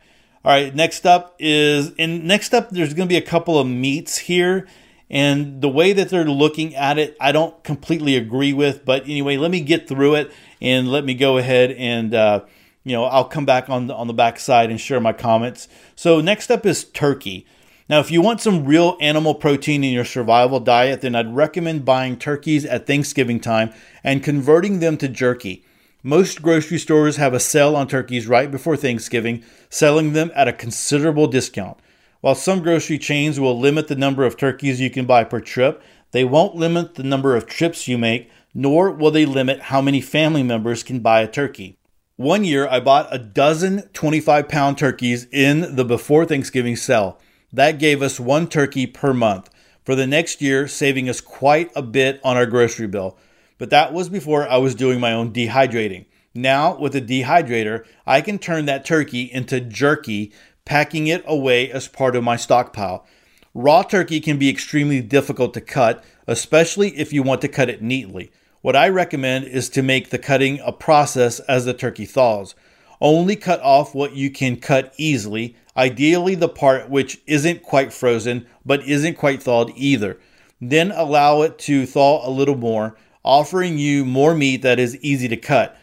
All 0.46 0.52
right, 0.52 0.74
next 0.74 1.06
up 1.06 1.36
is, 1.38 1.92
and 2.00 2.24
next 2.26 2.54
up, 2.54 2.70
there's 2.70 2.94
going 2.94 3.08
to 3.08 3.14
be 3.14 3.18
a 3.18 3.22
couple 3.22 3.60
of 3.60 3.68
meats 3.68 4.18
here. 4.18 4.68
And 5.10 5.62
the 5.62 5.70
way 5.70 5.92
that 5.92 6.10
they're 6.10 6.24
looking 6.26 6.76
at 6.76 6.98
it, 6.98 7.18
I 7.20 7.32
don't 7.32 7.62
completely 7.64 8.16
agree 8.16 8.54
with. 8.54 8.86
But 8.86 9.04
anyway, 9.04 9.38
let 9.38 9.52
me 9.52 9.60
get 9.60 9.88
through 9.88 10.16
it 10.16 10.32
and 10.62 10.90
let 10.90 11.04
me 11.04 11.14
go 11.14 11.38
ahead 11.38 11.72
and, 11.72 12.14
uh, 12.14 12.46
you 12.84 12.94
know, 12.94 13.06
I'll 13.06 13.26
come 13.26 13.46
back 13.46 13.70
on 13.70 13.88
the, 13.88 13.96
on 13.96 14.08
the 14.08 14.14
back 14.14 14.40
side 14.40 14.70
and 14.70 14.80
share 14.80 15.00
my 15.00 15.14
comments. 15.14 15.68
So 15.96 16.22
next 16.22 16.52
up 16.52 16.66
is 16.66 16.84
turkey. 16.84 17.46
Now, 17.90 18.00
if 18.00 18.12
you 18.12 18.22
want 18.22 18.40
some 18.40 18.66
real 18.66 18.98
animal 19.02 19.34
protein 19.34 19.84
in 19.84 19.92
your 19.92 20.06
survival 20.06 20.60
diet, 20.60 21.02
then 21.02 21.16
I'd 21.16 21.36
recommend 21.36 21.86
buying 21.86 22.18
turkeys 22.18 22.64
at 22.64 22.86
Thanksgiving 22.86 23.40
time 23.40 23.74
and 24.04 24.24
converting 24.24 24.80
them 24.80 24.96
to 24.98 25.08
jerky. 25.08 25.66
Most 26.04 26.42
grocery 26.42 26.78
stores 26.78 27.18
have 27.18 27.34
a 27.34 27.42
sale 27.42 27.76
on 27.76 27.86
turkeys 27.86 28.26
right 28.26 28.50
before 28.50 28.78
Thanksgiving, 28.78 29.44
selling 29.70 30.14
them 30.14 30.32
at 30.34 30.48
a 30.48 30.54
considerable 30.54 31.28
discount. 31.28 31.78
While 32.22 32.36
some 32.36 32.62
grocery 32.62 32.98
chains 32.98 33.38
will 33.38 33.60
limit 33.60 33.90
the 33.90 33.98
number 33.98 34.24
of 34.24 34.38
turkeys 34.38 34.80
you 34.80 34.90
can 34.90 35.06
buy 35.06 35.26
per 35.26 35.42
trip, 35.42 35.84
they 36.12 36.24
won't 36.24 36.56
limit 36.56 36.96
the 36.96 37.04
number 37.04 37.36
of 37.36 37.48
trips 37.48 37.90
you 37.90 37.98
make, 37.98 38.32
nor 38.54 38.92
will 38.92 39.12
they 39.12 39.26
limit 39.26 39.64
how 39.64 39.82
many 39.82 40.00
family 40.00 40.42
members 40.42 40.84
can 40.84 41.02
buy 41.02 41.20
a 41.20 41.28
turkey. 41.28 41.78
One 42.16 42.46
year, 42.46 42.66
I 42.70 42.80
bought 42.80 43.14
a 43.14 43.20
dozen 43.20 43.90
25 43.92 44.48
pound 44.48 44.78
turkeys 44.78 45.28
in 45.34 45.76
the 45.76 45.84
before 45.84 46.26
Thanksgiving 46.26 46.78
sale. 46.78 47.20
That 47.52 47.78
gave 47.78 48.02
us 48.02 48.22
one 48.22 48.48
turkey 48.48 48.88
per 48.88 49.14
month 49.14 49.50
for 49.84 49.96
the 49.96 50.08
next 50.08 50.42
year, 50.42 50.66
saving 50.66 51.10
us 51.10 51.20
quite 51.20 51.72
a 51.76 51.82
bit 51.82 52.22
on 52.24 52.38
our 52.38 52.46
grocery 52.46 52.88
bill. 52.88 53.18
But 53.60 53.70
that 53.70 53.94
was 53.94 54.10
before 54.10 54.48
I 54.48 54.58
was 54.58 54.74
doing 54.74 55.00
my 55.00 55.14
own 55.14 55.32
dehydrating. 55.32 56.06
Now, 56.34 56.78
with 56.78 56.96
a 56.96 57.02
dehydrator, 57.02 57.86
I 58.08 58.22
can 58.22 58.40
turn 58.40 58.66
that 58.66 58.86
turkey 58.86 59.24
into 59.24 59.60
jerky, 59.60 60.32
packing 60.66 61.08
it 61.08 61.24
away 61.28 61.70
as 61.72 61.88
part 61.88 62.16
of 62.16 62.24
my 62.24 62.38
stockpile. 62.38 63.06
Raw 63.54 63.84
turkey 63.84 64.22
can 64.22 64.38
be 64.38 64.50
extremely 64.50 65.02
difficult 65.02 65.54
to 65.56 65.62
cut, 65.62 66.04
especially 66.26 66.98
if 66.98 67.12
you 67.12 67.22
want 67.22 67.42
to 67.42 67.48
cut 67.48 67.70
it 67.70 67.82
neatly. 67.82 68.32
What 68.62 68.76
I 68.76 68.88
recommend 68.90 69.46
is 69.46 69.70
to 69.70 69.82
make 69.82 70.10
the 70.10 70.20
cutting 70.20 70.60
a 70.60 70.72
process 70.72 71.40
as 71.42 71.66
the 71.66 71.74
turkey 71.74 72.06
thaws. 72.06 72.56
Only 73.02 73.36
cut 73.36 73.62
off 73.62 73.96
what 73.96 74.16
you 74.16 74.30
can 74.30 74.58
cut 74.58 74.94
easily, 74.98 75.56
ideally 75.76 76.36
the 76.36 76.50
part 76.50 76.90
which 76.90 77.22
isn't 77.26 77.64
quite 77.64 77.92
frozen 77.92 78.46
but 78.66 78.88
isn't 78.88 79.18
quite 79.18 79.42
thawed 79.42 79.72
either. 79.76 80.20
Then 80.62 80.92
allow 80.92 81.42
it 81.42 81.58
to 81.60 81.86
thaw 81.86 82.28
a 82.28 82.30
little 82.30 82.58
more, 82.58 82.96
offering 83.24 83.78
you 83.78 84.06
more 84.06 84.34
meat 84.34 84.62
that 84.62 84.80
is 84.80 84.98
easy 84.98 85.28
to 85.28 85.38
cut. 85.38 85.78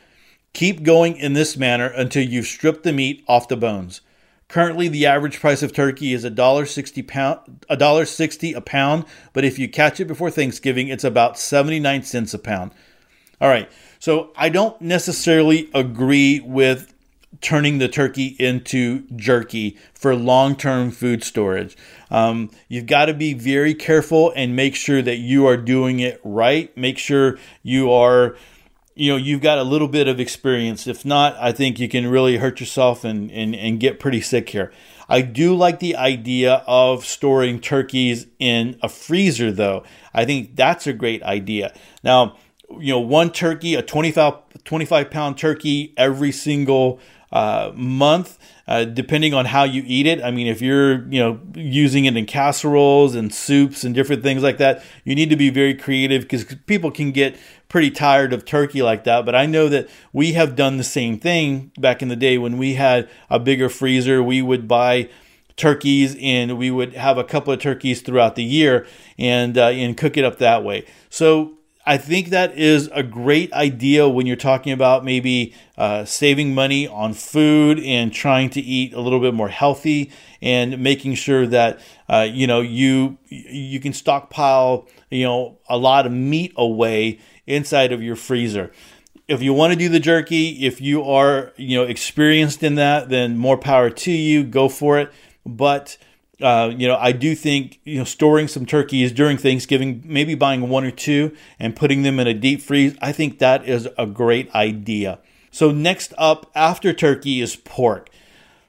Keep 0.52 0.82
going 0.82 1.16
in 1.16 1.34
this 1.34 1.56
manner 1.56 1.86
until 1.86 2.24
you've 2.24 2.46
stripped 2.46 2.82
the 2.82 2.92
meat 2.92 3.24
off 3.28 3.48
the 3.48 3.56
bones. 3.56 4.00
Currently, 4.48 4.88
the 4.88 5.06
average 5.06 5.40
price 5.40 5.62
of 5.62 5.72
turkey 5.72 6.12
is 6.12 6.24
$1.60 6.24 7.06
pound, 7.06 7.66
$1.60 7.68 8.54
a 8.54 8.60
pound, 8.60 9.04
but 9.32 9.44
if 9.44 9.58
you 9.58 9.68
catch 9.68 9.98
it 9.98 10.04
before 10.04 10.30
Thanksgiving, 10.30 10.88
it's 10.88 11.04
about 11.04 11.38
79 11.38 12.04
cents 12.04 12.32
a 12.32 12.38
pound. 12.38 12.70
All 13.40 13.48
right, 13.48 13.68
so 13.98 14.32
I 14.36 14.48
don't 14.48 14.80
necessarily 14.80 15.68
agree 15.74 16.40
with 16.40 16.94
turning 17.40 17.78
the 17.78 17.88
turkey 17.88 18.36
into 18.38 19.06
jerky 19.16 19.76
for 19.94 20.14
long-term 20.14 20.90
food 20.90 21.22
storage. 21.22 21.76
Um, 22.10 22.50
you've 22.68 22.86
got 22.86 23.06
to 23.06 23.14
be 23.14 23.34
very 23.34 23.74
careful 23.74 24.32
and 24.36 24.54
make 24.56 24.74
sure 24.74 25.02
that 25.02 25.16
you 25.16 25.46
are 25.46 25.56
doing 25.56 26.00
it 26.00 26.20
right. 26.24 26.76
Make 26.76 26.98
sure 26.98 27.38
you 27.62 27.92
are 27.92 28.36
you 28.96 29.12
know 29.12 29.16
you've 29.16 29.42
got 29.42 29.58
a 29.58 29.62
little 29.62 29.88
bit 29.88 30.08
of 30.08 30.18
experience 30.18 30.86
if 30.86 31.04
not 31.04 31.36
i 31.38 31.52
think 31.52 31.78
you 31.78 31.86
can 31.86 32.06
really 32.06 32.38
hurt 32.38 32.58
yourself 32.58 33.04
and, 33.04 33.30
and, 33.30 33.54
and 33.54 33.78
get 33.78 34.00
pretty 34.00 34.22
sick 34.22 34.48
here 34.48 34.72
i 35.06 35.20
do 35.20 35.54
like 35.54 35.80
the 35.80 35.94
idea 35.94 36.64
of 36.66 37.04
storing 37.04 37.60
turkeys 37.60 38.26
in 38.38 38.78
a 38.82 38.88
freezer 38.88 39.52
though 39.52 39.84
i 40.14 40.24
think 40.24 40.56
that's 40.56 40.86
a 40.86 40.94
great 40.94 41.22
idea 41.24 41.74
now 42.02 42.34
you 42.80 42.92
know 42.92 43.00
one 43.00 43.30
turkey 43.30 43.74
a 43.74 43.82
25, 43.82 44.34
25 44.64 45.10
pound 45.10 45.38
turkey 45.38 45.92
every 45.96 46.32
single 46.32 46.98
uh, 47.36 47.70
month, 47.74 48.38
uh, 48.66 48.84
depending 48.84 49.34
on 49.34 49.44
how 49.44 49.62
you 49.62 49.82
eat 49.86 50.06
it. 50.06 50.22
I 50.24 50.30
mean, 50.30 50.46
if 50.46 50.62
you're 50.62 51.06
you 51.08 51.20
know 51.20 51.38
using 51.54 52.06
it 52.06 52.16
in 52.16 52.24
casseroles 52.24 53.14
and 53.14 53.32
soups 53.32 53.84
and 53.84 53.94
different 53.94 54.22
things 54.22 54.42
like 54.42 54.56
that, 54.56 54.82
you 55.04 55.14
need 55.14 55.28
to 55.28 55.36
be 55.36 55.50
very 55.50 55.74
creative 55.74 56.22
because 56.22 56.46
people 56.64 56.90
can 56.90 57.12
get 57.12 57.36
pretty 57.68 57.90
tired 57.90 58.32
of 58.32 58.46
turkey 58.46 58.82
like 58.82 59.04
that. 59.04 59.26
But 59.26 59.34
I 59.34 59.44
know 59.44 59.68
that 59.68 59.90
we 60.14 60.32
have 60.32 60.56
done 60.56 60.78
the 60.78 60.84
same 60.84 61.18
thing 61.18 61.72
back 61.78 62.00
in 62.00 62.08
the 62.08 62.16
day 62.16 62.38
when 62.38 62.56
we 62.56 62.72
had 62.72 63.06
a 63.28 63.38
bigger 63.38 63.68
freezer. 63.68 64.22
We 64.22 64.40
would 64.40 64.66
buy 64.66 65.10
turkeys 65.56 66.16
and 66.18 66.56
we 66.56 66.70
would 66.70 66.94
have 66.94 67.18
a 67.18 67.24
couple 67.24 67.52
of 67.52 67.60
turkeys 67.60 68.00
throughout 68.00 68.34
the 68.34 68.44
year 68.44 68.86
and 69.18 69.58
uh, 69.58 69.68
and 69.68 69.94
cook 69.94 70.16
it 70.16 70.24
up 70.24 70.38
that 70.38 70.64
way. 70.64 70.86
So 71.10 71.55
I 71.88 71.98
think 71.98 72.30
that 72.30 72.58
is 72.58 72.90
a 72.92 73.04
great 73.04 73.52
idea 73.52 74.08
when 74.08 74.26
you're 74.26 74.34
talking 74.34 74.72
about 74.72 75.04
maybe 75.04 75.54
uh, 75.78 76.04
saving 76.04 76.52
money 76.52 76.88
on 76.88 77.14
food 77.14 77.78
and 77.78 78.12
trying 78.12 78.50
to 78.50 78.60
eat 78.60 78.92
a 78.92 79.00
little 79.00 79.20
bit 79.20 79.34
more 79.34 79.48
healthy 79.48 80.10
and 80.42 80.80
making 80.82 81.14
sure 81.14 81.46
that 81.46 81.78
uh, 82.08 82.26
you 82.28 82.48
know 82.48 82.60
you 82.60 83.18
you 83.28 83.78
can 83.78 83.92
stockpile 83.92 84.88
you 85.10 85.22
know 85.22 85.58
a 85.68 85.78
lot 85.78 86.06
of 86.06 86.12
meat 86.12 86.52
away 86.56 87.20
inside 87.46 87.92
of 87.92 88.02
your 88.02 88.16
freezer. 88.16 88.72
If 89.28 89.40
you 89.40 89.52
want 89.54 89.72
to 89.72 89.78
do 89.78 89.88
the 89.88 90.00
jerky, 90.00 90.66
if 90.66 90.80
you 90.80 91.04
are 91.04 91.52
you 91.56 91.78
know 91.78 91.84
experienced 91.84 92.64
in 92.64 92.74
that, 92.74 93.10
then 93.10 93.36
more 93.38 93.56
power 93.56 93.90
to 93.90 94.10
you. 94.10 94.42
Go 94.42 94.68
for 94.68 94.98
it. 94.98 95.12
But 95.44 95.98
uh, 96.40 96.72
you 96.76 96.86
know, 96.86 96.96
I 96.96 97.12
do 97.12 97.34
think 97.34 97.80
you 97.84 97.98
know 97.98 98.04
storing 98.04 98.48
some 98.48 98.66
turkeys 98.66 99.12
during 99.12 99.38
Thanksgiving, 99.38 100.02
maybe 100.04 100.34
buying 100.34 100.68
one 100.68 100.84
or 100.84 100.90
two 100.90 101.34
and 101.58 101.74
putting 101.74 102.02
them 102.02 102.20
in 102.20 102.26
a 102.26 102.34
deep 102.34 102.60
freeze. 102.60 102.96
I 103.00 103.12
think 103.12 103.38
that 103.38 103.66
is 103.68 103.88
a 103.96 104.06
great 104.06 104.54
idea. 104.54 105.18
So 105.50 105.70
next 105.70 106.12
up 106.18 106.50
after 106.54 106.92
turkey 106.92 107.40
is 107.40 107.56
pork. 107.56 108.10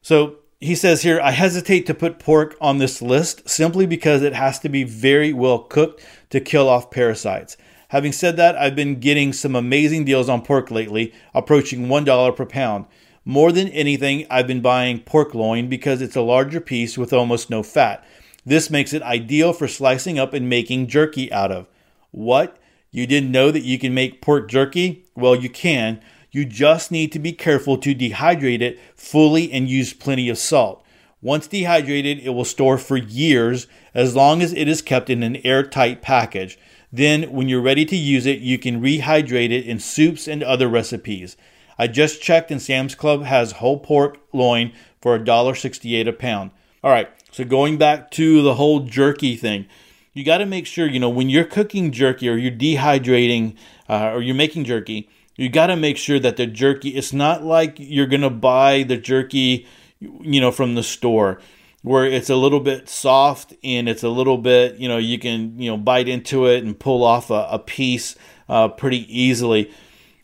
So 0.02 0.38
he 0.60 0.74
says 0.74 1.02
here, 1.02 1.20
I 1.22 1.32
hesitate 1.32 1.86
to 1.88 1.94
put 1.94 2.20
pork 2.20 2.56
on 2.62 2.78
this 2.78 3.02
list 3.02 3.50
simply 3.50 3.86
because 3.86 4.24
it 4.24 4.34
has 4.34 4.58
to 4.60 4.70
be 4.70 4.84
very 4.84 5.34
well 5.34 5.60
cooked 5.60 6.04
to 6.30 6.40
kill 6.40 6.70
off 6.70 6.90
parasites. 6.90 7.58
Having 7.90 8.14
said 8.14 8.38
that, 8.38 8.56
I've 8.56 8.76
been 8.76 9.00
getting 9.00 9.34
some 9.34 9.56
amazing 9.56 10.06
deals 10.06 10.28
on 10.30 10.42
pork 10.42 10.72
lately, 10.72 11.14
approaching 11.34 11.88
$1 11.88 12.36
per 12.36 12.46
pound. 12.46 12.86
More 13.28 13.52
than 13.52 13.68
anything, 13.68 14.26
I've 14.30 14.48
been 14.48 14.62
buying 14.62 15.02
pork 15.02 15.36
loin 15.36 15.68
because 15.68 16.02
it's 16.02 16.16
a 16.16 16.22
larger 16.22 16.62
piece 16.62 16.98
with 16.98 17.12
almost 17.12 17.50
no 17.50 17.62
fat. 17.62 18.02
This 18.46 18.70
makes 18.70 18.94
it 18.94 19.02
ideal 19.02 19.52
for 19.52 19.68
slicing 19.68 20.18
up 20.18 20.34
and 20.34 20.48
making 20.48 20.88
jerky 20.88 21.30
out 21.34 21.52
of. 21.52 21.68
What? 22.12 22.58
You 22.90 23.06
didn't 23.06 23.34
know 23.34 23.52
that 23.52 23.66
you 23.66 23.78
can 23.78 23.94
make 23.94 24.22
pork 24.22 24.50
jerky? 24.50 25.04
Well, 25.14 25.36
you 25.36 25.50
can. 25.50 26.00
You 26.32 26.46
just 26.46 26.90
need 26.90 27.12
to 27.12 27.20
be 27.20 27.34
careful 27.34 27.78
to 27.80 27.94
dehydrate 27.94 28.62
it 28.62 28.80
fully 28.96 29.52
and 29.52 29.68
use 29.68 29.92
plenty 29.92 30.30
of 30.30 30.38
salt. 30.38 30.86
Once 31.22 31.48
dehydrated, 31.48 32.20
it 32.20 32.30
will 32.30 32.46
store 32.46 32.78
for 32.78 32.96
years 32.96 33.68
as 33.94 34.16
long 34.16 34.42
as 34.42 34.54
it 34.54 34.70
is 34.70 34.82
kept 34.82 35.10
in 35.10 35.22
an 35.22 35.36
airtight 35.46 36.02
package. 36.02 36.58
Then, 36.94 37.24
when 37.24 37.50
you're 37.50 37.60
ready 37.60 37.84
to 37.88 37.96
use 37.98 38.26
it, 38.26 38.40
you 38.40 38.58
can 38.58 38.82
rehydrate 38.82 39.52
it 39.52 39.66
in 39.66 39.80
soups 39.80 40.30
and 40.30 40.42
other 40.42 40.70
recipes. 40.70 41.36
I 41.78 41.88
just 41.88 42.22
checked 42.22 42.52
and 42.52 42.62
Sam's 42.62 42.96
Club 42.96 43.24
has 43.24 43.54
whole 43.54 43.80
pork 43.80 44.18
loin 44.34 44.74
for 45.02 45.18
$1.68 45.18 46.08
a 46.08 46.14
pound. 46.14 46.52
All 46.84 46.92
right, 46.92 47.10
so 47.32 47.44
going 47.44 47.78
back 47.78 48.12
to 48.12 48.42
the 48.42 48.56
whole 48.56 48.82
jerky 48.82 49.36
thing, 49.36 49.68
you 50.14 50.24
got 50.24 50.40
to 50.40 50.46
make 50.46 50.66
sure, 50.66 50.88
you 50.88 51.00
know, 51.00 51.10
when 51.10 51.30
you're 51.30 51.44
cooking 51.44 51.92
jerky 51.92 52.28
or 52.30 52.36
you're 52.36 52.52
dehydrating 52.52 53.56
uh, 53.88 54.12
or 54.14 54.22
you're 54.22 54.36
making 54.36 54.64
jerky, 54.64 55.10
you 55.36 55.50
got 55.50 55.68
to 55.68 55.76
make 55.76 55.98
sure 55.98 56.20
that 56.20 56.38
the 56.38 56.48
jerky, 56.48 56.90
it's 56.90 57.14
not 57.14 57.44
like 57.44 57.76
you're 57.78 58.08
going 58.08 58.22
to 58.22 58.30
buy 58.30 58.84
the 58.84 58.98
jerky, 58.98 59.68
you 60.00 60.42
know, 60.42 60.52
from 60.52 60.76
the 60.76 60.84
store 60.84 61.40
where 61.84 62.06
it's 62.06 62.30
a 62.30 62.36
little 62.36 62.60
bit 62.60 62.90
soft 62.90 63.54
and 63.64 63.88
it's 63.88 64.04
a 64.04 64.10
little 64.10 64.38
bit, 64.38 64.76
you 64.78 64.88
know, 64.88 64.98
you 64.98 65.20
can, 65.20 65.60
you 65.60 65.70
know, 65.70 65.78
bite 65.78 66.08
into 66.08 66.48
it 66.48 66.64
and 66.64 66.80
pull 66.80 67.04
off 67.04 67.30
a, 67.30 67.48
a 67.52 67.60
piece 67.60 68.16
uh, 68.50 68.68
pretty 68.68 69.06
easily 69.16 69.72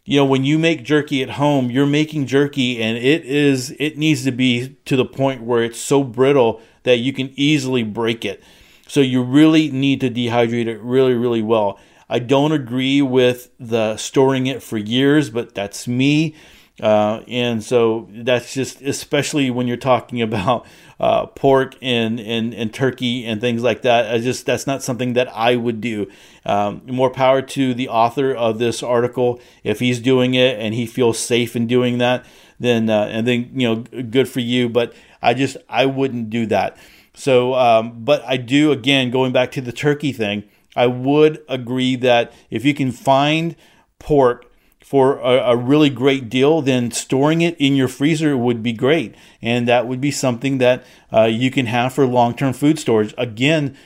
you 0.06 0.18
know 0.18 0.26
when 0.26 0.44
you 0.44 0.60
make 0.60 0.84
jerky 0.84 1.24
at 1.24 1.32
home 1.32 1.72
you're 1.72 1.86
making 1.86 2.26
jerky 2.26 2.82
and 2.82 2.98
it 2.98 3.24
is 3.26 3.76
it 3.80 3.98
needs 3.98 4.24
to 4.24 4.32
be 4.32 4.76
to 4.86 4.96
the 4.96 5.06
point 5.06 5.42
where 5.44 5.64
it's 5.64 5.80
so 5.80 6.04
brittle 6.04 6.62
that 6.84 6.98
you 6.98 7.14
can 7.14 7.32
easily 7.36 7.84
break 7.84 8.26
it. 8.26 8.44
So 8.88 9.00
you 9.00 9.24
really 9.24 9.72
need 9.72 10.02
to 10.02 10.10
dehydrate 10.10 10.68
it 10.68 10.82
really 10.82 11.14
really 11.14 11.42
well. 11.42 11.80
I 12.10 12.20
don't 12.20 12.52
agree 12.52 13.02
with 13.02 13.50
the 13.60 13.98
storing 13.98 14.48
it 14.48 14.62
for 14.62 14.78
years 14.78 15.30
but 15.30 15.56
that's 15.56 15.88
me 15.88 16.36
uh, 16.82 17.22
and 17.28 17.64
so 17.64 18.10
that's 18.12 18.54
just 18.54 18.82
especially 18.82 19.52
when 19.52 19.68
you're 19.68 19.78
talking 19.78 20.22
about 20.24 20.66
uh, 21.00 21.26
pork 21.28 21.76
and, 21.82 22.20
and 22.20 22.54
and 22.54 22.74
turkey 22.74 23.26
and 23.26 23.42
things 23.42 23.62
like 23.62 23.84
that. 23.84 24.14
I 24.14 24.20
just 24.20 24.46
that's 24.46 24.66
not 24.66 24.82
something 24.82 25.14
that 25.14 25.28
I 25.36 25.56
would 25.56 25.82
do. 25.82 26.10
Um, 26.46 26.82
more 26.86 27.10
power 27.10 27.42
to 27.42 27.74
the 27.74 27.90
author 27.90 28.34
of 28.34 28.60
this 28.60 28.82
article 28.82 29.40
if 29.64 29.80
he's 29.80 30.00
doing 30.00 30.34
it 30.34 30.60
and 30.60 30.74
he 30.74 30.86
feels 30.86 31.20
safe 31.20 31.56
in 31.56 31.68
doing 31.68 32.00
that. 32.00 32.26
Then 32.60 32.90
uh, 32.90 33.08
and 33.12 33.28
then 33.28 33.52
you 33.54 33.68
know 33.68 34.04
good 34.04 34.28
for 34.28 34.40
you. 34.40 34.70
But 34.70 34.94
I 35.22 35.34
just 35.34 35.58
I 35.70 35.86
wouldn't 35.86 36.30
do 36.30 36.46
that. 36.48 36.78
So, 37.16 37.54
um, 37.54 38.04
but 38.04 38.24
I 38.26 38.38
do 38.38 38.72
again 38.72 39.12
going 39.12 39.32
back 39.32 39.52
to 39.52 39.62
the 39.62 39.72
turkey 39.72 40.12
thing. 40.12 40.44
I 40.76 40.88
would 40.88 41.44
agree 41.48 41.96
that 41.98 42.34
if 42.50 42.66
you 42.66 42.74
can 42.74 42.92
find 42.92 43.56
pork 44.00 44.52
for 44.84 45.18
a, 45.20 45.52
a, 45.52 45.56
really 45.56 45.90
great 45.90 46.30
deal, 46.30 46.62
then 46.62 46.92
storing 46.92 47.42
it 47.42 47.56
in 47.58 47.76
your 47.76 47.88
freezer 47.88 48.38
would 48.38 48.62
be 48.62 48.74
great. 48.74 49.16
And 49.42 49.68
that 49.68 49.88
would 49.88 50.02
be 50.02 50.12
something 50.12 50.58
that 50.58 50.84
uh, 51.12 51.24
you 51.24 51.50
can 51.50 51.68
have 51.68 51.94
for 51.94 52.06
long 52.06 52.36
term 52.36 52.54
food 52.54 52.78
storage. 52.78 53.14
Again, 53.18 53.78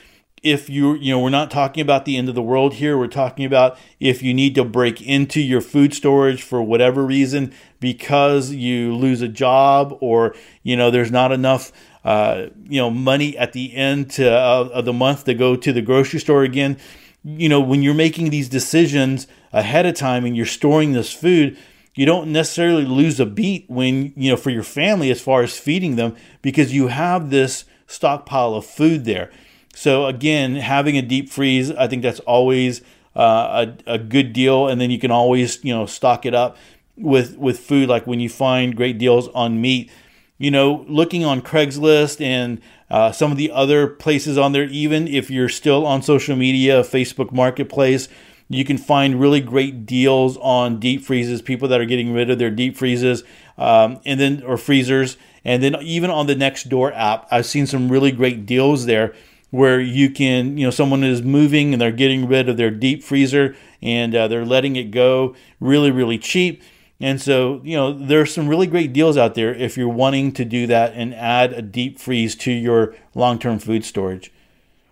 if 0.42 0.68
you 0.68 0.94
you 0.94 1.12
know 1.12 1.20
we're 1.20 1.30
not 1.30 1.50
talking 1.50 1.80
about 1.80 2.04
the 2.04 2.16
end 2.16 2.28
of 2.28 2.34
the 2.34 2.42
world 2.42 2.74
here 2.74 2.96
we're 2.96 3.06
talking 3.06 3.44
about 3.44 3.76
if 3.98 4.22
you 4.22 4.32
need 4.32 4.54
to 4.54 4.64
break 4.64 5.02
into 5.02 5.40
your 5.40 5.60
food 5.60 5.92
storage 5.92 6.42
for 6.42 6.62
whatever 6.62 7.04
reason 7.04 7.52
because 7.80 8.52
you 8.52 8.94
lose 8.94 9.20
a 9.20 9.28
job 9.28 9.96
or 10.00 10.34
you 10.62 10.76
know 10.76 10.90
there's 10.90 11.10
not 11.10 11.32
enough 11.32 11.72
uh, 12.04 12.46
you 12.68 12.80
know 12.80 12.90
money 12.90 13.36
at 13.36 13.52
the 13.52 13.74
end 13.74 14.10
to, 14.10 14.30
uh, 14.30 14.68
of 14.72 14.84
the 14.84 14.92
month 14.92 15.24
to 15.24 15.34
go 15.34 15.56
to 15.56 15.72
the 15.72 15.82
grocery 15.82 16.20
store 16.20 16.44
again 16.44 16.76
you 17.24 17.48
know 17.48 17.60
when 17.60 17.82
you're 17.82 17.94
making 17.94 18.30
these 18.30 18.48
decisions 18.48 19.26
ahead 19.52 19.86
of 19.86 19.94
time 19.94 20.24
and 20.24 20.36
you're 20.36 20.46
storing 20.46 20.92
this 20.92 21.12
food 21.12 21.56
you 21.98 22.06
don't 22.06 22.30
necessarily 22.30 22.84
lose 22.84 23.18
a 23.18 23.26
beat 23.26 23.64
when 23.66 24.12
you 24.14 24.30
know 24.30 24.36
for 24.36 24.50
your 24.50 24.62
family 24.62 25.10
as 25.10 25.20
far 25.20 25.42
as 25.42 25.58
feeding 25.58 25.96
them 25.96 26.14
because 26.42 26.72
you 26.72 26.86
have 26.86 27.30
this 27.30 27.64
stockpile 27.88 28.54
of 28.54 28.64
food 28.64 29.04
there. 29.04 29.32
So 29.74 30.06
again 30.06 30.54
having 30.54 30.96
a 30.96 31.02
deep 31.02 31.28
freeze 31.28 31.72
i 31.72 31.88
think 31.88 32.02
that's 32.02 32.20
always 32.20 32.82
uh, 33.16 33.66
a, 33.86 33.94
a 33.94 33.98
good 33.98 34.32
deal. 34.32 34.68
And 34.68 34.80
then 34.80 34.92
you 34.92 35.00
can 35.00 35.10
always 35.10 35.58
you 35.64 35.74
know 35.74 35.86
stock 35.86 36.24
it 36.24 36.34
up 36.34 36.56
with 36.96 37.36
with 37.36 37.58
food. 37.58 37.88
Like 37.88 38.06
when 38.06 38.20
you 38.20 38.28
find 38.28 38.76
great 38.76 38.96
deals 38.98 39.26
on 39.34 39.60
meat 39.60 39.90
you 40.38 40.52
know 40.52 40.84
looking 40.88 41.24
on 41.24 41.42
craigslist 41.42 42.20
and 42.20 42.60
uh, 42.90 43.10
some 43.10 43.32
of 43.32 43.36
the 43.36 43.50
other 43.50 43.88
places 43.88 44.38
on 44.38 44.52
there 44.52 44.64
even 44.66 45.08
if 45.08 45.32
you're 45.32 45.48
still 45.48 45.84
on 45.84 46.00
social 46.00 46.36
media 46.36 46.82
facebook 46.82 47.32
marketplace 47.32 48.08
you 48.48 48.64
can 48.64 48.78
find 48.78 49.20
really 49.20 49.40
great 49.40 49.84
deals 49.84 50.36
on 50.38 50.80
deep 50.80 51.02
freezes, 51.02 51.42
people 51.42 51.68
that 51.68 51.80
are 51.80 51.84
getting 51.84 52.12
rid 52.12 52.30
of 52.30 52.38
their 52.38 52.50
deep 52.50 52.76
freezes, 52.76 53.22
um, 53.58 54.00
and 54.04 54.18
then 54.18 54.42
or 54.42 54.56
freezers, 54.56 55.16
and 55.44 55.62
then 55.62 55.76
even 55.82 56.10
on 56.10 56.26
the 56.26 56.34
Nextdoor 56.34 56.92
app, 56.94 57.26
I've 57.30 57.46
seen 57.46 57.66
some 57.66 57.90
really 57.90 58.12
great 58.12 58.46
deals 58.46 58.86
there 58.86 59.14
where 59.50 59.80
you 59.80 60.10
can, 60.10 60.58
you 60.58 60.64
know, 60.64 60.70
someone 60.70 61.02
is 61.02 61.22
moving 61.22 61.72
and 61.72 61.80
they're 61.80 61.90
getting 61.90 62.26
rid 62.28 62.48
of 62.48 62.56
their 62.56 62.70
deep 62.70 63.02
freezer 63.02 63.56
and 63.80 64.14
uh, 64.14 64.28
they're 64.28 64.44
letting 64.44 64.76
it 64.76 64.90
go 64.90 65.34
really, 65.58 65.90
really 65.90 66.18
cheap. 66.18 66.62
And 67.00 67.20
so, 67.20 67.60
you 67.64 67.76
know, 67.76 67.92
there's 67.92 68.34
some 68.34 68.48
really 68.48 68.66
great 68.66 68.92
deals 68.92 69.16
out 69.16 69.34
there 69.34 69.54
if 69.54 69.76
you're 69.76 69.88
wanting 69.88 70.32
to 70.32 70.44
do 70.44 70.66
that 70.66 70.92
and 70.94 71.14
add 71.14 71.52
a 71.52 71.62
deep 71.62 71.98
freeze 71.98 72.34
to 72.36 72.52
your 72.52 72.94
long 73.14 73.38
term 73.38 73.58
food 73.58 73.84
storage. 73.84 74.32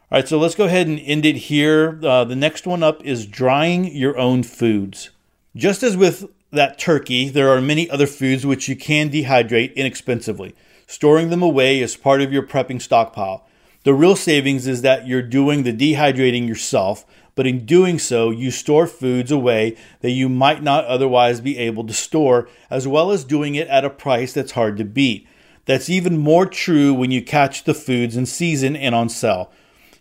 All 0.09 0.19
right, 0.19 0.29
so 0.29 0.39
let's 0.39 0.55
go 0.55 0.67
ahead 0.67 0.87
and 0.87 1.01
end 1.01 1.27
it 1.27 1.35
here. 1.35 1.99
Uh, 2.01 2.23
the 2.23 2.37
next 2.37 2.65
one 2.65 2.85
up 2.85 3.05
is 3.05 3.27
drying 3.27 3.93
your 3.93 4.17
own 4.17 4.45
foods. 4.45 5.11
Just 5.57 5.83
as 5.83 5.97
with 5.97 6.31
that 6.53 6.79
turkey, 6.79 7.29
there 7.29 7.49
are 7.49 7.61
many 7.61 7.91
other 7.91 8.07
foods 8.07 8.47
which 8.47 8.69
you 8.69 8.77
can 8.77 9.11
dehydrate 9.11 9.75
inexpensively. 9.75 10.55
Storing 10.87 11.31
them 11.31 11.43
away 11.43 11.81
is 11.81 11.97
part 11.97 12.23
of 12.23 12.33
your 12.33 12.45
prepping 12.45 12.81
stockpile. 12.81 13.49
The 13.83 13.95
real 13.95 14.15
savings 14.15 14.69
is 14.69 14.83
that 14.83 15.09
you're 15.09 15.23
doing 15.23 15.65
the 15.65 15.73
dehydrating 15.73 16.47
yourself, 16.47 17.05
but 17.35 17.49
in 17.49 17.67
doing 17.67 17.99
so, 17.99 18.31
you 18.31 18.53
store 18.53 18.87
foods 18.87 19.33
away 19.33 19.77
that 20.03 20.13
you 20.13 20.29
might 20.29 20.63
not 20.63 20.85
otherwise 20.85 21.41
be 21.41 21.59
able 21.59 21.85
to 21.85 21.93
store, 21.93 22.49
as 22.71 22.87
well 22.87 23.11
as 23.11 23.25
doing 23.25 23.57
it 23.57 23.67
at 23.67 23.85
a 23.85 23.91
price 23.91 24.33
that's 24.33 24.53
hard 24.53 24.77
to 24.77 24.85
beat. 24.85 25.27
That's 25.65 25.91
even 25.91 26.17
more 26.17 26.47
true 26.47 26.95
when 26.95 27.11
you 27.11 27.25
catch 27.25 27.65
the 27.65 27.75
foods 27.75 28.17
in 28.17 28.25
season 28.27 28.77
and 28.77 28.95
on 28.95 29.09
sale. 29.09 29.51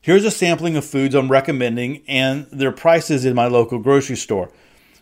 Here's 0.05 0.23
a 0.23 0.29
sampling 0.29 0.77
of 0.77 0.85
foods 0.85 1.15
I'm 1.15 1.31
recommending 1.31 2.03
and 2.07 2.45
their 2.51 2.71
prices 2.71 3.25
in 3.25 3.33
my 3.33 3.47
local 3.47 3.79
grocery 3.79 4.17
store. 4.17 4.51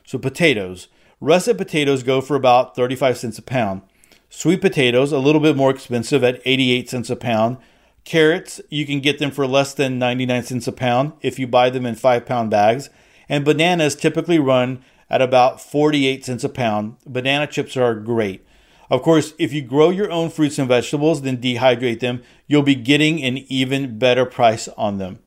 So, 0.06 0.18
potatoes. 0.18 0.88
Russet 1.20 1.58
potatoes 1.58 2.04
go 2.04 2.22
for 2.22 2.38
about 2.38 2.74
35 2.74 3.18
cents 3.18 3.38
a 3.38 3.41
pound. 3.41 3.82
Sweet 4.30 4.62
potatoes, 4.62 5.12
a 5.12 5.20
little 5.20 5.41
bit 5.41 5.58
more 5.58 5.72
expensive 5.72 6.24
at 6.24 6.41
88 6.45 6.89
cents 6.89 7.10
a 7.10 7.18
pound. 7.18 7.58
Carrots, 8.06 8.62
you 8.70 8.86
can 8.86 9.01
get 9.01 9.20
them 9.20 9.32
for 9.32 9.45
less 9.45 9.74
than 9.74 9.99
99 9.99 10.43
cents 10.43 10.68
a 10.70 10.72
pound 10.72 11.12
if 11.20 11.38
you 11.38 11.47
buy 11.47 11.70
them 11.70 11.86
in 11.86 11.95
5 11.95 12.26
pound 12.26 12.49
bags. 12.49 12.89
And 13.28 13.43
bananas 13.43 13.97
typically 13.97 14.39
run 14.39 14.86
at 15.10 15.22
about 15.22 15.60
48 15.60 16.24
cents 16.24 16.45
a 16.45 16.49
pound. 16.49 16.95
Banana 17.06 17.45
chips 17.45 17.76
are 17.76 17.93
great. 17.93 18.45
Of 18.94 19.02
course, 19.02 19.34
if 19.39 19.52
you 19.52 19.64
grow 19.64 19.89
your 19.89 20.12
own 20.12 20.30
fruits 20.30 20.60
and 20.60 20.68
vegetables, 20.68 21.24
then 21.24 21.38
dehydrate 21.38 22.00
them, 22.00 22.22
you'll 22.46 22.62
be 22.62 22.76
getting 22.76 23.24
an 23.24 23.39
even 23.50 23.98
better 23.98 24.24
price 24.24 24.68
on 24.78 25.00
them. 25.00 25.18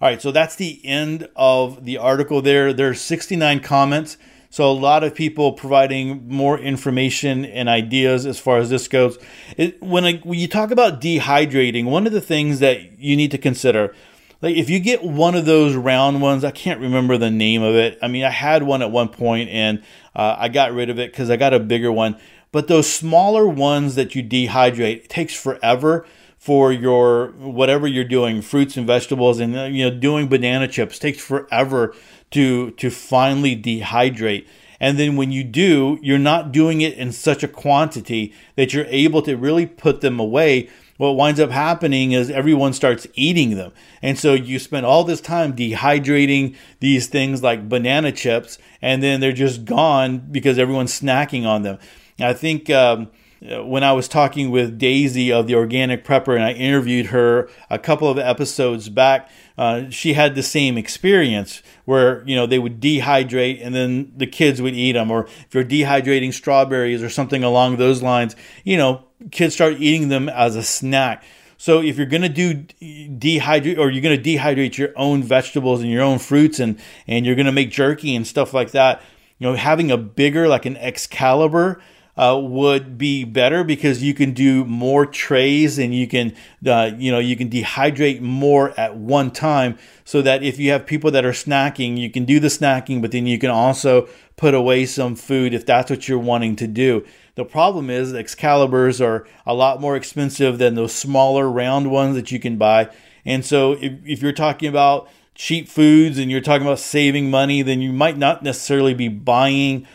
All 0.00 0.08
right, 0.08 0.22
so 0.22 0.30
that's 0.30 0.54
the 0.54 0.80
end 0.86 1.28
of 1.34 1.84
the 1.84 1.98
article 1.98 2.40
there. 2.42 2.72
There's 2.72 3.00
69 3.00 3.58
comments. 3.58 4.18
So 4.50 4.70
a 4.70 4.72
lot 4.72 5.02
of 5.02 5.16
people 5.16 5.54
providing 5.54 6.28
more 6.28 6.60
information 6.60 7.44
and 7.44 7.68
ideas 7.68 8.24
as 8.24 8.38
far 8.38 8.58
as 8.58 8.70
this 8.70 8.86
goes. 8.86 9.18
It, 9.56 9.82
when, 9.82 10.04
I, 10.04 10.18
when 10.18 10.38
you 10.38 10.46
talk 10.46 10.70
about 10.70 11.00
dehydrating, 11.00 11.86
one 11.86 12.06
of 12.06 12.12
the 12.12 12.20
things 12.20 12.60
that 12.60 13.00
you 13.00 13.16
need 13.16 13.32
to 13.32 13.38
consider, 13.38 13.96
like 14.40 14.54
if 14.54 14.70
you 14.70 14.78
get 14.78 15.02
one 15.02 15.34
of 15.34 15.44
those 15.44 15.74
round 15.74 16.22
ones, 16.22 16.44
I 16.44 16.52
can't 16.52 16.80
remember 16.80 17.18
the 17.18 17.32
name 17.32 17.62
of 17.64 17.74
it. 17.74 17.98
I 18.00 18.06
mean, 18.06 18.22
I 18.22 18.30
had 18.30 18.62
one 18.62 18.80
at 18.80 18.92
one 18.92 19.08
point 19.08 19.50
and 19.50 19.82
uh, 20.14 20.36
I 20.38 20.48
got 20.48 20.72
rid 20.72 20.88
of 20.88 21.00
it 21.00 21.10
because 21.10 21.30
I 21.30 21.36
got 21.36 21.52
a 21.52 21.58
bigger 21.58 21.90
one. 21.90 22.16
But 22.50 22.68
those 22.68 22.90
smaller 22.90 23.46
ones 23.46 23.94
that 23.94 24.14
you 24.14 24.22
dehydrate, 24.22 25.04
it 25.04 25.08
takes 25.08 25.34
forever 25.34 26.06
for 26.38 26.72
your 26.72 27.32
whatever 27.32 27.86
you're 27.86 28.04
doing, 28.04 28.40
fruits 28.40 28.76
and 28.76 28.86
vegetables, 28.86 29.40
and 29.40 29.56
uh, 29.56 29.64
you 29.64 29.88
know 29.88 29.96
doing 29.96 30.28
banana 30.28 30.68
chips 30.68 30.98
takes 30.98 31.20
forever 31.20 31.94
to 32.30 32.70
to 32.72 32.90
finally 32.90 33.60
dehydrate. 33.60 34.46
And 34.80 34.98
then 34.98 35.16
when 35.16 35.32
you 35.32 35.42
do, 35.42 35.98
you're 36.02 36.18
not 36.18 36.52
doing 36.52 36.80
it 36.80 36.94
in 36.94 37.10
such 37.10 37.42
a 37.42 37.48
quantity 37.48 38.32
that 38.54 38.72
you're 38.72 38.86
able 38.86 39.22
to 39.22 39.36
really 39.36 39.66
put 39.66 40.00
them 40.00 40.20
away. 40.20 40.68
What 40.98 41.16
winds 41.16 41.40
up 41.40 41.50
happening 41.50 42.12
is 42.12 42.30
everyone 42.30 42.72
starts 42.72 43.06
eating 43.14 43.56
them. 43.56 43.72
And 44.02 44.18
so 44.18 44.34
you 44.34 44.58
spend 44.58 44.86
all 44.86 45.04
this 45.04 45.20
time 45.20 45.54
dehydrating 45.54 46.56
these 46.80 47.08
things 47.08 47.42
like 47.42 47.68
banana 47.68 48.12
chips, 48.12 48.58
and 48.80 49.02
then 49.02 49.20
they're 49.20 49.32
just 49.32 49.64
gone 49.64 50.18
because 50.30 50.58
everyone's 50.58 50.98
snacking 50.98 51.44
on 51.46 51.62
them. 51.62 51.78
I 52.20 52.32
think 52.32 52.68
um, 52.70 53.10
when 53.40 53.84
I 53.84 53.92
was 53.92 54.08
talking 54.08 54.50
with 54.50 54.78
Daisy 54.78 55.32
of 55.32 55.46
the 55.46 55.54
Organic 55.54 56.04
Prepper 56.04 56.34
and 56.34 56.42
I 56.42 56.52
interviewed 56.52 57.06
her 57.06 57.48
a 57.70 57.78
couple 57.78 58.08
of 58.08 58.18
episodes 58.18 58.88
back, 58.88 59.30
uh, 59.56 59.88
she 59.90 60.14
had 60.14 60.34
the 60.34 60.42
same 60.42 60.76
experience 60.76 61.62
where 61.84 62.24
you 62.26 62.34
know 62.34 62.46
they 62.46 62.58
would 62.58 62.80
dehydrate 62.80 63.64
and 63.64 63.74
then 63.74 64.12
the 64.16 64.26
kids 64.26 64.60
would 64.60 64.74
eat 64.74 64.92
them, 64.92 65.10
or 65.10 65.26
if 65.26 65.54
you're 65.54 65.64
dehydrating 65.64 66.32
strawberries 66.32 67.02
or 67.02 67.08
something 67.08 67.44
along 67.44 67.76
those 67.76 68.02
lines, 68.02 68.34
you 68.64 68.76
know, 68.76 69.04
kids 69.30 69.54
start 69.54 69.74
eating 69.74 70.08
them 70.08 70.28
as 70.28 70.56
a 70.56 70.62
snack. 70.62 71.22
So 71.60 71.80
if 71.80 71.96
you're 71.96 72.06
to 72.22 72.28
do 72.28 72.54
dehydrate 72.80 73.78
or 73.78 73.90
you're 73.90 74.00
to 74.16 74.22
dehydrate 74.22 74.78
your 74.78 74.90
own 74.96 75.24
vegetables 75.24 75.80
and 75.80 75.90
your 75.90 76.02
own 76.02 76.18
fruits 76.18 76.60
and 76.60 76.78
and 77.06 77.26
you're 77.26 77.34
to 77.46 77.52
make 77.52 77.70
jerky 77.70 78.14
and 78.14 78.26
stuff 78.26 78.52
like 78.54 78.72
that, 78.72 79.02
you 79.38 79.46
know, 79.46 79.54
having 79.54 79.90
a 79.90 79.96
bigger 79.96 80.48
like 80.48 80.66
an 80.66 80.76
Excalibur 80.76 81.80
uh, 82.18 82.36
would 82.36 82.98
be 82.98 83.22
better 83.22 83.62
because 83.62 84.02
you 84.02 84.12
can 84.12 84.32
do 84.32 84.64
more 84.64 85.06
trays 85.06 85.78
and 85.78 85.94
you 85.94 86.08
can 86.08 86.34
uh, 86.66 86.90
you 86.98 87.12
know 87.12 87.20
you 87.20 87.36
can 87.36 87.48
dehydrate 87.48 88.20
more 88.20 88.78
at 88.78 88.96
one 88.96 89.30
time 89.30 89.78
so 90.04 90.20
that 90.20 90.42
if 90.42 90.58
you 90.58 90.70
have 90.72 90.84
people 90.84 91.12
that 91.12 91.24
are 91.24 91.30
snacking 91.30 91.96
you 91.96 92.10
can 92.10 92.24
do 92.24 92.40
the 92.40 92.48
snacking 92.48 93.00
but 93.00 93.12
then 93.12 93.24
you 93.24 93.38
can 93.38 93.50
also 93.50 94.08
put 94.36 94.52
away 94.52 94.84
some 94.84 95.14
food 95.14 95.54
if 95.54 95.64
that's 95.64 95.90
what 95.90 96.08
you're 96.08 96.18
wanting 96.18 96.56
to 96.56 96.66
do. 96.66 97.04
The 97.36 97.44
problem 97.44 97.88
is 97.88 98.12
excaliburs 98.12 99.00
are 99.00 99.26
a 99.46 99.54
lot 99.54 99.80
more 99.80 99.96
expensive 99.96 100.58
than 100.58 100.74
those 100.74 100.92
smaller 100.92 101.48
round 101.48 101.90
ones 101.90 102.16
that 102.16 102.32
you 102.32 102.40
can 102.40 102.56
buy. 102.56 102.90
And 103.24 103.44
so 103.44 103.72
if, 103.72 103.92
if 104.04 104.22
you're 104.22 104.32
talking 104.32 104.68
about 104.68 105.08
cheap 105.36 105.68
foods 105.68 106.18
and 106.18 106.32
you're 106.32 106.40
talking 106.40 106.66
about 106.66 106.80
saving 106.80 107.30
money 107.30 107.62
then 107.62 107.80
you 107.80 107.92
might 107.92 108.18
not 108.18 108.42
necessarily 108.42 108.92
be 108.92 109.06
buying 109.06 109.86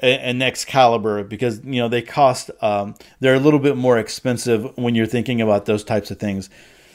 an 0.00 0.42
Excalibur 0.42 1.22
because 1.24 1.62
you 1.64 1.80
know 1.80 1.88
they 1.88 2.02
cost 2.02 2.50
um, 2.62 2.94
they're 3.20 3.34
a 3.34 3.40
little 3.40 3.58
bit 3.58 3.76
more 3.76 3.98
expensive 3.98 4.76
when 4.76 4.94
you're 4.94 5.06
thinking 5.06 5.40
about 5.40 5.66
those 5.66 5.84
types 5.84 6.10
of 6.10 6.18
things. 6.18 6.50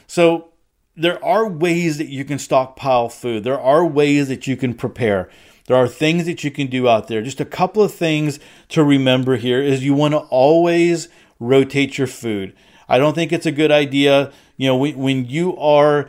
So 0.06 0.50
there 0.96 1.22
are 1.24 1.46
ways 1.46 1.98
that 1.98 2.08
you 2.08 2.24
can 2.24 2.38
stockpile 2.38 3.08
food. 3.08 3.44
There 3.44 3.60
are 3.60 3.84
ways 3.84 4.28
that 4.28 4.46
you 4.46 4.56
can 4.56 4.74
prepare. 4.74 5.28
There 5.66 5.76
are 5.76 5.88
things 5.88 6.26
that 6.26 6.44
you 6.44 6.50
can 6.50 6.68
do 6.68 6.88
out 6.88 7.08
there. 7.08 7.22
Just 7.22 7.40
a 7.40 7.44
couple 7.44 7.82
of 7.82 7.92
things 7.92 8.38
to 8.68 8.84
remember 8.84 9.36
here 9.36 9.60
is 9.60 9.84
you 9.84 9.94
want 9.94 10.12
to 10.12 10.18
always 10.18 11.08
rotate 11.38 11.98
your 11.98 12.06
food. 12.06 12.54
I 12.88 12.98
don't 12.98 13.14
think 13.14 13.32
it's 13.32 13.46
a 13.46 13.52
good 13.52 13.72
idea, 13.72 14.32
you 14.56 14.68
know, 14.68 14.76
when, 14.76 14.96
when 14.96 15.24
you 15.26 15.56
are 15.56 16.08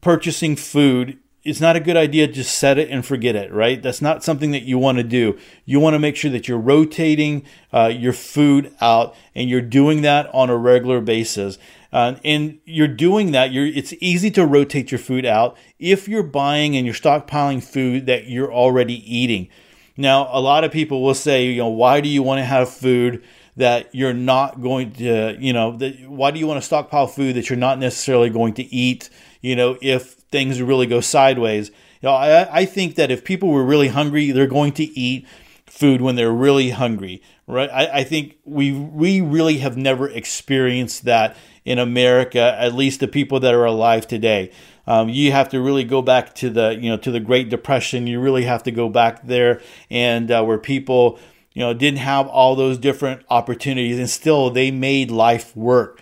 purchasing 0.00 0.56
food, 0.56 1.18
it's 1.44 1.60
not 1.60 1.76
a 1.76 1.80
good 1.80 1.96
idea 1.96 2.26
just 2.26 2.58
set 2.58 2.78
it 2.78 2.88
and 2.88 3.04
forget 3.04 3.36
it, 3.36 3.52
right? 3.52 3.82
That's 3.82 4.00
not 4.00 4.24
something 4.24 4.52
that 4.52 4.62
you 4.62 4.78
want 4.78 4.96
to 4.98 5.04
do. 5.04 5.38
You 5.66 5.78
want 5.78 5.94
to 5.94 5.98
make 5.98 6.16
sure 6.16 6.30
that 6.30 6.48
you're 6.48 6.58
rotating 6.58 7.44
uh, 7.72 7.92
your 7.94 8.14
food 8.14 8.74
out 8.80 9.14
and 9.34 9.50
you're 9.50 9.60
doing 9.60 10.02
that 10.02 10.34
on 10.34 10.48
a 10.48 10.56
regular 10.56 11.02
basis. 11.02 11.58
Uh, 11.92 12.16
and 12.24 12.58
you're 12.64 12.88
doing 12.88 13.32
that. 13.32 13.52
You're, 13.52 13.66
it's 13.66 13.92
easy 14.00 14.30
to 14.32 14.46
rotate 14.46 14.90
your 14.90 14.98
food 14.98 15.26
out 15.26 15.56
if 15.78 16.08
you're 16.08 16.22
buying 16.22 16.76
and 16.76 16.86
you're 16.86 16.94
stockpiling 16.94 17.62
food 17.62 18.06
that 18.06 18.26
you're 18.26 18.52
already 18.52 18.94
eating. 19.14 19.48
Now, 19.96 20.28
a 20.32 20.40
lot 20.40 20.64
of 20.64 20.72
people 20.72 21.02
will 21.02 21.14
say, 21.14 21.46
you 21.46 21.58
know, 21.58 21.68
why 21.68 22.00
do 22.00 22.08
you 22.08 22.22
want 22.22 22.38
to 22.38 22.44
have 22.44 22.70
food 22.70 23.22
that 23.56 23.94
you're 23.94 24.14
not 24.14 24.60
going 24.60 24.92
to, 24.94 25.36
you 25.38 25.52
know, 25.52 25.76
that, 25.76 26.08
why 26.08 26.30
do 26.30 26.40
you 26.40 26.46
want 26.46 26.60
to 26.60 26.66
stockpile 26.66 27.06
food 27.06 27.36
that 27.36 27.48
you're 27.48 27.58
not 27.58 27.78
necessarily 27.78 28.30
going 28.30 28.54
to 28.54 28.64
eat, 28.74 29.10
you 29.40 29.54
know, 29.54 29.78
if 29.80 30.23
things 30.34 30.60
really 30.60 30.88
go 30.88 31.00
sideways? 31.00 31.68
You 32.02 32.08
know, 32.08 32.14
I, 32.14 32.60
I 32.60 32.64
think 32.64 32.96
that 32.96 33.12
if 33.12 33.22
people 33.22 33.50
were 33.50 33.64
really 33.64 33.86
hungry, 33.86 34.32
they're 34.32 34.48
going 34.48 34.72
to 34.72 34.84
eat 34.98 35.24
food 35.66 36.00
when 36.00 36.16
they're 36.16 36.32
really 36.32 36.70
hungry, 36.70 37.22
right? 37.46 37.70
I, 37.70 38.00
I 38.00 38.04
think 38.04 38.36
we 38.44 38.72
we 38.72 39.20
really 39.20 39.58
have 39.58 39.76
never 39.76 40.08
experienced 40.08 41.04
that 41.04 41.36
in 41.64 41.78
America, 41.78 42.56
at 42.58 42.74
least 42.74 42.98
the 42.98 43.06
people 43.06 43.38
that 43.40 43.54
are 43.54 43.64
alive 43.64 44.08
today. 44.08 44.50
Um, 44.88 45.08
you 45.08 45.30
have 45.30 45.48
to 45.50 45.60
really 45.60 45.84
go 45.84 46.02
back 46.02 46.34
to 46.36 46.50
the 46.50 46.76
you 46.80 46.90
know 46.90 46.96
to 46.98 47.12
the 47.12 47.20
Great 47.20 47.48
Depression. 47.48 48.08
You 48.08 48.18
really 48.18 48.44
have 48.44 48.64
to 48.64 48.72
go 48.72 48.88
back 48.88 49.22
there 49.22 49.60
and 49.88 50.30
uh, 50.32 50.42
where 50.42 50.58
people 50.58 51.20
you 51.52 51.60
know 51.60 51.72
didn't 51.72 52.00
have 52.00 52.26
all 52.26 52.56
those 52.56 52.76
different 52.76 53.22
opportunities, 53.30 54.00
and 54.00 54.10
still 54.10 54.50
they 54.50 54.72
made 54.72 55.12
life 55.12 55.56
work. 55.56 56.00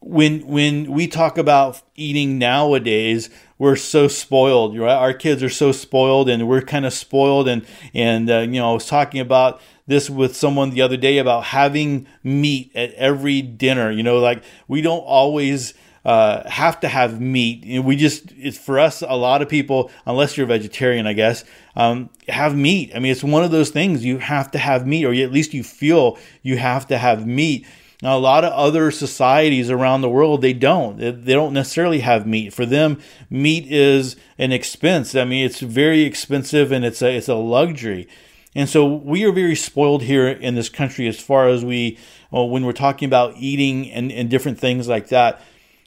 When 0.00 0.46
when 0.46 0.92
we 0.92 1.08
talk 1.08 1.38
about 1.38 1.82
eating 1.96 2.38
nowadays, 2.38 3.30
we're 3.58 3.76
so 3.76 4.08
spoiled. 4.08 4.76
Right? 4.78 4.94
Our 4.94 5.14
kids 5.14 5.42
are 5.42 5.50
so 5.50 5.72
spoiled, 5.72 6.28
and 6.28 6.48
we're 6.48 6.62
kind 6.62 6.86
of 6.86 6.92
spoiled. 6.92 7.48
And 7.48 7.64
and 7.92 8.30
uh, 8.30 8.40
you 8.40 8.60
know, 8.60 8.70
I 8.70 8.74
was 8.74 8.86
talking 8.86 9.20
about 9.20 9.60
this 9.86 10.08
with 10.08 10.36
someone 10.36 10.70
the 10.70 10.82
other 10.82 10.96
day 10.96 11.18
about 11.18 11.44
having 11.44 12.06
meat 12.22 12.72
at 12.74 12.92
every 12.94 13.42
dinner. 13.42 13.90
You 13.90 14.02
know, 14.02 14.18
like 14.18 14.42
we 14.68 14.80
don't 14.80 15.02
always 15.02 15.74
uh, 16.04 16.48
have 16.48 16.80
to 16.80 16.88
have 16.88 17.20
meat. 17.20 17.82
We 17.82 17.96
just 17.96 18.32
it's 18.36 18.58
for 18.58 18.78
us 18.78 19.02
a 19.02 19.16
lot 19.16 19.42
of 19.42 19.48
people, 19.48 19.90
unless 20.06 20.36
you're 20.36 20.44
a 20.44 20.48
vegetarian, 20.48 21.06
I 21.06 21.14
guess, 21.14 21.44
um, 21.76 22.10
have 22.28 22.54
meat. 22.54 22.92
I 22.94 22.98
mean, 22.98 23.12
it's 23.12 23.24
one 23.24 23.42
of 23.44 23.50
those 23.50 23.70
things 23.70 24.04
you 24.04 24.18
have 24.18 24.50
to 24.50 24.58
have 24.58 24.86
meat, 24.86 25.04
or 25.04 25.14
at 25.14 25.32
least 25.32 25.54
you 25.54 25.62
feel 25.62 26.18
you 26.42 26.58
have 26.58 26.86
to 26.88 26.98
have 26.98 27.26
meat. 27.26 27.66
Now, 28.04 28.18
a 28.18 28.20
lot 28.20 28.44
of 28.44 28.52
other 28.52 28.90
societies 28.90 29.70
around 29.70 30.02
the 30.02 30.10
world, 30.10 30.42
they 30.42 30.52
don't. 30.52 30.98
They 30.98 31.32
don't 31.32 31.54
necessarily 31.54 32.00
have 32.00 32.26
meat. 32.26 32.52
For 32.52 32.66
them, 32.66 33.00
meat 33.30 33.64
is 33.66 34.16
an 34.36 34.52
expense. 34.52 35.14
I 35.14 35.24
mean, 35.24 35.46
it's 35.46 35.60
very 35.60 36.02
expensive 36.02 36.70
and 36.70 36.84
it's 36.84 37.00
a, 37.00 37.16
it's 37.16 37.28
a 37.28 37.34
luxury. 37.34 38.06
And 38.54 38.68
so 38.68 38.86
we 38.86 39.24
are 39.24 39.32
very 39.32 39.54
spoiled 39.56 40.02
here 40.02 40.28
in 40.28 40.54
this 40.54 40.68
country 40.68 41.08
as 41.08 41.18
far 41.18 41.48
as 41.48 41.64
we, 41.64 41.98
well, 42.30 42.46
when 42.46 42.66
we're 42.66 42.72
talking 42.72 43.06
about 43.06 43.38
eating 43.38 43.90
and, 43.90 44.12
and 44.12 44.28
different 44.28 44.60
things 44.60 44.86
like 44.86 45.08
that. 45.08 45.40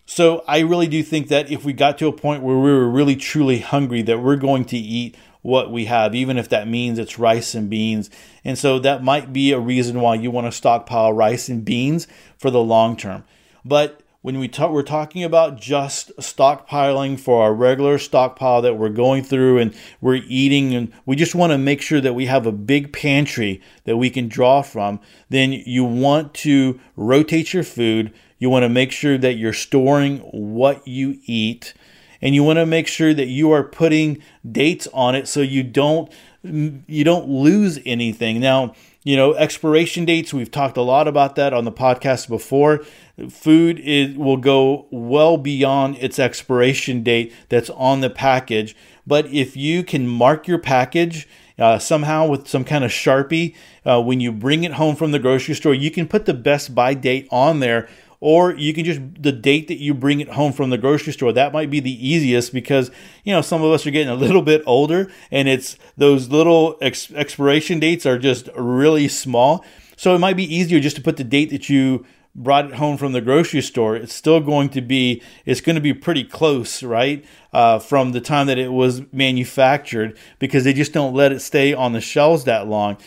So 0.07 0.43
I 0.47 0.61
really 0.61 0.87
do 0.87 1.03
think 1.03 1.27
that 1.27 1.51
if 1.51 1.63
we 1.63 1.71
got 1.71 1.99
to 1.99 2.07
a 2.07 2.11
point 2.11 2.41
where 2.41 2.57
we 2.57 2.71
were 2.71 2.89
really 2.89 3.15
truly 3.15 3.59
hungry, 3.59 4.01
that 4.01 4.23
we're 4.23 4.37
going 4.37 4.65
to 4.65 4.77
eat 4.77 5.15
what 5.41 5.71
we 5.71 5.85
have, 5.85 6.13
even 6.15 6.37
if 6.37 6.49
that 6.49 6.67
means 6.67 6.99
it's 6.99 7.19
rice 7.19 7.55
and 7.55 7.69
beans. 7.69 8.09
And 8.43 8.57
so 8.57 8.79
that 8.79 9.03
might 9.03 9.31
be 9.33 9.51
a 9.51 9.59
reason 9.59 10.01
why 10.01 10.15
you 10.15 10.31
want 10.31 10.47
to 10.47 10.51
stockpile 10.51 11.13
rice 11.13 11.49
and 11.49 11.63
beans 11.63 12.07
for 12.37 12.51
the 12.51 12.61
long 12.61 12.97
term. 12.97 13.23
But 13.63 14.01
when 14.21 14.39
we 14.39 14.47
talk, 14.49 14.71
we're 14.71 14.81
talking 14.81 15.23
about 15.23 15.57
just 15.57 16.11
stockpiling 16.17 17.17
for 17.17 17.43
our 17.43 17.53
regular 17.53 17.97
stockpile 17.97 18.61
that 18.61 18.73
we're 18.73 18.89
going 18.89 19.23
through 19.23 19.59
and 19.59 19.73
we're 20.01 20.21
eating, 20.27 20.73
and 20.73 20.91
we 21.05 21.15
just 21.15 21.35
want 21.35 21.51
to 21.51 21.57
make 21.57 21.81
sure 21.81 22.01
that 22.01 22.13
we 22.13 22.25
have 22.25 22.45
a 22.45 22.51
big 22.51 22.91
pantry 22.91 23.61
that 23.85 23.95
we 23.95 24.09
can 24.09 24.27
draw 24.27 24.61
from, 24.61 24.99
then 25.29 25.53
you 25.53 25.85
want 25.85 26.33
to 26.33 26.77
rotate 26.97 27.53
your 27.53 27.63
food. 27.63 28.13
You 28.37 28.49
want 28.49 28.63
to 28.63 28.69
make 28.69 28.91
sure 28.91 29.17
that 29.17 29.35
you're 29.35 29.53
storing 29.53 30.17
what 30.17 30.85
you 30.87 31.19
eat 31.25 31.73
and 32.21 32.35
you 32.35 32.43
want 32.43 32.57
to 32.57 32.65
make 32.65 32.87
sure 32.87 33.13
that 33.13 33.27
you 33.27 33.51
are 33.51 33.63
putting 33.63 34.21
dates 34.49 34.87
on 34.93 35.15
it 35.15 35.27
so 35.27 35.41
you 35.41 35.63
don't 35.63 36.11
you 36.43 37.03
don't 37.03 37.27
lose 37.27 37.79
anything. 37.85 38.39
Now, 38.39 38.73
you 39.03 39.15
know, 39.15 39.33
expiration 39.35 40.05
dates, 40.05 40.33
we've 40.33 40.51
talked 40.51 40.77
a 40.77 40.81
lot 40.81 41.07
about 41.07 41.35
that 41.35 41.53
on 41.53 41.63
the 41.65 41.71
podcast 41.71 42.27
before. 42.27 42.83
Food 43.29 43.79
is, 43.79 44.17
will 44.17 44.37
go 44.37 44.87
well 44.91 45.37
beyond 45.37 45.97
its 45.97 46.19
expiration 46.19 47.03
date 47.03 47.33
that's 47.49 47.69
on 47.69 48.01
the 48.01 48.09
package. 48.09 48.75
But 49.05 49.27
if 49.27 49.55
you 49.55 49.83
can 49.83 50.07
mark 50.07 50.47
your 50.47 50.59
package 50.59 51.27
uh, 51.57 51.79
somehow 51.79 52.27
with 52.27 52.47
some 52.47 52.65
kind 52.65 52.83
of 52.83 52.91
Sharpie, 52.91 53.55
uh, 53.85 54.01
when 54.01 54.19
you 54.19 54.31
bring 54.31 54.65
it 54.65 54.73
home 54.73 54.95
from 54.95 55.11
the 55.11 55.19
grocery 55.19 55.55
store, 55.55 55.73
you 55.73 55.89
can 55.89 56.07
put 56.07 56.25
the 56.25 56.33
best 56.33 56.75
by 56.75 56.93
date 56.93 57.27
on 57.31 57.61
there 57.61 57.87
or 58.19 58.53
you 58.55 58.73
can 58.73 58.83
just 58.83 58.99
the 59.19 59.31
date 59.31 59.67
that 59.67 59.79
you 59.79 59.93
bring 59.93 60.19
it 60.19 60.29
home 60.29 60.51
from 60.51 60.69
the 60.69 60.77
grocery 60.77 61.13
store 61.13 61.31
that 61.33 61.53
might 61.53 61.69
be 61.69 61.79
the 61.79 62.07
easiest 62.07 62.53
because 62.53 62.89
you 63.23 63.33
know 63.33 63.41
some 63.41 63.63
of 63.63 63.71
us 63.71 63.85
are 63.85 63.91
getting 63.91 64.09
a 64.09 64.15
little 64.15 64.41
bit 64.41 64.63
older 64.65 65.11
and 65.31 65.47
it's 65.47 65.77
those 65.97 66.29
little 66.29 66.77
ex- 66.81 67.11
expiration 67.11 67.79
dates 67.79 68.05
are 68.05 68.17
just 68.17 68.49
really 68.55 69.07
small. 69.07 69.63
So 69.95 70.13
it 70.13 70.19
might 70.19 70.37
be 70.37 70.55
easier 70.55 70.79
just 70.79 70.95
to 70.97 71.01
put 71.01 71.17
the 71.17 71.23
date 71.23 71.49
that 71.49 71.69
you 71.69 72.05
brought 72.35 72.65
it 72.65 72.75
home 72.75 72.97
from 72.97 73.13
the 73.13 73.21
grocery 73.21 73.61
store. 73.61 73.95
It's 73.95 74.13
still 74.13 74.39
going 74.39 74.69
to 74.69 74.81
be 74.81 75.21
it's 75.45 75.61
going 75.61 75.75
to 75.75 75.81
be 75.81 75.93
pretty 75.93 76.23
close 76.23 76.83
right 76.83 77.25
uh, 77.51 77.79
from 77.79 78.11
the 78.11 78.21
time 78.21 78.47
that 78.47 78.59
it 78.59 78.71
was 78.71 79.01
manufactured 79.11 80.17
because 80.39 80.63
they 80.63 80.73
just 80.73 80.93
don't 80.93 81.15
let 81.15 81.31
it 81.31 81.39
stay 81.39 81.73
on 81.73 81.93
the 81.93 82.01
shelves 82.01 82.43
that 82.45 82.67
long 82.67 82.97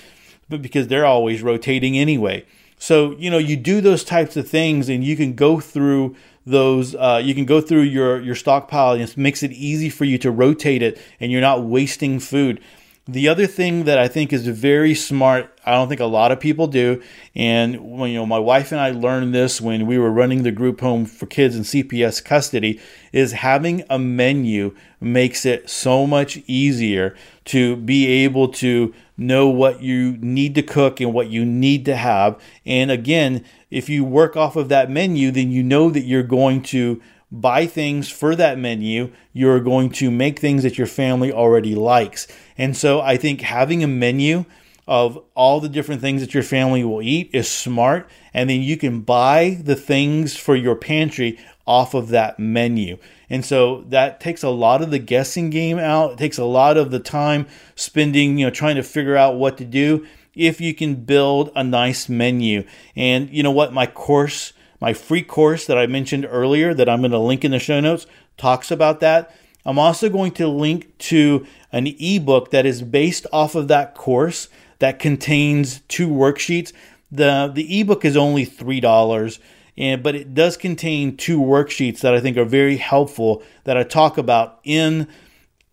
but 0.49 0.61
because 0.61 0.89
they're 0.89 1.07
always 1.07 1.43
rotating 1.43 1.97
anyway 1.97 2.45
so, 2.81 3.15
you 3.19 3.31
know, 3.31 3.37
you 3.37 3.57
do 3.59 3.83
those 3.83 4.03
types 4.03 4.39
of 4.39 4.49
things 4.49 4.89
and 4.89 5.05
you 5.05 5.15
can 5.15 5.35
go 5.35 5.61
through 5.61 6.17
those 6.47 6.95
uh, 6.95 7.21
you 7.23 7.35
can 7.35 7.45
go 7.45 7.61
through 7.61 7.83
your 7.83 8.19
your 8.21 8.35
stockpile 8.35 8.95
and 8.95 9.03
it 9.03 9.17
makes 9.19 9.43
it 9.43 9.53
easy 9.53 9.91
for 9.91 10.07
you 10.07 10.17
to 10.17 10.31
rotate 10.31 10.83
it 10.83 10.99
and 11.21 11.31
you're 11.31 11.43
not 11.43 11.63
wasting 11.63 12.19
food. 12.19 12.59
The 13.07 13.29
other 13.29 13.47
thing 13.47 13.85
that 13.85 13.99
I 13.99 14.09
think 14.09 14.33
is 14.33 14.47
very 14.47 14.95
smart, 14.95 15.59
I 15.67 15.73
don't 15.73 15.89
think 15.89 16.01
a 16.01 16.07
lot 16.07 16.33
of 16.33 16.41
people 16.41 16.69
do, 16.69 17.03
and 17.35 17.99
when 17.99 18.11
you 18.11 18.17
know 18.17 18.27
my 18.27 18.39
wife 18.39 18.73
and 18.73 18.81
I 18.81 18.93
learned 18.93 19.35
this 19.35 19.61
when 19.61 19.87
we 19.87 19.99
were 19.99 20.11
running 20.11 20.43
the 20.43 20.53
group 20.53 20.81
home 20.81 21.05
for 21.05 21.27
kids 21.27 21.57
in 21.57 21.63
CPS 21.63 22.25
custody, 22.25 22.81
is 23.13 23.33
having 23.33 23.85
a 23.91 23.99
menu 23.99 24.75
makes 25.01 25.45
it 25.45 25.69
so 25.69 26.07
much 26.07 26.39
easier 26.47 27.15
to 27.47 27.77
be 27.77 28.07
able 28.07 28.49
to 28.49 28.95
know 29.21 29.49
what 29.49 29.83
you 29.83 30.17
need 30.17 30.55
to 30.55 30.63
cook 30.63 30.99
and 30.99 31.13
what 31.13 31.29
you 31.29 31.45
need 31.45 31.85
to 31.85 31.95
have. 31.95 32.41
And 32.65 32.91
again, 32.91 33.45
if 33.71 33.89
you 33.89 34.03
work 34.03 34.37
off 34.37 34.57
of 34.57 34.71
that 34.71 34.91
menu, 34.91 35.31
then 35.31 35.51
you 35.51 35.63
know 35.63 35.91
that 35.91 36.01
you're 36.01 36.23
going 36.23 36.63
to 36.65 37.01
buy 37.31 37.67
things 37.67 38.09
for 38.09 38.35
that 38.35 38.59
menu. 38.59 39.13
You're 39.33 39.61
going 39.61 39.91
to 39.91 40.11
make 40.11 40.39
things 40.39 40.63
that 40.63 40.79
your 40.79 40.87
family 40.87 41.31
already 41.31 41.75
likes. 41.75 42.27
And 42.57 42.77
so 42.77 43.01
I 43.01 43.17
think 43.19 43.43
having 43.43 43.85
a 43.85 43.87
menu 43.87 44.47
of 44.89 45.23
all 45.35 45.61
the 45.61 45.69
different 45.69 46.01
things 46.01 46.23
that 46.23 46.35
your 46.35 46.43
family 46.43 46.83
will 46.83 47.03
eat 47.03 47.31
is 47.33 47.49
smart. 47.49 48.09
And 48.33 48.49
then 48.49 48.63
you 48.63 48.77
can 48.77 49.03
buy 49.03 49.59
the 49.63 49.77
things 49.77 50.37
for 50.37 50.57
your 50.57 50.75
pantry 50.75 51.39
off 51.67 51.95
of 51.95 52.09
that 52.09 52.39
menu. 52.39 52.97
And 53.31 53.45
so 53.45 53.85
that 53.89 54.21
takes 54.21 54.43
a 54.43 54.51
lot 54.51 54.83
of 54.83 54.91
the 54.91 54.99
guessing 54.99 55.49
game 55.49 55.79
out. 55.79 56.13
It 56.13 56.19
takes 56.19 56.37
a 56.37 56.45
lot 56.45 56.77
of 56.77 56.91
the 56.91 56.99
time 56.99 57.47
spending, 57.77 58.39
you 58.39 58.47
know, 58.47 58.51
trying 58.51 58.77
to 58.77 58.83
figure 58.83 59.17
out 59.17 59.37
what 59.37 59.57
to 59.59 59.65
do 59.65 60.07
if 60.35 60.61
you 60.61 60.75
can 60.75 60.97
build 60.97 61.51
a 61.55 61.65
nice 61.65 62.09
menu. 62.09 62.65
And 62.97 63.31
you 63.31 63.43
know 63.43 63.51
what? 63.51 63.73
My 63.73 63.87
course 63.87 64.53
my 64.81 64.95
free 64.95 65.23
course 65.23 65.67
that 65.67 65.79
I 65.79 65.87
mentioned 65.87 66.27
earlier, 66.29 66.73
that 66.75 66.89
I'm 66.89 67.01
going 67.01 67.11
to 67.11 67.19
link 67.19 67.45
in 67.45 67.51
the 67.51 67.59
show 67.59 67.81
notes, 67.81 68.07
talks 68.37 68.71
about 68.71 69.01
that. 69.01 69.35
I'm 69.67 69.79
also 69.79 70.09
going 70.09 70.33
to 70.33 70.49
link 70.49 70.97
to 70.99 71.47
an 71.71 71.87
ebook 71.87 72.51
that 72.51 72.65
is 72.65 72.83
based 72.83 73.27
off 73.33 73.55
of 73.55 73.69
that 73.69 73.95
course 73.95 74.49
that 74.79 74.99
contains 74.99 75.81
two 75.81 76.09
worksheets. 76.09 76.73
The 77.13 77.51
the 77.53 77.81
ebook 77.81 78.05
is 78.05 78.17
only 78.17 78.47
$3 78.47 79.39
and 79.81 80.03
but 80.03 80.15
it 80.15 80.35
does 80.35 80.59
contain 80.59 81.17
two 81.17 81.41
worksheets 81.41 82.01
that 82.01 82.15
I 82.15 82.21
think 82.21 82.37
are 82.37 82.45
very 82.45 82.77
helpful 82.77 83.43
that 83.65 83.79
I 83.79 83.83
talk 83.83 84.19
about 84.19 84.61
in 84.63 85.09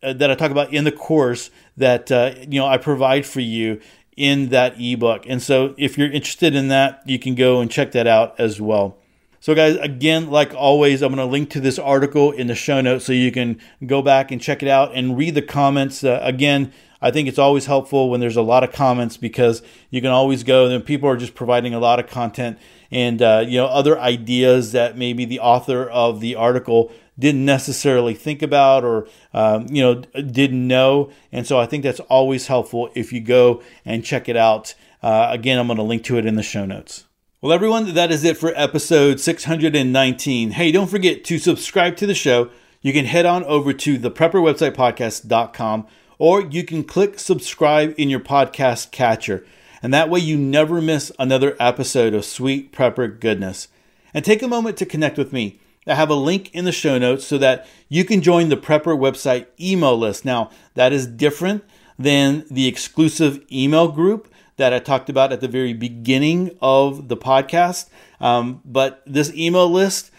uh, 0.01 0.13
that 0.13 0.31
I 0.31 0.35
talk 0.35 0.49
about 0.49 0.73
in 0.73 0.85
the 0.85 0.91
course 0.93 1.51
that 1.75 2.09
uh, 2.11 2.33
you 2.39 2.59
know 2.59 2.65
I 2.65 2.77
provide 2.77 3.25
for 3.25 3.41
you 3.41 3.81
in 4.15 4.49
that 4.49 4.75
ebook. 4.79 5.25
And 5.27 5.43
so 5.43 5.75
if 5.77 5.97
you're 5.97 6.11
interested 6.11 6.55
in 6.55 6.69
that, 6.69 7.03
you 7.05 7.19
can 7.19 7.35
go 7.35 7.59
and 7.59 7.69
check 7.69 7.91
that 7.91 8.07
out 8.07 8.39
as 8.39 8.59
well. 8.59 8.97
So, 9.39 9.53
guys, 9.53 9.75
again, 9.75 10.31
like 10.31 10.55
always, 10.55 11.03
I'm 11.03 11.13
going 11.13 11.25
to 11.25 11.31
link 11.31 11.51
to 11.51 11.59
this 11.59 11.77
article 11.77 12.31
in 12.31 12.47
the 12.47 12.55
show 12.55 12.81
notes 12.81 13.05
so 13.05 13.13
you 13.13 13.31
can 13.31 13.61
go 13.85 14.01
back 14.01 14.31
and 14.31 14.41
check 14.41 14.63
it 14.63 14.67
out 14.67 14.95
and 14.95 15.15
read 15.15 15.35
the 15.35 15.43
comments. 15.43 16.03
Uh, 16.03 16.19
again, 16.23 16.73
I 17.01 17.11
think 17.11 17.27
it's 17.27 17.39
always 17.39 17.65
helpful 17.65 18.09
when 18.09 18.19
there's 18.19 18.37
a 18.37 18.41
lot 18.41 18.63
of 18.63 18.71
comments 18.71 19.17
because 19.17 19.61
you 19.89 20.01
can 20.01 20.11
always 20.11 20.43
go 20.43 20.67
and 20.67 20.85
people 20.85 21.09
are 21.09 21.17
just 21.17 21.35
providing 21.35 21.73
a 21.73 21.79
lot 21.79 21.99
of 21.99 22.07
content 22.07 22.57
and 22.91 23.21
uh, 23.21 23.43
you 23.47 23.57
know 23.57 23.67
other 23.67 23.99
ideas 23.99 24.71
that 24.71 24.97
maybe 24.97 25.25
the 25.25 25.39
author 25.39 25.83
of 25.89 26.19
the 26.19 26.35
article 26.35 26.91
didn't 27.19 27.45
necessarily 27.45 28.13
think 28.13 28.41
about 28.41 28.83
or 28.83 29.07
um, 29.33 29.67
you 29.69 29.81
know 29.81 29.95
didn't 30.21 30.67
know. 30.67 31.11
And 31.31 31.45
so 31.45 31.59
i 31.59 31.65
think 31.65 31.83
that's 31.83 31.99
always 32.01 32.47
helpful 32.47 32.89
if 32.95 33.13
you 33.13 33.19
go 33.21 33.61
and 33.85 34.03
check 34.03 34.29
it 34.29 34.37
out. 34.37 34.73
Uh, 35.03 35.27
again 35.31 35.59
i'm 35.59 35.67
going 35.67 35.77
to 35.77 35.83
link 35.83 36.03
to 36.03 36.17
it 36.17 36.25
in 36.25 36.35
the 36.35 36.43
show 36.43 36.65
notes. 36.65 37.05
Well 37.41 37.53
everyone 37.53 37.93
that 37.93 38.11
is 38.11 38.23
it 38.23 38.37
for 38.37 38.51
episode 38.55 39.19
619 39.19 40.51
hey 40.51 40.71
don't 40.71 40.89
forget 40.89 41.23
to 41.25 41.37
subscribe 41.37 41.95
to 41.97 42.07
the 42.07 42.15
show. 42.15 42.49
You 42.81 42.93
can 42.93 43.05
head 43.05 43.25
on 43.25 43.43
over 43.43 43.73
to 43.73 43.97
the 43.97 44.11
prepperwebsitepodcast.com 44.11 45.87
or 46.17 46.41
you 46.41 46.63
can 46.63 46.83
click 46.83 47.19
subscribe 47.19 47.93
in 47.97 48.09
your 48.09 48.19
podcast 48.19 48.91
catcher. 48.91 49.45
And 49.81 49.93
that 49.93 50.09
way 50.09 50.19
you 50.19 50.37
never 50.37 50.81
miss 50.81 51.11
another 51.19 51.55
episode 51.59 52.13
of 52.13 52.25
Sweet 52.25 52.73
Prepper 52.73 53.19
Goodness. 53.19 53.67
And 54.13 54.25
take 54.25 54.41
a 54.41 54.47
moment 54.47 54.77
to 54.77 54.85
connect 54.85 55.17
with 55.17 55.31
me. 55.31 55.59
I 55.85 55.93
have 55.93 56.09
a 56.09 56.15
link 56.15 56.53
in 56.53 56.65
the 56.65 56.71
show 56.71 56.97
notes 56.97 57.25
so 57.25 57.37
that 57.37 57.67
you 57.87 58.03
can 58.03 58.21
join 58.21 58.49
the 58.49 58.57
Prepper 58.57 58.97
website 58.97 59.47
email 59.59 59.97
list. 59.97 60.25
Now, 60.25 60.49
that 60.73 60.91
is 60.91 61.07
different 61.07 61.63
than 61.97 62.45
the 62.51 62.67
exclusive 62.67 63.43
email 63.51 63.87
group 63.87 64.31
that 64.57 64.73
I 64.73 64.79
talked 64.79 65.09
about 65.09 65.31
at 65.31 65.39
the 65.39 65.47
very 65.47 65.73
beginning 65.73 66.57
of 66.61 67.07
the 67.07 67.17
podcast. 67.17 67.89
Um, 68.19 68.61
but 68.65 69.01
this 69.05 69.31
email 69.33 69.69
list, 69.69 70.11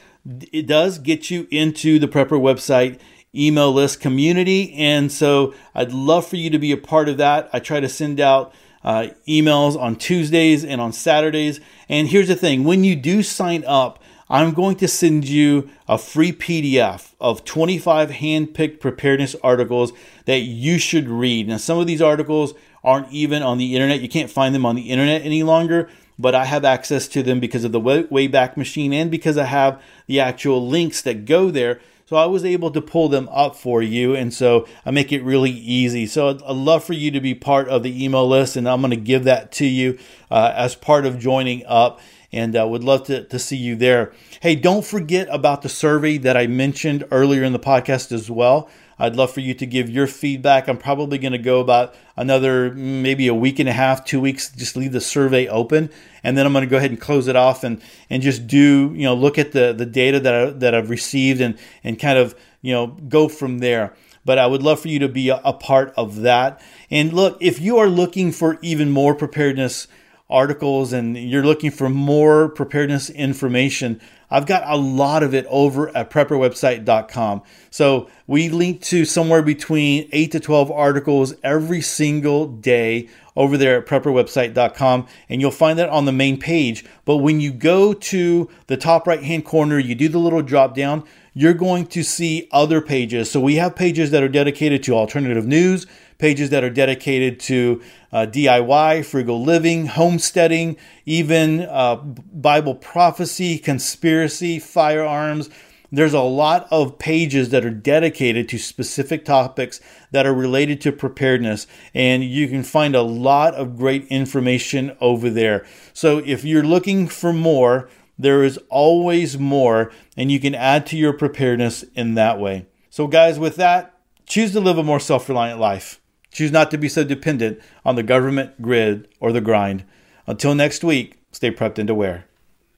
it 0.53 0.67
does 0.67 0.99
get 0.99 1.31
you 1.31 1.47
into 1.51 1.99
the 1.99 2.09
Prepper 2.09 2.41
website 2.41 2.99
email 3.35 3.73
list 3.73 4.01
community. 4.01 4.73
And 4.75 5.11
so 5.13 5.55
I'd 5.75 5.93
love 5.93 6.27
for 6.27 6.37
you 6.37 6.51
to 6.51 6.59
be 6.59 6.73
a 6.73 6.77
part 6.77 7.09
of 7.09 7.17
that. 7.19 7.51
I 7.53 7.59
try 7.59 7.81
to 7.81 7.89
send 7.89 8.21
out 8.21 8.53
uh, 8.83 9.09
emails 9.27 9.79
on 9.79 9.97
Tuesdays 9.97 10.65
and 10.65 10.81
on 10.81 10.93
Saturdays. 10.93 11.61
And 11.89 12.09
here's 12.09 12.29
the 12.29 12.37
thing 12.37 12.65
when 12.65 12.85
you 12.85 12.97
do 12.97 13.23
sign 13.23 13.65
up, 13.67 14.03
I'm 14.31 14.53
going 14.53 14.77
to 14.77 14.89
send 14.89 15.27
you 15.27 15.71
a 15.89 15.97
free 15.97 16.33
PDF 16.33 17.15
of 17.21 17.45
25 17.45 18.11
hand-picked 18.11 18.81
preparedness 18.81 19.35
articles 19.43 19.93
that 20.27 20.41
you 20.41 20.79
should 20.79 21.09
read. 21.09 21.49
Now, 21.49 21.57
some 21.57 21.79
of 21.79 21.87
these 21.87 22.03
articles 22.03 22.53
aren't 22.85 23.11
even 23.11 23.43
on 23.43 23.59
the 23.59 23.75
internet. 23.75 24.01
You 24.01 24.09
can't 24.09 24.31
find 24.31 24.55
them 24.55 24.67
on 24.67 24.77
the 24.77 24.91
internet 24.91 25.23
any 25.23 25.43
longer, 25.43 25.89
but 26.19 26.35
I 26.35 26.45
have 26.45 26.65
access 26.65 27.09
to 27.09 27.23
them 27.23 27.41
because 27.41 27.65
of 27.65 27.73
the 27.73 27.81
Wayback 27.81 28.57
Machine 28.57 28.93
and 28.93 29.11
because 29.11 29.39
I 29.39 29.45
have 29.45 29.83
the 30.07 30.21
actual 30.21 30.67
links 30.67 31.01
that 31.03 31.25
go 31.25 31.51
there. 31.51 31.81
So 32.09 32.17
I 32.17 32.25
was 32.25 32.43
able 32.43 32.71
to 32.71 32.81
pull 32.81 33.11
them 33.11 33.29
up 33.31 33.55
for 33.55 33.83
you. 33.83 34.17
And 34.17 34.33
so 34.33 34.67
I 34.87 34.91
make 34.91 35.13
it 35.13 35.23
really 35.23 35.51
easy. 35.51 36.07
So 36.07 36.31
I'd, 36.31 36.41
love 36.41 36.83
for 36.83 36.95
you 36.95 37.11
to 37.11 37.21
be 37.21 37.35
part 37.35 37.69
of 37.69 37.83
the 37.83 38.03
email 38.03 38.27
list. 38.27 38.57
And 38.57 38.67
I'm 38.67 38.81
going 38.81 38.93
to 38.93 38.97
give 38.97 39.25
that 39.25 39.53
to 39.53 39.67
you 39.67 39.99
uh, 40.31 40.55
as 40.57 40.75
part 40.75 41.05
of 41.05 41.19
joining 41.19 41.67
up 41.67 42.01
and 42.33 42.57
uh, 42.57 42.67
would 42.67 42.83
love 42.83 43.05
to, 43.09 43.25
to 43.25 43.39
see 43.39 43.59
you 43.59 43.77
there. 43.77 44.15
Hey, 44.41 44.55
don't 44.55 44.87
forget 44.87 45.29
about 45.31 45.61
the 45.61 45.69
survey 45.69 46.17
that 46.17 46.35
I 46.35 46.47
mentioned 46.47 47.05
earlier 47.11 47.45
in 47.45 47.53
the 47.53 47.59
podcast 47.59 48.11
as 48.11 48.31
well. 48.31 48.71
I'd 48.99 49.17
love 49.17 49.33
for 49.33 49.41
you 49.41 49.55
to 49.55 49.67
give 49.67 49.89
your 49.89 50.07
feedback. 50.07 50.69
I'm 50.69 50.79
probably 50.79 51.19
going 51.19 51.33
to 51.33 51.39
go 51.39 51.61
about 51.61 51.95
another 52.17 52.73
maybe 52.73 53.29
a 53.29 53.35
week 53.35 53.59
and 53.59 53.69
a 53.69 53.73
half, 53.73 54.05
two 54.05 54.21
weeks, 54.21 54.51
just 54.51 54.77
leave 54.77 54.93
the 54.93 55.01
survey 55.01 55.47
open. 55.47 55.91
And 56.25 56.37
then 56.37 56.47
I'm 56.47 56.53
going 56.53 56.65
to 56.65 56.71
go 56.71 56.79
ahead 56.79 56.91
and 56.91 57.01
close 57.01 57.29
it 57.29 57.37
off 57.37 57.63
and, 57.65 57.81
and 58.11 58.23
just 58.23 58.47
do, 58.47 58.93
you 58.95 59.05
know, 59.05 59.15
look 59.15 59.39
at 59.39 59.53
the, 59.53 59.73
the 59.73 59.87
data 59.87 60.19
that, 60.21 60.35
I, 60.35 60.51
that 60.51 60.75
I've 60.75 60.91
received 60.91 61.41
and, 61.41 61.59
and 61.85 61.99
kind 61.99 62.19
of, 62.19 62.35
you 62.61 62.73
know, 62.73 62.87
go 62.87 63.29
from 63.29 63.59
there 63.59 63.95
but 64.25 64.37
I 64.37 64.47
would 64.47 64.63
love 64.63 64.81
for 64.81 64.89
you 64.89 64.99
to 64.99 65.09
be 65.09 65.31
a, 65.31 65.41
a, 65.43 65.55
part 65.55 65.95
of 65.97 66.17
that. 66.17 66.61
And 66.91 67.15
look, 67.15 67.39
if 67.41 67.63
you 67.63 67.79
are 67.79 67.89
looking 67.89 68.31
for 68.31 68.59
even 68.61 68.91
more 68.91 69.15
preparedness 69.15 69.89
articles 70.29 70.93
and 70.93 71.17
you're 71.17 71.45
looking 71.45 71.71
for 71.71 71.89
more 71.89 72.51
preparedness 72.51 73.09
information, 73.09 74.01
I've 74.31 74.47
got 74.47 74.63
a 74.67 74.77
lot 74.77 75.23
of 75.23 75.35
it 75.35 75.47
over 75.49 75.95
at 75.97 76.11
prepperwebsite.com. 76.11 77.43
So 77.71 78.09
we 78.27 78.49
link 78.49 78.83
to 78.83 79.05
somewhere 79.05 79.43
between 79.43 80.09
8 80.13 80.33
to 80.33 80.41
12 80.41 80.71
articles 80.71 81.35
every 81.43 81.81
single 81.81 82.47
day 82.47 83.09
over 83.39 83.57
there 83.57 83.79
at 83.79 83.87
prepperwebsite.com 83.87 85.07
and 85.29 85.41
you'll 85.41 85.51
find 85.53 85.79
that 85.79 85.89
on 85.89 86.05
the 86.05 86.13
main 86.13 86.39
page. 86.39 86.85
But 87.05 87.19
when 87.19 87.41
you 87.41 87.53
go 87.53 87.95
to 87.95 88.51
the 88.67 88.77
top 88.77 89.07
right 89.07 89.23
hand 89.23 89.45
corner, 89.45 89.79
you 89.79 89.95
do 89.95 90.09
the 90.09 90.19
little 90.19 90.43
drop 90.43 90.75
down, 90.75 91.05
you're 91.33 91.55
going 91.55 91.87
to 91.87 92.03
see 92.03 92.49
other 92.51 92.81
pages. 92.81 93.31
So 93.31 93.39
we 93.39 93.55
have 93.55 93.77
pages 93.77 94.11
that 94.11 94.25
are 94.25 94.29
dedicated 94.29 94.83
to 94.83 94.95
alternative 94.95 95.47
news, 95.47 95.87
pages 96.19 96.51
that 96.51 96.65
are 96.65 96.71
dedicated 96.71 97.39
to 97.39 97.81
uh, 98.11 98.27
DIY, 98.29 99.05
frugal 99.05 99.41
living, 99.41 99.87
homesteading, 99.87 100.77
even 101.07 101.61
uh, 101.61 101.95
Bible 101.95 102.75
prophecy, 102.75 103.57
conspiracy, 103.57 104.59
firearms. 104.59 105.49
There's 105.93 106.13
a 106.13 106.21
lot 106.21 106.67
of 106.73 106.99
pages 106.99 107.51
that 107.51 107.65
are 107.65 107.71
dedicated 107.71 108.49
to 108.49 108.59
specific 108.59 109.25
topics 109.25 109.81
that 110.11 110.27
are 110.27 110.35
related 110.35 110.81
to 110.83 110.93
preparedness, 110.93 111.67
and 111.95 112.25
you 112.25 112.49
can 112.49 112.63
find 112.63 112.95
a 112.95 113.03
lot 113.03 113.55
of 113.55 113.77
great 113.77 114.07
information 114.07 114.97
over 115.01 115.31
there. 115.31 115.65
So, 115.93 116.19
if 116.19 116.45
you're 116.45 116.63
looking 116.63 117.09
for 117.09 117.33
more, 117.33 117.89
there 118.19 118.43
is 118.43 118.59
always 118.69 119.39
more, 119.39 119.93
and 120.17 120.33
you 120.33 120.41
can 120.41 120.55
add 120.55 120.87
to 120.87 120.97
your 120.97 121.13
preparedness 121.13 121.85
in 121.95 122.15
that 122.15 122.41
way. 122.41 122.67
So, 122.91 123.07
guys, 123.07 123.39
with 123.39 123.57
that, 123.57 123.95
choose 124.27 124.53
to 124.53 124.61
live 124.61 124.79
a 124.79 124.83
more 124.83 125.01
self 125.01 125.29
reliant 125.29 125.61
life. 125.61 126.01
Choose 126.31 126.53
not 126.53 126.71
to 126.73 126.79
be 126.79 126.89
so 126.89 127.05
dependent 127.05 127.61
on 127.85 127.97
the 127.97 128.03
government, 128.03 128.61
grid, 128.61 129.09
or 129.21 129.33
the 129.33 129.41
grind. 129.41 129.85
Until 130.27 130.55
next 130.55 130.85
week, 130.85 131.19
stay 131.33 131.51
prepped 131.51 131.79
and 131.79 131.89
aware. 131.89 132.27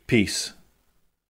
Peace. 0.06 0.52